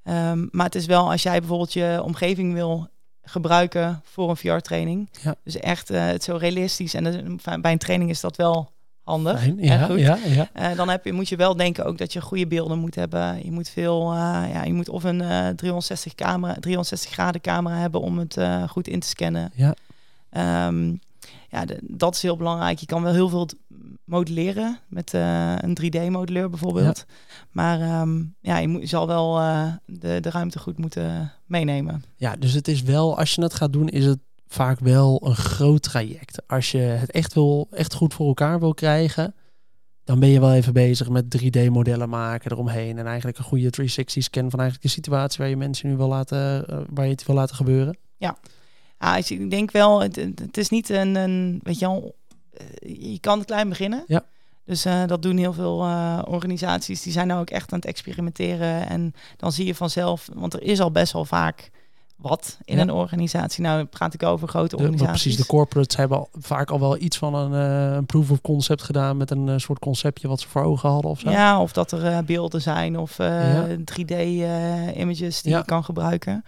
Um, 0.05 0.49
maar 0.51 0.67
het 0.67 0.75
is 0.75 0.87
wel 0.87 1.11
als 1.11 1.23
jij 1.23 1.39
bijvoorbeeld 1.39 1.73
je 1.73 2.01
omgeving 2.05 2.53
wil 2.53 2.89
gebruiken 3.23 4.01
voor 4.05 4.31
een 4.31 4.37
VR-training. 4.37 5.09
Ja. 5.23 5.35
Dus 5.45 5.57
echt 5.57 5.89
het 5.89 6.25
zo 6.25 6.37
realistisch. 6.37 6.95
En 6.95 7.41
bij 7.61 7.73
een 7.73 7.79
training 7.79 8.11
is 8.11 8.21
dat 8.21 8.37
wel 8.37 8.71
handig. 9.03 9.41
Fijn, 9.41 9.59
ja, 9.59 9.85
goed. 9.85 10.01
ja, 10.01 10.19
ja. 10.27 10.49
Uh, 10.57 10.77
dan 10.77 10.89
heb 10.89 11.05
je, 11.05 11.13
moet 11.13 11.29
je 11.29 11.37
wel 11.37 11.57
denken 11.57 11.85
ook 11.85 11.99
dat 11.99 12.13
je 12.13 12.21
goede 12.21 12.47
beelden 12.47 12.79
moet 12.79 12.95
hebben. 12.95 13.45
Je 13.45 13.51
moet 13.51 13.69
veel, 13.69 14.13
uh, 14.13 14.19
ja, 14.53 14.65
je 14.65 14.73
moet 14.73 14.89
of 14.89 15.05
een 15.05 15.21
uh, 15.23 15.49
360, 15.49 16.15
camera, 16.15 16.55
360 16.55 17.13
graden 17.13 17.41
camera 17.41 17.77
hebben 17.77 18.01
om 18.01 18.19
het 18.19 18.39
goed 18.69 18.89
in 18.89 19.01
te 19.01 19.09
scannen. 19.09 19.53
Ja. 19.55 19.75
Um, 20.67 21.01
ja, 21.51 21.65
de, 21.65 21.79
dat 21.83 22.15
is 22.15 22.23
heel 22.23 22.37
belangrijk. 22.37 22.79
Je 22.79 22.87
kan 22.87 23.03
wel 23.03 23.13
heel 23.13 23.29
veel 23.29 23.49
modelleren 24.11 24.79
met 24.89 25.13
een 25.13 25.79
3D-modelleur 25.83 26.51
bijvoorbeeld. 26.51 27.05
Ja. 27.09 27.15
Maar 27.51 28.01
um, 28.01 28.35
ja, 28.41 28.59
je, 28.59 28.69
moet, 28.69 28.81
je 28.81 28.87
zal 28.87 29.07
wel 29.07 29.35
de, 29.87 30.21
de 30.21 30.31
ruimte 30.31 30.59
goed 30.59 30.79
moeten 30.79 31.33
meenemen. 31.47 32.05
Ja, 32.17 32.37
dus 32.37 32.53
het 32.53 32.69
is 32.69 32.83
wel, 32.83 33.19
als 33.19 33.35
je 33.35 33.43
het 33.43 33.55
gaat 33.55 33.73
doen, 33.73 33.89
is 33.89 34.05
het 34.05 34.19
vaak 34.47 34.79
wel 34.79 35.21
een 35.25 35.37
groot 35.37 35.83
traject. 35.83 36.49
Als 36.49 36.71
je 36.71 36.79
het 36.79 37.11
echt, 37.11 37.35
wil, 37.35 37.69
echt 37.71 37.95
goed 37.95 38.15
voor 38.15 38.27
elkaar 38.27 38.61
wil 38.61 38.75
krijgen, 38.75 39.35
dan 40.05 40.21
ben 40.21 40.29
je 40.29 40.41
wel 40.41 40.53
even 40.53 40.73
bezig 40.73 41.09
met 41.09 41.39
3D-modellen 41.39 42.09
maken 42.09 42.53
eromheen. 42.53 42.99
En 42.99 43.07
eigenlijk 43.07 43.39
een 43.39 43.45
goede 43.45 43.73
360-scan 43.81 44.51
van 44.51 44.61
eigenlijk 44.61 44.83
de 44.83 44.89
situatie 44.89 45.39
waar 45.39 45.49
je 45.49 45.57
mensen 45.57 45.89
nu 45.89 45.97
wil 45.97 46.09
laten, 46.09 46.67
uh, 46.71 46.81
waar 46.91 47.05
je 47.05 47.11
het 47.11 47.27
wil 47.27 47.35
laten 47.35 47.57
gebeuren. 47.57 47.99
Ja, 48.17 48.39
ah, 48.99 49.19
ik 49.29 49.51
denk 49.51 49.71
wel, 49.71 50.03
het, 50.03 50.17
het 50.17 50.57
is 50.57 50.69
niet 50.69 50.89
een, 50.89 51.15
een, 51.15 51.61
weet 51.63 51.79
je 51.79 51.87
wel, 51.87 52.15
je 52.87 53.19
kan 53.21 53.45
klein 53.45 53.69
beginnen. 53.69 54.05
Ja. 54.07 54.25
Dus 54.65 54.87
uh, 54.87 55.07
dat 55.07 55.23
doen 55.23 55.37
heel 55.37 55.53
veel 55.53 55.85
uh, 55.87 56.23
organisaties. 56.25 57.03
Die 57.03 57.13
zijn 57.13 57.27
nou 57.27 57.41
ook 57.41 57.51
echt 57.51 57.73
aan 57.73 57.79
het 57.79 57.89
experimenteren. 57.89 58.89
En 58.89 59.15
dan 59.37 59.53
zie 59.53 59.67
je 59.67 59.75
vanzelf, 59.75 60.29
want 60.35 60.55
er 60.55 60.63
is 60.63 60.81
al 60.81 60.91
best 60.91 61.13
wel 61.13 61.25
vaak 61.25 61.71
wat 62.17 62.59
in 62.65 62.77
Ja. 62.77 62.83
een 62.83 62.91
organisatie. 62.91 63.63
Nou 63.63 63.85
praat 63.85 64.15
ik 64.15 64.23
over 64.23 64.49
grote 64.49 64.77
De, 64.77 64.83
organisaties. 64.83 65.23
precies, 65.23 65.41
de 65.41 65.47
corporates 65.47 65.97
hebben 65.97 66.19
al, 66.19 66.29
vaak 66.33 66.71
al 66.71 66.81
wel 66.81 66.99
iets 66.99 67.19
van 67.19 67.35
een, 67.35 67.53
eh, 67.91 67.95
een 67.97 68.07
proof 68.07 68.31
of 68.31 68.41
concept 68.41 68.83
gedaan 68.83 69.17
met 69.17 69.31
een 69.31 69.49
eh, 69.49 69.55
soort 69.59 69.79
conceptje 69.79 70.29
wat 70.29 70.41
ze 70.41 70.49
voor 70.49 70.63
ogen 70.63 70.89
hadden 70.91 71.11
of 71.11 71.21
zo. 71.21 71.31
Ja, 71.31 71.61
of 71.61 71.73
dat 71.73 71.93
er 71.93 72.07
eh, 72.07 72.19
beelden 72.19 72.63
zijn 72.63 72.99
of 72.99 73.19
eh, 73.19 73.27
Ja. 73.55 73.77
3D-images 73.85 75.43
die 75.43 75.53
Ja. 75.53 75.59
je 75.59 75.65
kan 75.65 75.85
gebruiken. 75.85 76.45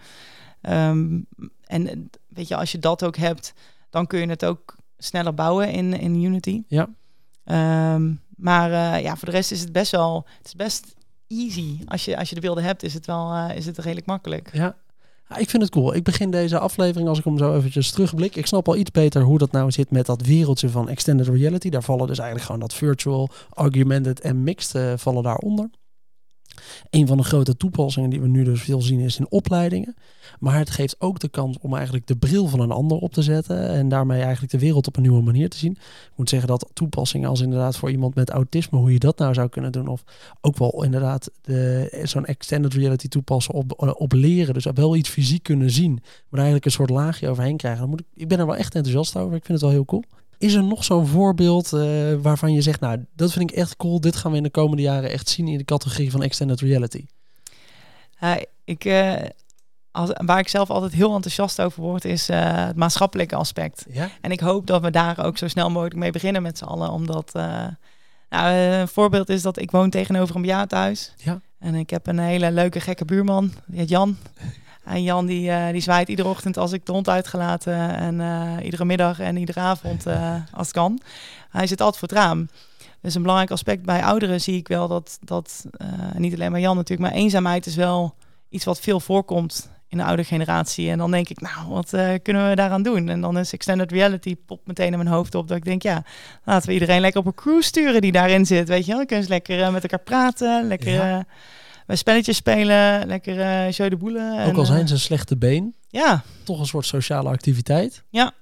Ehm, 0.61 1.19
en 1.65 1.87
eh, 1.89 1.97
weet 2.27 2.47
je, 2.47 2.55
als 2.55 2.71
je 2.71 2.79
dat 2.79 3.03
ook 3.03 3.17
hebt, 3.17 3.53
dan 3.89 4.07
kun 4.07 4.19
je 4.19 4.27
het 4.27 4.45
ook 4.45 4.75
sneller 5.03 5.33
bouwen 5.33 5.71
in, 5.71 5.99
in 5.99 6.23
Unity. 6.23 6.63
Ja. 6.67 6.89
Ehm, 7.43 8.13
maar 8.35 8.71
eh, 8.71 9.03
ja, 9.03 9.15
voor 9.15 9.27
de 9.27 9.35
rest 9.35 9.51
is 9.51 9.61
het 9.61 9.71
best 9.71 9.91
wel, 9.91 10.25
het 10.37 10.45
is 10.45 10.55
best 10.55 10.95
easy. 11.27 11.79
Als 11.85 12.05
je, 12.05 12.17
als 12.17 12.29
je 12.29 12.35
de 12.35 12.41
beelden 12.41 12.63
hebt, 12.63 12.83
is 12.83 12.93
het 12.93 13.05
wel, 13.05 13.33
eh, 13.33 13.55
is 13.55 13.65
het 13.65 13.77
redelijk 13.77 14.07
makkelijk. 14.07 14.49
Ja. 14.53 14.75
Ja, 15.29 15.37
ik 15.37 15.49
vind 15.49 15.63
het 15.63 15.71
cool. 15.71 15.95
Ik 15.95 16.03
begin 16.03 16.31
deze 16.31 16.59
aflevering, 16.59 17.09
als 17.09 17.17
ik 17.17 17.23
hem 17.23 17.37
zo 17.37 17.55
eventjes 17.55 17.91
terugblik. 17.91 18.35
Ik 18.35 18.45
snap 18.45 18.67
al 18.67 18.75
iets 18.75 18.91
beter 18.91 19.21
hoe 19.21 19.37
dat 19.37 19.51
nou 19.51 19.71
zit 19.71 19.91
met 19.91 20.05
dat 20.05 20.21
wereldje 20.21 20.69
van 20.69 20.89
extended 20.89 21.27
reality. 21.27 21.69
Daar 21.69 21.83
vallen 21.83 22.07
dus 22.07 22.17
eigenlijk 22.17 22.45
gewoon 22.45 22.61
dat 22.61 22.73
virtual, 22.73 23.29
augmented 23.53 24.19
en 24.19 24.43
mixed 24.43 24.75
eh, 24.75 24.93
vallen 24.95 25.23
daaronder. 25.23 25.69
Een 26.89 27.07
van 27.07 27.17
de 27.17 27.23
grote 27.23 27.57
toepassingen 27.57 28.09
die 28.09 28.21
we 28.21 28.27
nu 28.27 28.43
dus 28.43 28.61
veel 28.61 28.81
zien 28.81 28.99
is 28.99 29.19
in 29.19 29.31
opleidingen. 29.31 29.95
Maar 30.39 30.57
het 30.57 30.69
geeft 30.69 30.95
ook 30.99 31.19
de 31.19 31.29
kans 31.29 31.57
om 31.61 31.73
eigenlijk 31.75 32.07
de 32.07 32.15
bril 32.15 32.47
van 32.47 32.59
een 32.59 32.71
ander 32.71 32.97
op 32.97 33.13
te 33.13 33.21
zetten. 33.21 33.69
En 33.69 33.89
daarmee 33.89 34.21
eigenlijk 34.21 34.51
de 34.51 34.59
wereld 34.59 34.87
op 34.87 34.95
een 34.95 35.01
nieuwe 35.01 35.21
manier 35.21 35.49
te 35.49 35.57
zien. 35.57 35.71
Ik 35.71 36.11
moet 36.15 36.29
zeggen 36.29 36.47
dat 36.47 36.69
toepassingen 36.73 37.29
als 37.29 37.41
inderdaad 37.41 37.77
voor 37.77 37.91
iemand 37.91 38.15
met 38.15 38.29
autisme, 38.29 38.77
hoe 38.77 38.91
je 38.93 38.99
dat 38.99 39.17
nou 39.17 39.33
zou 39.33 39.49
kunnen 39.49 39.71
doen. 39.71 39.87
Of 39.87 40.03
ook 40.41 40.57
wel 40.57 40.83
inderdaad 40.83 41.29
de- 41.41 42.01
zo'n 42.03 42.25
extended 42.25 42.73
reality 42.73 43.07
toepassen 43.07 43.53
op, 43.53 43.95
op 43.97 44.11
leren. 44.11 44.53
Dus 44.53 44.67
wel 44.73 44.95
iets 44.95 45.09
fysiek 45.09 45.43
kunnen 45.43 45.71
zien. 45.71 45.91
Maar 46.29 46.39
eigenlijk 46.39 46.65
een 46.65 46.71
soort 46.71 46.89
laagje 46.89 47.29
overheen 47.29 47.57
krijgen. 47.57 47.81
Dan 47.81 47.89
moet 47.89 47.99
ik, 47.99 48.05
ik 48.13 48.27
ben 48.27 48.39
er 48.39 48.45
wel 48.45 48.55
echt 48.55 48.75
enthousiast 48.75 49.15
over. 49.17 49.35
Ik 49.35 49.45
vind 49.45 49.59
het 49.59 49.61
wel 49.61 49.69
heel 49.77 49.85
cool. 49.85 50.03
Is 50.43 50.53
er 50.53 50.63
nog 50.63 50.83
zo'n 50.83 51.07
voorbeeld 51.07 51.73
eh, 51.73 51.81
waarvan 52.21 52.53
je 52.53 52.61
zegt, 52.61 52.79
nou, 52.79 53.05
dat 53.15 53.31
vind 53.31 53.51
ik 53.51 53.57
echt 53.57 53.75
cool. 53.75 54.01
Dit 54.01 54.15
gaan 54.15 54.31
we 54.31 54.37
in 54.37 54.43
de 54.43 54.49
komende 54.49 54.81
jaren 54.81 55.11
echt 55.11 55.29
zien 55.29 55.47
in 55.47 55.57
de 55.57 55.63
categorie 55.63 56.11
van 56.11 56.23
extended 56.23 56.61
reality. 56.61 57.05
Ik, 58.63 58.85
eh, 58.85 59.13
als, 59.91 60.09
waar 60.25 60.39
ik 60.39 60.47
zelf 60.47 60.69
altijd 60.69 60.93
heel 60.93 61.15
enthousiast 61.15 61.61
over 61.61 61.81
word, 61.81 62.05
is 62.05 62.29
eh, 62.29 62.65
het 62.65 62.75
maatschappelijke 62.75 63.35
aspect. 63.35 63.85
Ja? 63.91 64.09
En 64.21 64.31
ik 64.31 64.39
hoop 64.39 64.67
dat 64.67 64.81
we 64.81 64.91
daar 64.91 65.25
ook 65.25 65.37
zo 65.37 65.47
snel 65.47 65.69
mogelijk 65.69 65.95
mee 65.95 66.11
beginnen 66.11 66.41
met 66.41 66.57
z'n 66.57 66.63
allen. 66.63 66.91
Omdat, 66.91 67.31
nou, 68.29 68.53
een 68.53 68.87
voorbeeld 68.87 69.29
is 69.29 69.41
dat 69.41 69.59
ik 69.59 69.71
woon 69.71 69.89
tegenover 69.89 70.35
een 70.35 70.41
bejaardenhuis. 70.41 71.13
Ja. 71.17 71.41
En 71.59 71.75
ik 71.75 71.89
heb 71.89 72.07
een 72.07 72.19
hele 72.19 72.51
leuke 72.51 72.79
gekke 72.79 73.05
buurman, 73.05 73.51
Jan. 73.67 74.17
En 74.83 75.03
Jan 75.03 75.25
die, 75.25 75.51
eh, 75.51 75.71
die 75.71 75.81
zwaait 75.81 76.07
iedere 76.07 76.27
ochtend 76.27 76.57
als 76.57 76.71
ik 76.71 76.85
de 76.85 76.91
hond 76.91 77.09
uitgelaten. 77.09 77.95
En 77.95 78.21
eh, 78.21 78.65
iedere 78.65 78.85
middag 78.85 79.19
en 79.19 79.37
iedere 79.37 79.59
avond 79.59 80.05
eh, 80.05 80.35
als 80.51 80.67
het 80.67 80.75
kan. 80.75 80.99
Hij 81.49 81.67
zit 81.67 81.81
altijd 81.81 81.99
voor 81.99 82.07
het 82.07 82.17
raam. 82.17 82.49
Dus 83.01 83.15
een 83.15 83.21
belangrijk 83.21 83.51
aspect 83.51 83.83
bij 83.83 84.03
ouderen 84.03 84.41
zie 84.41 84.57
ik 84.57 84.67
wel 84.67 84.87
dat, 84.87 85.17
dat 85.21 85.65
niet 86.17 86.33
alleen 86.33 86.51
maar 86.51 86.59
Jan 86.59 86.75
natuurlijk, 86.75 87.09
maar 87.09 87.19
eenzaamheid 87.19 87.65
is 87.65 87.75
wel 87.75 88.15
iets 88.49 88.65
wat 88.65 88.79
veel 88.79 88.99
voorkomt 88.99 89.69
in 89.87 89.97
de 89.97 90.03
oude 90.03 90.23
generatie. 90.23 90.89
En 90.89 90.97
dan 90.97 91.11
denk 91.11 91.29
ik, 91.29 91.41
nou, 91.41 91.69
wat 91.69 91.89
kunnen 92.21 92.49
we 92.49 92.55
daaraan 92.55 92.83
doen? 92.83 93.09
En 93.09 93.21
dan 93.21 93.37
is 93.37 93.53
extended 93.53 93.91
reality 93.91 94.35
popt 94.45 94.67
meteen 94.67 94.91
in 94.91 94.97
mijn 94.97 95.09
hoofd 95.09 95.35
op 95.35 95.47
dat 95.47 95.57
ik 95.57 95.65
denk, 95.65 95.81
ja, 95.81 96.03
laten 96.43 96.67
we 96.67 96.73
iedereen 96.73 97.01
lekker 97.01 97.19
op 97.19 97.25
een 97.25 97.33
cruise 97.33 97.67
sturen 97.67 98.01
die 98.01 98.11
daarin 98.11 98.45
zit, 98.45 98.67
weet 98.67 98.81
je 98.81 98.87
wel? 98.87 98.97
Dan 98.97 99.05
kunnen 99.05 99.25
ze 99.25 99.31
lekker 99.31 99.71
met 99.71 99.83
elkaar 99.83 100.03
praten, 100.03 100.67
lekker 100.67 100.91
Ja. 100.91 101.25
Bij 101.85 101.95
spelletjes 101.95 102.35
spelen, 102.35 103.07
lekker 103.07 103.73
show 103.73 103.89
de 103.89 103.97
boelen. 103.97 104.31
Ook 104.41 104.49
En, 104.49 104.55
al 104.55 104.65
zijn 104.65 104.81
eh, 104.81 104.87
ze 104.87 104.93
een 104.93 104.99
slechte 104.99 105.37
been, 105.37 105.75
ja, 105.87 106.23
toch 106.43 106.59
een 106.59 106.65
soort 106.65 106.85
sociale 106.85 107.29
activiteit. 107.29 108.03
Ja. 108.09 108.33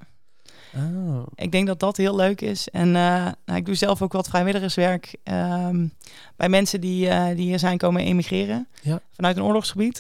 Oh. 0.76 1.28
ik 1.36 1.52
denk 1.52 1.68
dat 1.68 1.80
dat 1.80 1.98
heel 1.98 2.16
leuk 2.16 2.42
is. 2.42 2.70
En 2.70 2.88
eh, 2.88 3.28
nou, 3.46 3.60
ik 3.60 3.66
doe 3.66 3.76
zelf 3.76 4.02
ook 4.02 4.12
wat 4.12 4.30
vrijwilligerswerk 4.30 5.16
ehm, 5.24 5.88
bij 6.36 6.50
mensen 6.50 6.82
die, 6.82 7.10
eh, 7.10 7.36
die 7.36 7.46
hier 7.46 7.60
zijn 7.60 7.78
komen 7.78 8.04
emigreren 8.04 8.68
Ja. 8.82 9.02
vanuit 9.12 9.38
een 9.38 9.44
oorlogsgebied. 9.44 10.00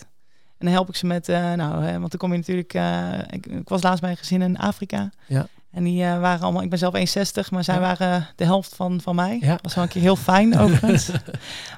En 0.58 0.67
dan 0.67 0.75
help 0.75 0.89
ik 0.89 0.95
ze 0.95 1.06
met, 1.06 1.27
nou, 1.27 1.86
eh, 1.86 1.97
want 1.97 2.12
dan 2.12 2.19
kom 2.19 2.32
je 2.32 2.38
natuurlijk, 2.38 2.73
ik, 3.34 3.45
ik 3.45 3.69
was 3.69 3.84
laatst 3.84 4.01
bij 4.01 4.12
een 4.12 4.17
gezin 4.17 4.41
in 4.41 4.58
Afrika. 4.58 5.10
Ja. 5.27 5.47
En 5.71 5.84
die 5.84 6.03
eh, 6.03 6.19
waren 6.19 6.41
allemaal, 6.43 6.62
ik 6.62 6.69
ben 6.69 6.79
zelf 6.79 6.93
1,60, 6.95 7.49
maar 7.49 7.63
zij 7.63 7.75
Ja. 7.75 7.81
waren 7.81 8.27
de 8.36 8.43
helft 8.45 8.75
van, 8.75 9.01
van 9.01 9.15
mij. 9.15 9.38
Ja. 9.41 9.51
Dat 9.51 9.62
was 9.62 9.73
wel 9.75 9.84
een 9.84 9.89
keer 9.89 10.01
heel 10.01 10.15
fijn 10.15 10.57
overigens. 10.60 11.10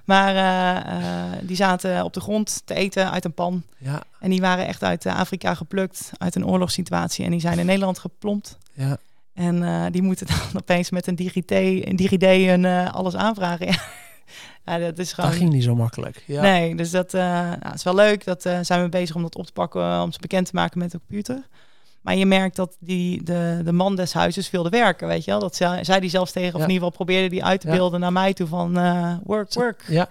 maar 0.05 0.35
eh, 0.35 0.95
eh, 0.97 1.31
die 1.41 1.55
zaten 1.55 2.03
op 2.03 2.13
de 2.13 2.19
grond 2.19 2.61
te 2.65 2.73
eten 2.73 3.11
uit 3.11 3.25
een 3.25 3.33
pan. 3.33 3.63
Ja, 3.77 4.01
En 4.19 4.29
die 4.29 4.41
waren 4.41 4.67
echt 4.67 4.83
uit 4.83 5.05
Afrika 5.05 5.53
geplukt, 5.53 6.11
uit 6.17 6.35
een 6.35 6.45
oorlogssituatie. 6.45 7.25
En 7.25 7.31
die 7.31 7.39
zijn 7.39 7.59
in 7.59 7.65
Nederland 7.65 7.99
geplompt. 7.99 8.57
ja. 8.73 8.97
En 9.33 9.91
die 9.91 10.01
moeten 10.01 10.27
dan 10.27 10.37
opeens 10.61 10.89
met 10.89 11.07
een 11.07 11.15
DigiD, 11.15 11.51
een 11.51 11.95
DigiD 11.95 12.21
hun, 12.21 12.65
alles 12.91 13.15
aanvragen. 13.15 13.67
ja, 14.65 14.77
dat 14.77 14.97
is 14.97 15.13
gewoon... 15.13 15.29
Dat 15.29 15.39
ging 15.39 15.51
niet 15.51 15.63
zo 15.63 15.75
makkelijk. 15.75 16.23
Ja. 16.27 16.41
Nee, 16.41 16.75
dus 16.75 16.91
dat 16.91 17.11
nou, 17.11 17.55
het 17.59 17.73
is 17.73 17.83
wel 17.83 17.95
leuk. 17.95 18.23
Dat 18.25 18.41
zijn 18.61 18.81
we 18.81 18.89
bezig 18.89 19.15
om 19.15 19.21
dat 19.21 19.35
op 19.35 19.45
te 19.45 19.51
pakken, 19.51 20.01
om 20.01 20.11
ze 20.11 20.19
bekend 20.19 20.45
te 20.45 20.51
maken 20.55 20.79
met 20.79 20.91
de 20.91 20.99
computer. 21.07 21.47
Maar 22.03 22.15
je 22.15 22.25
merkt 22.25 22.55
dat 22.55 22.77
die, 22.79 23.23
de, 23.23 23.61
de 23.63 23.71
man 23.71 23.95
des 23.95 24.13
huizes 24.13 24.51
wilde 24.51 24.69
werken, 24.69 25.07
weet 25.07 25.23
je 25.25 25.31
wel. 25.31 25.39
Dat 25.39 25.55
zij, 25.55 25.83
zij 25.83 25.99
die 25.99 26.09
zelfs 26.09 26.31
tegen, 26.31 26.55
of 26.55 26.61
in 26.61 26.69
ieder 26.69 26.73
geval 26.73 26.89
probeerde 27.05 27.29
die 27.29 27.43
uit 27.43 27.61
te 27.61 27.67
beelden 27.67 27.99
naar 27.99 28.11
mij 28.11 28.33
toe 28.33 28.47
van 28.47 28.77
eh, 28.77 29.13
work, 29.23 29.53
work. 29.53 29.83
Ja. 29.87 30.09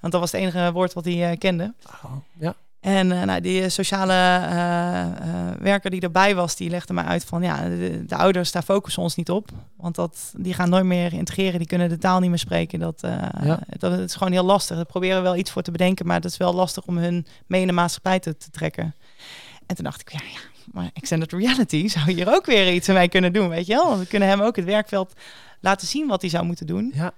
Want 0.00 0.12
dat 0.12 0.20
was 0.20 0.32
het 0.32 0.40
enige 0.40 0.72
woord 0.72 0.92
wat 0.92 1.04
hij 1.04 1.30
eh, 1.30 1.38
kende. 1.38 1.74
Oh, 2.04 2.12
ja. 2.38 2.54
En 2.80 3.12
eh, 3.12 3.22
nou, 3.22 3.40
die 3.40 3.68
sociale 3.68 4.12
werker 5.60 5.90
die 5.90 6.00
erbij 6.00 6.34
was, 6.34 6.56
die 6.56 6.70
legde 6.70 6.92
mij 6.92 7.04
uit 7.04 7.24
van 7.24 7.42
ja, 7.42 7.68
de, 7.68 8.04
de 8.06 8.16
ouders, 8.16 8.52
daar 8.52 8.62
focussen 8.62 9.02
ons 9.02 9.14
niet 9.14 9.30
op. 9.30 9.48
Want 9.76 9.94
dat, 9.94 10.32
die 10.36 10.54
gaan 10.54 10.68
nooit 10.68 10.84
meer 10.84 11.12
integreren, 11.12 11.58
die 11.58 11.68
kunnen 11.68 11.88
de 11.88 11.98
taal 11.98 12.20
niet 12.20 12.28
meer 12.30 12.38
spreken. 12.38 12.78
Dat, 12.78 13.00
Ja. 13.42 13.60
dat 13.78 13.98
is 13.98 14.14
gewoon 14.14 14.32
heel 14.32 14.44
lastig. 14.44 14.76
Daar 14.76 14.84
proberen 14.86 15.16
we 15.16 15.22
wel 15.22 15.36
iets 15.36 15.50
voor 15.50 15.62
te 15.62 15.70
bedenken, 15.70 16.06
maar 16.06 16.16
het 16.16 16.24
is 16.24 16.36
wel 16.36 16.54
lastig 16.54 16.86
om 16.86 16.96
hun 16.98 17.26
mee 17.46 17.60
in 17.60 17.66
de 17.66 17.72
maatschappij 17.72 18.18
te, 18.18 18.36
te 18.36 18.50
trekken. 18.50 18.94
En 19.66 19.74
toen 19.74 19.84
dacht 19.84 20.00
ik, 20.00 20.12
ja, 20.12 20.20
ja, 20.32 20.38
maar 20.72 20.90
extended 20.92 21.32
reality 21.32 21.88
zou 21.98 22.12
hier 22.12 22.34
ook 22.34 22.46
weer 22.46 22.72
iets 22.72 22.88
mee 22.88 23.08
kunnen 23.08 23.32
doen, 23.32 23.48
weet 23.48 23.66
je 23.66 23.74
wel? 23.74 23.86
Want 23.86 24.00
we 24.00 24.06
kunnen 24.06 24.28
hem 24.28 24.40
ook 24.40 24.56
het 24.56 24.64
werkveld 24.64 25.12
laten 25.60 25.86
zien 25.86 26.06
wat 26.06 26.20
hij 26.20 26.30
zou 26.30 26.44
moeten 26.44 26.66
doen. 26.66 26.92
Ja. 26.94 27.12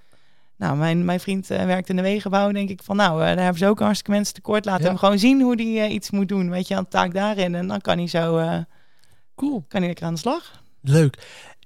Nou, 0.57 0.77
mijn, 0.77 1.05
mijn 1.05 1.19
vriend 1.19 1.49
eh, 1.51 1.65
werkt 1.65 1.89
in 1.89 1.95
de 1.95 2.01
wegenbouw. 2.01 2.51
Denk 2.51 2.69
ik 2.69 2.83
van, 2.83 2.95
nou, 2.95 3.19
eh, 3.21 3.27
daar 3.27 3.37
hebben 3.37 3.57
ze 3.57 3.67
ook 3.67 3.79
hartstikke 3.79 4.11
mensen 4.11 4.33
tekort. 4.33 4.65
Laten 4.65 4.83
Ja. 4.83 4.89
hem 4.89 4.97
gewoon 4.97 5.19
zien 5.19 5.41
hoe 5.41 5.55
hij 5.55 5.85
eh, 5.87 5.93
iets 5.93 6.09
moet 6.11 6.27
doen. 6.27 6.49
Weet 6.49 6.67
je, 6.67 6.75
aan 6.75 6.87
taak 6.87 7.13
daarin. 7.13 7.55
En 7.55 7.67
dan 7.67 7.81
kan 7.81 7.97
hij 7.97 8.07
zo 8.07 8.35
Cool. 9.35 9.63
kan 9.67 9.79
hij 9.79 9.87
lekker 9.87 10.05
aan 10.05 10.13
de 10.13 10.19
slag. 10.19 10.63
Leuk. 10.81 11.17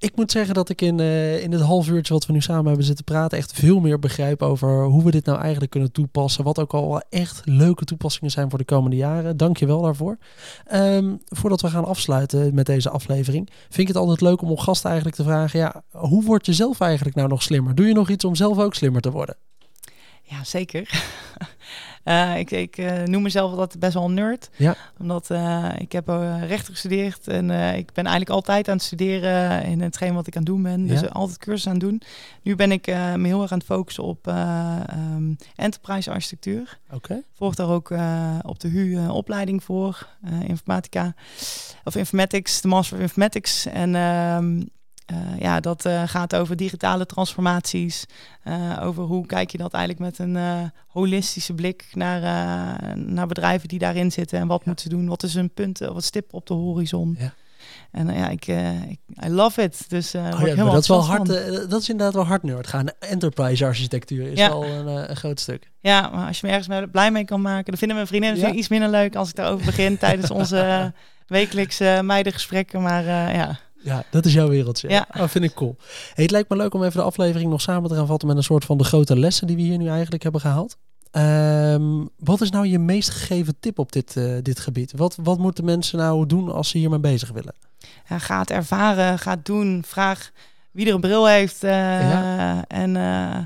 Ik 0.06 0.16
moet 0.16 0.32
zeggen 0.32 0.54
dat 0.54 0.70
ik 0.70 0.82
in, 0.82 1.00
eh, 1.00 1.44
in 1.44 1.52
het 1.52 1.62
half 1.62 1.88
uurtje 1.88 2.14
wat 2.14 2.26
we 2.26 2.34
nu 2.34 2.42
samen 2.42 2.66
hebben 2.66 2.86
zitten 2.86 3.06
praten... 3.06 3.38
echt 3.38 3.54
veel 3.54 3.80
meer 3.80 4.00
begrijp 4.00 4.42
over 4.42 4.84
hoe 4.84 5.04
we 5.04 5.12
dit 5.12 5.26
nou 5.26 5.40
eigenlijk 5.40 5.72
kunnen 5.72 5.92
toepassen. 5.92 6.44
Wat 6.44 6.60
ook 6.60 6.74
al 6.74 7.02
echt 7.10 7.42
leuke 7.46 7.86
toepassingen 7.86 8.32
zijn 8.32 8.50
voor 8.50 8.60
de 8.60 8.66
komende 8.66 8.96
jaren. 8.96 9.38
Dank 9.38 9.58
je 9.58 9.66
wel 9.66 9.82
daarvoor. 9.82 10.18
Ehm, 10.66 11.16
voordat 11.26 11.62
we 11.62 11.70
gaan 11.70 11.86
afsluiten 11.86 12.54
met 12.54 12.66
deze 12.66 12.90
aflevering... 12.90 13.50
vind 13.62 13.78
ik 13.78 13.88
het 13.88 13.98
altijd 13.98 14.22
leuk 14.22 14.42
om 14.42 14.52
op 14.52 14.60
gasten 14.60 14.90
eigenlijk 14.90 15.18
te 15.18 15.24
vragen... 15.24 15.60
Ja, 15.60 15.84
hoe 15.92 16.24
word 16.24 16.46
je 16.46 16.54
zelf 16.54 16.80
eigenlijk 16.80 17.16
nou 17.16 17.28
nog 17.28 17.44
slimmer? 17.44 17.76
Doe 17.76 17.88
je 17.88 17.94
nog 17.94 18.10
iets 18.10 18.26
om 18.26 18.36
zelf 18.36 18.60
ook 18.60 18.76
slimmer 18.76 19.02
te 19.02 19.12
worden? 19.12 19.36
Ja, 20.22 20.44
zeker. 20.44 20.90
Eh, 22.06 22.38
ik 22.38 22.52
ik 22.52 22.78
eh, 22.78 23.04
noem 23.04 23.22
mezelf 23.22 23.52
altijd 23.58 23.80
best 23.80 23.94
wel 23.94 24.04
een 24.04 24.14
nerd. 24.14 24.50
Ja. 24.56 24.76
Omdat 25.00 25.30
eh, 25.30 25.70
ik 25.78 25.92
heb 25.92 26.08
rechten 26.48 26.74
gestudeerd. 26.74 27.28
En 27.28 27.50
ik 27.76 27.94
ben 27.94 28.04
eigenlijk 28.06 28.30
altijd 28.30 28.68
aan 28.68 28.76
het 28.76 28.84
studeren 28.84 29.64
in 29.64 29.82
hetgeen 29.82 30.14
wat 30.14 30.28
ik 30.28 30.36
aan 30.36 30.42
het 30.42 30.52
doen 30.52 30.64
ben. 30.64 30.88
Dus 30.88 31.00
Ja. 31.00 31.08
altijd 31.08 31.38
cursus 31.38 31.68
aan 31.68 31.72
het 31.74 31.82
doen. 31.82 32.02
Nu 32.42 32.56
ben 32.56 32.72
ik 32.72 32.88
me 32.88 33.28
heel 33.28 33.42
erg 33.42 33.52
aan 33.52 33.58
het 33.58 33.68
focussen 33.68 34.04
op 34.04 34.28
eh, 34.28 34.80
ehm, 34.88 35.34
enterprise 35.56 36.12
architectuur. 36.12 36.80
Oké. 36.92 37.24
volg 37.32 37.56
daar 37.56 37.70
ook 37.70 37.90
op 38.42 38.60
de 38.60 38.68
HU 38.68 38.98
een 38.98 39.10
opleiding 39.10 39.64
voor, 39.64 40.08
informatica 40.48 41.14
of 41.84 41.96
informatics, 41.96 42.62
de 42.62 42.68
Master 42.68 42.98
of 42.98 43.04
Informatics. 43.04 43.66
En 43.66 43.96
ehm, 43.96 44.62
eh, 45.06 45.18
ja, 45.40 45.60
dat 45.60 45.86
eh, 45.86 46.04
gaat 46.06 46.36
over 46.36 46.56
digitale 46.56 47.06
transformaties, 47.06 48.06
eh, 48.44 48.80
over 48.82 49.04
hoe 49.04 49.26
kijk 49.26 49.52
je 49.52 49.58
dat 49.58 49.74
eigenlijk 49.74 50.18
met 50.18 50.20
een 50.28 50.72
holistische 50.88 51.54
blik 51.54 51.86
naar, 51.92 52.22
naar 52.98 53.28
bedrijven 53.28 53.68
die 53.68 53.80
daarin 53.80 54.12
zitten 54.12 54.40
en 54.40 54.48
wat 54.48 54.60
Ja. 54.60 54.64
moeten 54.66 54.84
ze 54.92 54.98
doen, 54.98 55.08
wat 55.08 55.24
is 55.24 55.34
hun 55.34 55.54
punt, 55.54 55.80
wat 55.80 56.04
stip 56.04 56.34
op 56.34 56.48
de 56.48 56.54
horizon. 56.54 57.16
Ja. 57.20 57.34
En 57.92 58.14
ja, 58.14 58.30
ik, 58.30 58.48
ik 58.90 59.00
I 59.26 59.30
love 59.30 59.62
it. 59.62 59.90
Dus 59.90 60.16
Oh 60.16 60.42
ja, 60.46 60.56
dat 60.56 60.82
is 60.82 60.88
wel 60.88 61.06
hard. 61.06 61.28
dat 61.70 61.82
is 61.82 61.90
inderdaad 61.90 62.14
wel 62.16 62.26
hard 62.26 62.44
nerd 62.44 62.68
gaan. 62.68 62.86
Enterprise 63.00 63.66
architectuur 63.66 64.32
is 64.32 64.40
wel 64.48 64.66
een, 64.66 64.88
een 64.88 65.16
groot 65.16 65.40
stuk. 65.40 65.72
Ja, 65.80 66.10
maar 66.10 66.28
als 66.28 66.40
je 66.40 66.46
me 66.48 66.52
ergens 66.54 66.70
mee- 66.70 66.88
blij 66.88 67.12
mee 67.12 67.26
kan 67.26 67.42
maken, 67.42 67.66
dan 67.66 67.78
vinden 67.78 67.96
mijn 67.96 68.08
vriendinnen 68.10 68.46
het 68.46 68.56
iets 68.56 68.68
minder 68.68 68.90
leuk 68.90 69.16
als 69.16 69.30
ik 69.30 69.36
daarover 69.36 69.66
begin 69.66 69.98
tijdens 69.98 70.32
onze 70.42 70.94
wekelijkse 71.28 72.00
meidengesprekken. 72.04 72.82
Maar 72.82 73.04
ja, 73.34 73.60
Ja, 73.86 74.04
dat 74.12 74.26
is 74.26 74.34
jouw 74.34 74.48
wereldje. 74.50 74.90
Ja. 74.90 75.08
Oh, 75.18 75.28
vind 75.28 75.44
ik 75.44 75.54
cool. 75.54 75.76
Hey, 76.14 76.24
het 76.24 76.32
lijkt 76.32 76.50
me 76.50 76.56
leuk 76.56 76.74
om 76.74 76.84
even 76.84 76.98
de 77.00 77.06
aflevering 77.06 77.50
nog 77.50 77.62
samen 77.62 77.90
te 77.90 77.96
gaan 77.96 78.08
vatten 78.08 78.28
met 78.28 78.38
een 78.38 78.44
soort 78.44 78.66
van 78.66 78.78
de 78.78 78.84
grote 78.84 79.20
lessen 79.20 79.48
die 79.48 79.56
we 79.56 79.62
hier 79.62 79.78
nu 79.78 79.88
eigenlijk 79.88 80.24
hebben 80.24 80.42
gehaald. 80.42 80.78
Ehm, 81.12 82.06
wat 82.18 82.42
is 82.42 82.50
nou 82.50 82.68
je 82.68 82.80
meest 82.80 83.10
gegeven 83.10 83.56
tip 83.60 83.80
op 83.80 83.92
dit, 83.92 84.18
eh, 84.18 84.34
dit 84.42 84.60
gebied? 84.60 84.92
Wat, 84.96 85.18
wat 85.24 85.38
moeten 85.38 85.66
mensen 85.66 85.98
nou 85.98 86.26
doen 86.26 86.52
als 86.52 86.70
ze 86.70 86.78
hiermee 86.78 87.00
bezig 87.00 87.32
willen? 87.32 87.54
Ja, 88.10 88.18
ga 88.20 88.40
het 88.40 88.52
ervaren, 88.52 89.20
ga 89.20 89.32
het 89.32 89.46
doen. 89.46 89.84
Vraag 89.88 90.32
wie 90.72 90.88
er 90.88 90.94
een 90.94 91.00
bril 91.02 91.28
heeft. 91.28 91.64
eh, 91.64 91.72
Ja. 92.10 92.66
En 92.68 92.96
eh, 92.96 93.38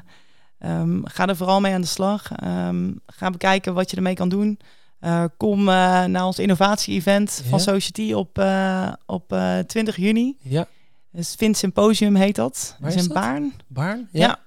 ehm, 0.60 1.00
ga 1.04 1.28
er 1.28 1.36
vooral 1.36 1.60
mee 1.62 1.74
aan 1.74 1.82
de 1.82 1.88
slag. 1.88 2.32
Ehm, 2.36 2.92
ga 3.08 3.30
bekijken 3.30 3.74
wat 3.74 3.90
je 3.90 3.96
ermee 3.96 4.16
kan 4.16 4.30
doen. 4.30 4.60
Eh, 5.00 5.24
kom 5.38 5.60
eh, 5.60 6.04
naar 6.04 6.26
ons 6.26 6.40
innovatie-event 6.40 7.44
van. 7.50 7.60
Society 7.60 8.14
op, 8.14 8.38
eh, 8.38 8.92
op 9.06 9.34
eh, 9.34 9.60
20 9.60 9.96
juni. 9.96 10.38
Ja, 10.42 10.68
Dus 11.12 11.36
Vint 11.38 11.58
Symposium 11.58 12.16
heet 12.16 12.36
dat. 12.36 12.76
Waar 12.80 12.90
dat 12.90 13.00
is 13.00 13.08
in 13.08 13.14
dat? 13.14 13.24
Baarn. 13.24 13.54
Baarn? 13.68 14.08
Ja. 14.12 14.40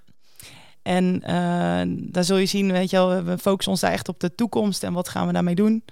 En 0.83 1.21
daar 2.13 2.25
zul 2.25 2.37
je 2.37 2.47
zien, 2.47 2.73
weet 2.73 2.91
je 2.91 2.97
wel, 2.97 3.23
we 3.23 3.39
focussen 3.39 3.73
ons 3.73 3.81
daar 3.81 3.93
echt 3.93 4.09
op 4.09 4.21
de 4.21 4.35
toekomst 4.35 4.83
en 4.83 4.93
wat 4.93 5.09
gaan 5.09 5.27
we 5.27 5.33
daarmee 5.33 5.55
doen. 5.55 5.85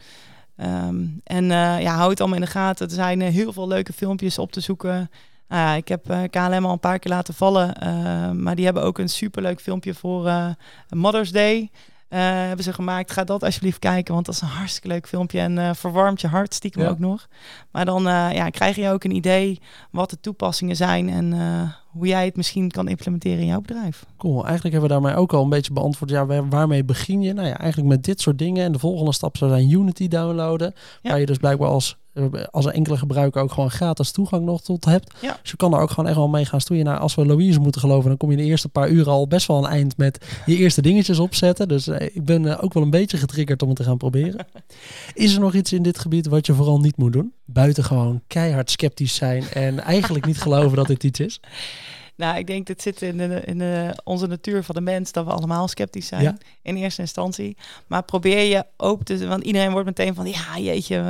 Ehm, 0.56 1.04
en 1.24 1.44
ja, 1.80 1.94
hou 1.96 2.10
het 2.10 2.20
allemaal 2.20 2.38
in 2.38 2.44
de 2.44 2.50
gaten. 2.50 2.86
Er 2.88 2.94
zijn 2.94 3.20
heel 3.20 3.52
veel 3.52 3.68
leuke 3.68 3.92
filmpjes 3.92 4.38
op 4.38 4.52
te 4.52 4.60
zoeken. 4.60 5.10
Ja, 5.48 5.74
ik 5.74 5.88
heb 5.88 6.04
KLM 6.30 6.64
al 6.64 6.72
een 6.72 6.80
paar 6.80 6.98
keer 6.98 7.10
laten 7.12 7.34
vallen, 7.34 7.76
maar 8.42 8.54
die 8.54 8.64
hebben 8.64 8.82
ook 8.82 8.98
een 8.98 9.08
superleuk 9.08 9.60
filmpje 9.60 9.94
voor 9.94 10.32
Mother's 10.88 11.32
Day. 11.32 11.70
Eh, 12.10 12.18
hebben 12.20 12.64
ze 12.64 12.72
gemaakt. 12.72 13.10
Ga 13.12 13.24
dat 13.24 13.42
alsjeblieft 13.42 13.78
kijken, 13.78 14.14
want 14.14 14.26
dat 14.26 14.34
is 14.34 14.40
een 14.40 14.48
hartstikke 14.48 14.88
leuk 14.88 15.08
filmpje 15.08 15.40
en 15.40 15.58
eh, 15.58 15.70
verwarmt 15.74 16.20
je 16.20 16.26
hart 16.26 16.54
stiekem 16.54 16.82
Ja. 16.82 16.88
ook 16.88 16.98
nog. 16.98 17.28
Maar 17.70 17.84
dan 17.84 18.08
eh, 18.08 18.28
ja, 18.32 18.48
krijg 18.50 18.76
je 18.76 18.90
ook 18.90 19.04
een 19.04 19.14
idee 19.14 19.60
wat 19.90 20.10
de 20.10 20.20
toepassingen 20.20 20.76
zijn 20.76 21.08
en 21.08 21.32
hoe 21.90 22.06
jij 22.06 22.24
het 22.24 22.36
misschien 22.36 22.70
kan 22.70 22.88
implementeren 22.88 23.38
in 23.38 23.46
jouw 23.46 23.60
bedrijf. 23.60 24.04
Cool. 24.16 24.44
Eigenlijk 24.46 24.72
hebben 24.74 24.82
we 24.96 25.00
daarmee 25.00 25.14
ook 25.22 25.32
al 25.32 25.42
een 25.42 25.48
beetje 25.48 25.72
beantwoord. 25.72 26.10
Ja, 26.10 26.26
waar- 26.26 26.48
waarmee 26.48 26.84
begin 26.84 27.22
je? 27.22 27.32
Nou 27.32 27.46
ja, 27.48 27.58
eigenlijk 27.58 27.90
met 27.90 28.04
dit 28.04 28.20
soort 28.20 28.38
dingen. 28.38 28.64
En 28.64 28.72
de 28.72 28.78
volgende 28.78 29.12
stap 29.12 29.36
zou 29.36 29.50
zijn 29.50 29.70
Unity 29.70 30.08
downloaden. 30.08 30.74
Ja. 31.02 31.10
Waar 31.10 31.20
je 31.20 31.26
dus 31.26 31.36
blijkbaar 31.38 31.68
als, 31.68 31.96
als 32.50 32.64
een 32.64 32.72
enkele 32.72 32.96
gebruiker 32.96 33.42
ook 33.42 33.52
gewoon 33.52 33.70
gratis 33.70 34.10
toegang 34.10 34.44
nog 34.44 34.62
tot 34.62 34.84
hebt. 34.84 35.14
Ja. 35.20 35.38
Dus 35.42 35.50
je 35.50 35.56
kan 35.56 35.74
er 35.74 35.80
ook 35.80 35.90
gewoon 35.90 36.06
echt 36.06 36.16
wel 36.16 36.28
mee 36.28 36.44
gaan 36.44 36.60
stoeien. 36.60 36.84
Nou, 36.84 36.98
als 37.00 37.14
we 37.14 37.26
Louise 37.26 37.60
moeten 37.60 37.80
geloven, 37.80 38.08
dan 38.08 38.16
kom 38.16 38.30
je 38.30 38.36
in 38.36 38.42
de 38.42 38.48
eerste 38.48 38.68
paar 38.68 38.88
uren 38.88 39.12
al 39.12 39.26
best 39.26 39.46
wel 39.46 39.58
een 39.58 39.70
eind 39.70 39.96
met 39.96 40.24
je 40.46 40.56
eerste 40.56 40.82
dingetjes 40.82 41.18
opzetten. 41.18 41.68
Dus 41.68 41.86
eh, 41.86 42.06
ik 42.14 42.24
ben 42.24 42.46
eh, 42.46 42.64
ook 42.64 42.72
wel 42.72 42.82
een 42.82 42.90
beetje 42.90 43.16
getriggerd 43.16 43.62
om 43.62 43.68
het 43.68 43.76
te 43.76 43.84
gaan 43.84 43.96
proberen. 43.96 44.46
Is 45.14 45.34
er 45.34 45.40
nog 45.40 45.54
iets 45.54 45.72
in 45.72 45.82
dit 45.82 45.98
gebied 45.98 46.26
wat 46.26 46.46
je 46.46 46.54
vooral 46.54 46.80
niet 46.80 46.96
moet 46.96 47.12
doen? 47.12 47.32
Buiten 47.44 47.84
gewoon 47.84 48.20
keihard 48.26 48.70
sceptisch 48.70 49.14
zijn 49.14 49.44
en 49.52 49.80
eigenlijk 49.80 50.26
niet 50.26 50.40
geloven 50.40 50.76
dat 50.76 50.86
dit 50.86 51.04
iets 51.04 51.20
is. 51.20 51.40
Nou, 52.20 52.38
ik 52.38 52.46
denk 52.46 52.66
dat 52.66 52.82
zit 52.82 53.02
in, 53.02 53.16
de, 53.16 53.42
in 53.44 53.58
de, 53.58 54.00
onze 54.04 54.26
natuur 54.26 54.64
van 54.64 54.74
de 54.74 54.80
mens 54.80 55.12
dat 55.12 55.24
we 55.24 55.30
allemaal 55.30 55.68
sceptisch 55.68 56.06
zijn 56.06 56.22
Ja. 56.22 56.36
in 56.62 56.76
eerste 56.76 57.00
instantie. 57.00 57.56
Maar 57.86 58.02
probeer 58.02 58.42
je 58.42 58.64
open 58.76 59.04
te 59.04 59.26
want 59.26 59.42
iedereen 59.44 59.70
wordt 59.70 59.86
meteen 59.86 60.14
van 60.14 60.26
ja, 60.26 60.58
jeetje, 60.58 61.02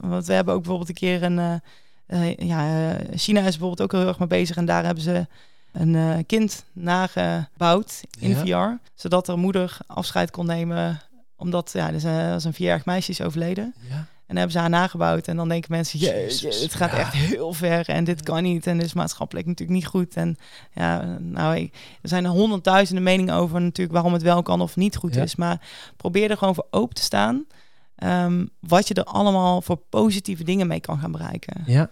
want 0.00 0.26
we 0.26 0.32
hebben 0.32 0.54
ook 0.54 0.60
bijvoorbeeld 0.60 0.88
een 0.88 0.94
keer 0.94 1.22
een, 1.22 1.38
eh, 1.38 2.30
eh, 2.30 2.36
ja, 2.36 2.90
eh, 2.92 3.18
China 3.18 3.40
is 3.40 3.58
bijvoorbeeld 3.58 3.82
ook 3.82 3.92
heel 3.92 4.08
erg 4.08 4.18
mee 4.18 4.28
bezig 4.28 4.56
en 4.56 4.64
daar 4.64 4.84
hebben 4.84 5.02
ze 5.04 5.26
een 5.72 6.26
kind 6.26 6.64
nagebouwd 6.72 8.00
in 8.18 8.36
Ja. 8.44 8.76
VR, 8.76 8.90
zodat 8.94 9.26
de 9.26 9.36
moeder 9.36 9.76
afscheid 9.86 10.30
kon 10.30 10.46
nemen, 10.46 11.00
omdat 11.36 11.70
ja, 11.72 11.90
dus, 11.90 12.02
was 12.02 12.44
een 12.44 12.54
vierjarig 12.54 12.84
meisje 12.84 13.10
is 13.10 13.20
overleden. 13.20 13.74
Ja. 13.88 14.06
En 14.34 14.40
hebben 14.40 14.52
ze 14.52 14.58
haar 14.68 14.80
nagebouwd. 14.80 15.28
En 15.28 15.36
dan 15.36 15.48
denken 15.48 15.70
mensen, 15.72 15.98
Jezus, 15.98 16.60
het 16.62 16.74
gaat 16.74 16.90
ja. 16.90 16.98
echt 16.98 17.12
heel 17.12 17.52
ver. 17.52 17.88
En 17.88 18.04
dit 18.04 18.22
kan 18.22 18.42
niet. 18.42 18.66
En 18.66 18.76
dit 18.76 18.86
is 18.86 18.92
maatschappelijk 18.92 19.46
natuurlijk 19.46 19.78
niet 19.78 19.86
goed. 19.88 20.14
En 20.14 20.36
ja, 20.72 21.16
nou, 21.20 21.56
ik- 21.56 21.74
er 22.02 22.08
zijn 22.08 22.24
er 22.24 22.30
honderdduizenden 22.30 23.04
meningen 23.04 23.34
over 23.34 23.60
natuurlijk 23.60 23.92
waarom 23.92 24.12
het 24.12 24.22
wel 24.22 24.42
kan 24.42 24.60
of 24.60 24.76
niet 24.76 24.96
goed 24.96 25.14
Ja. 25.14 25.22
is. 25.22 25.36
Maar 25.36 25.60
probeer 25.96 26.30
er 26.30 26.36
gewoon 26.36 26.54
voor 26.54 26.66
open 26.70 26.94
te 26.94 27.02
staan. 27.02 27.44
ehm, 27.94 28.46
wat 28.60 28.88
je 28.88 28.94
er 28.94 29.04
allemaal 29.04 29.62
voor 29.62 29.76
positieve 29.76 30.44
dingen 30.44 30.66
mee 30.66 30.80
kan 30.80 30.98
gaan 30.98 31.12
bereiken. 31.12 31.62
Ja, 31.66 31.90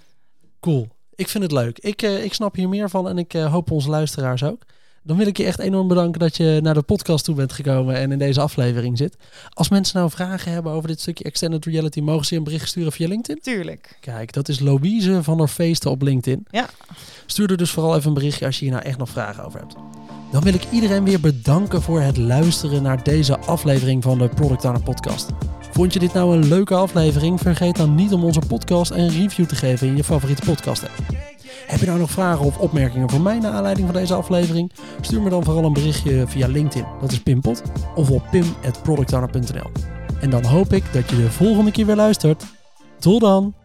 cool. 0.60 0.88
Ik 1.14 1.28
vind 1.28 1.42
het 1.42 1.52
leuk. 1.52 1.78
Ik, 1.78 2.02
eh, 2.02 2.24
ik 2.24 2.34
snap 2.34 2.54
hier 2.54 2.68
meer 2.68 2.90
van 2.90 3.08
en 3.08 3.18
ik 3.18 3.34
eh, 3.34 3.52
hoop 3.52 3.70
onze 3.70 3.88
luisteraars 3.90 4.42
ook. 4.44 4.62
Dan 5.04 5.16
wil 5.16 5.26
ik 5.26 5.36
je 5.36 5.44
echt 5.44 5.58
enorm 5.58 5.88
bedanken 5.88 6.20
dat 6.20 6.36
je 6.36 6.60
naar 6.62 6.74
de 6.74 6.82
podcast 6.82 7.24
toe 7.24 7.34
bent 7.34 7.52
gekomen 7.52 7.94
en 7.94 8.12
in 8.12 8.18
deze 8.18 8.40
aflevering 8.40 8.98
zit. 8.98 9.16
Als 9.48 9.68
mensen 9.68 9.98
nou 9.98 10.10
vragen 10.10 10.52
hebben 10.52 10.72
over 10.72 10.88
dit 10.88 11.00
stukje 11.00 11.24
extended 11.24 11.64
reality, 11.64 12.00
mogen 12.00 12.24
ze 12.24 12.34
je 12.34 12.38
een 12.38 12.46
bericht 12.46 12.68
sturen 12.68 12.92
via 12.92 13.08
LinkedIn? 13.08 13.42
Tuurlijk. 13.42 13.96
Kijk, 14.00 14.32
dat 14.32 14.48
is 14.48 14.60
Louise 14.60 15.22
van 15.22 15.36
der 15.36 15.48
Feesten 15.48 15.90
op 15.90 16.02
LinkedIn. 16.02 16.46
Ja. 16.50 16.68
Stuur 17.26 17.50
er 17.50 17.56
dus 17.56 17.70
vooral 17.70 17.96
even 17.96 18.08
een 18.08 18.14
berichtje 18.14 18.46
als 18.46 18.58
je 18.58 18.64
hier 18.64 18.74
nou 18.74 18.86
echt 18.86 18.98
nog 18.98 19.08
vragen 19.08 19.44
over 19.44 19.60
hebt. 19.60 19.74
Dan 20.32 20.42
wil 20.42 20.54
ik 20.54 20.66
iedereen 20.70 21.04
weer 21.04 21.20
bedanken 21.20 21.82
voor 21.82 22.00
het 22.00 22.16
luisteren 22.16 22.82
naar 22.82 23.02
deze 23.02 23.38
aflevering 23.38 24.02
van 24.02 24.18
de 24.18 24.28
Product 24.28 24.64
Owner 24.64 24.82
Podcast. 24.82 25.30
Vond 25.72 25.92
je 25.92 25.98
dit 25.98 26.12
nou 26.12 26.36
een 26.36 26.48
leuke 26.48 26.74
aflevering? 26.74 27.40
Vergeet 27.40 27.76
dan 27.76 27.94
niet 27.94 28.12
om 28.12 28.24
onze 28.24 28.40
podcast 28.48 28.90
een 28.90 29.08
review 29.08 29.46
te 29.46 29.54
geven 29.54 29.86
in 29.86 29.96
je 29.96 30.04
favoriete 30.04 30.42
podcast 30.44 30.82
app. 30.82 31.31
Heb 31.66 31.80
je 31.80 31.86
nou 31.86 31.98
nog 31.98 32.10
vragen 32.10 32.44
of 32.44 32.58
opmerkingen 32.58 33.10
voor 33.10 33.20
mij 33.20 33.38
naar 33.38 33.52
aanleiding 33.52 33.86
van 33.86 33.96
deze 33.96 34.14
aflevering? 34.14 34.72
Stuur 35.00 35.22
me 35.22 35.30
dan 35.30 35.44
vooral 35.44 35.64
een 35.64 35.72
berichtje 35.72 36.26
via 36.26 36.46
LinkedIn, 36.46 36.86
dat 37.00 37.12
is 37.12 37.22
Pimpot, 37.22 37.62
of 37.94 38.10
op 38.10 38.22
pim.productowner.nl. 38.30 39.70
En 40.20 40.30
dan 40.30 40.44
hoop 40.44 40.72
ik 40.72 40.92
dat 40.92 41.10
je 41.10 41.16
de 41.16 41.30
volgende 41.30 41.70
keer 41.70 41.86
weer 41.86 41.96
luistert. 41.96 42.44
Tot 42.98 43.20
dan! 43.20 43.61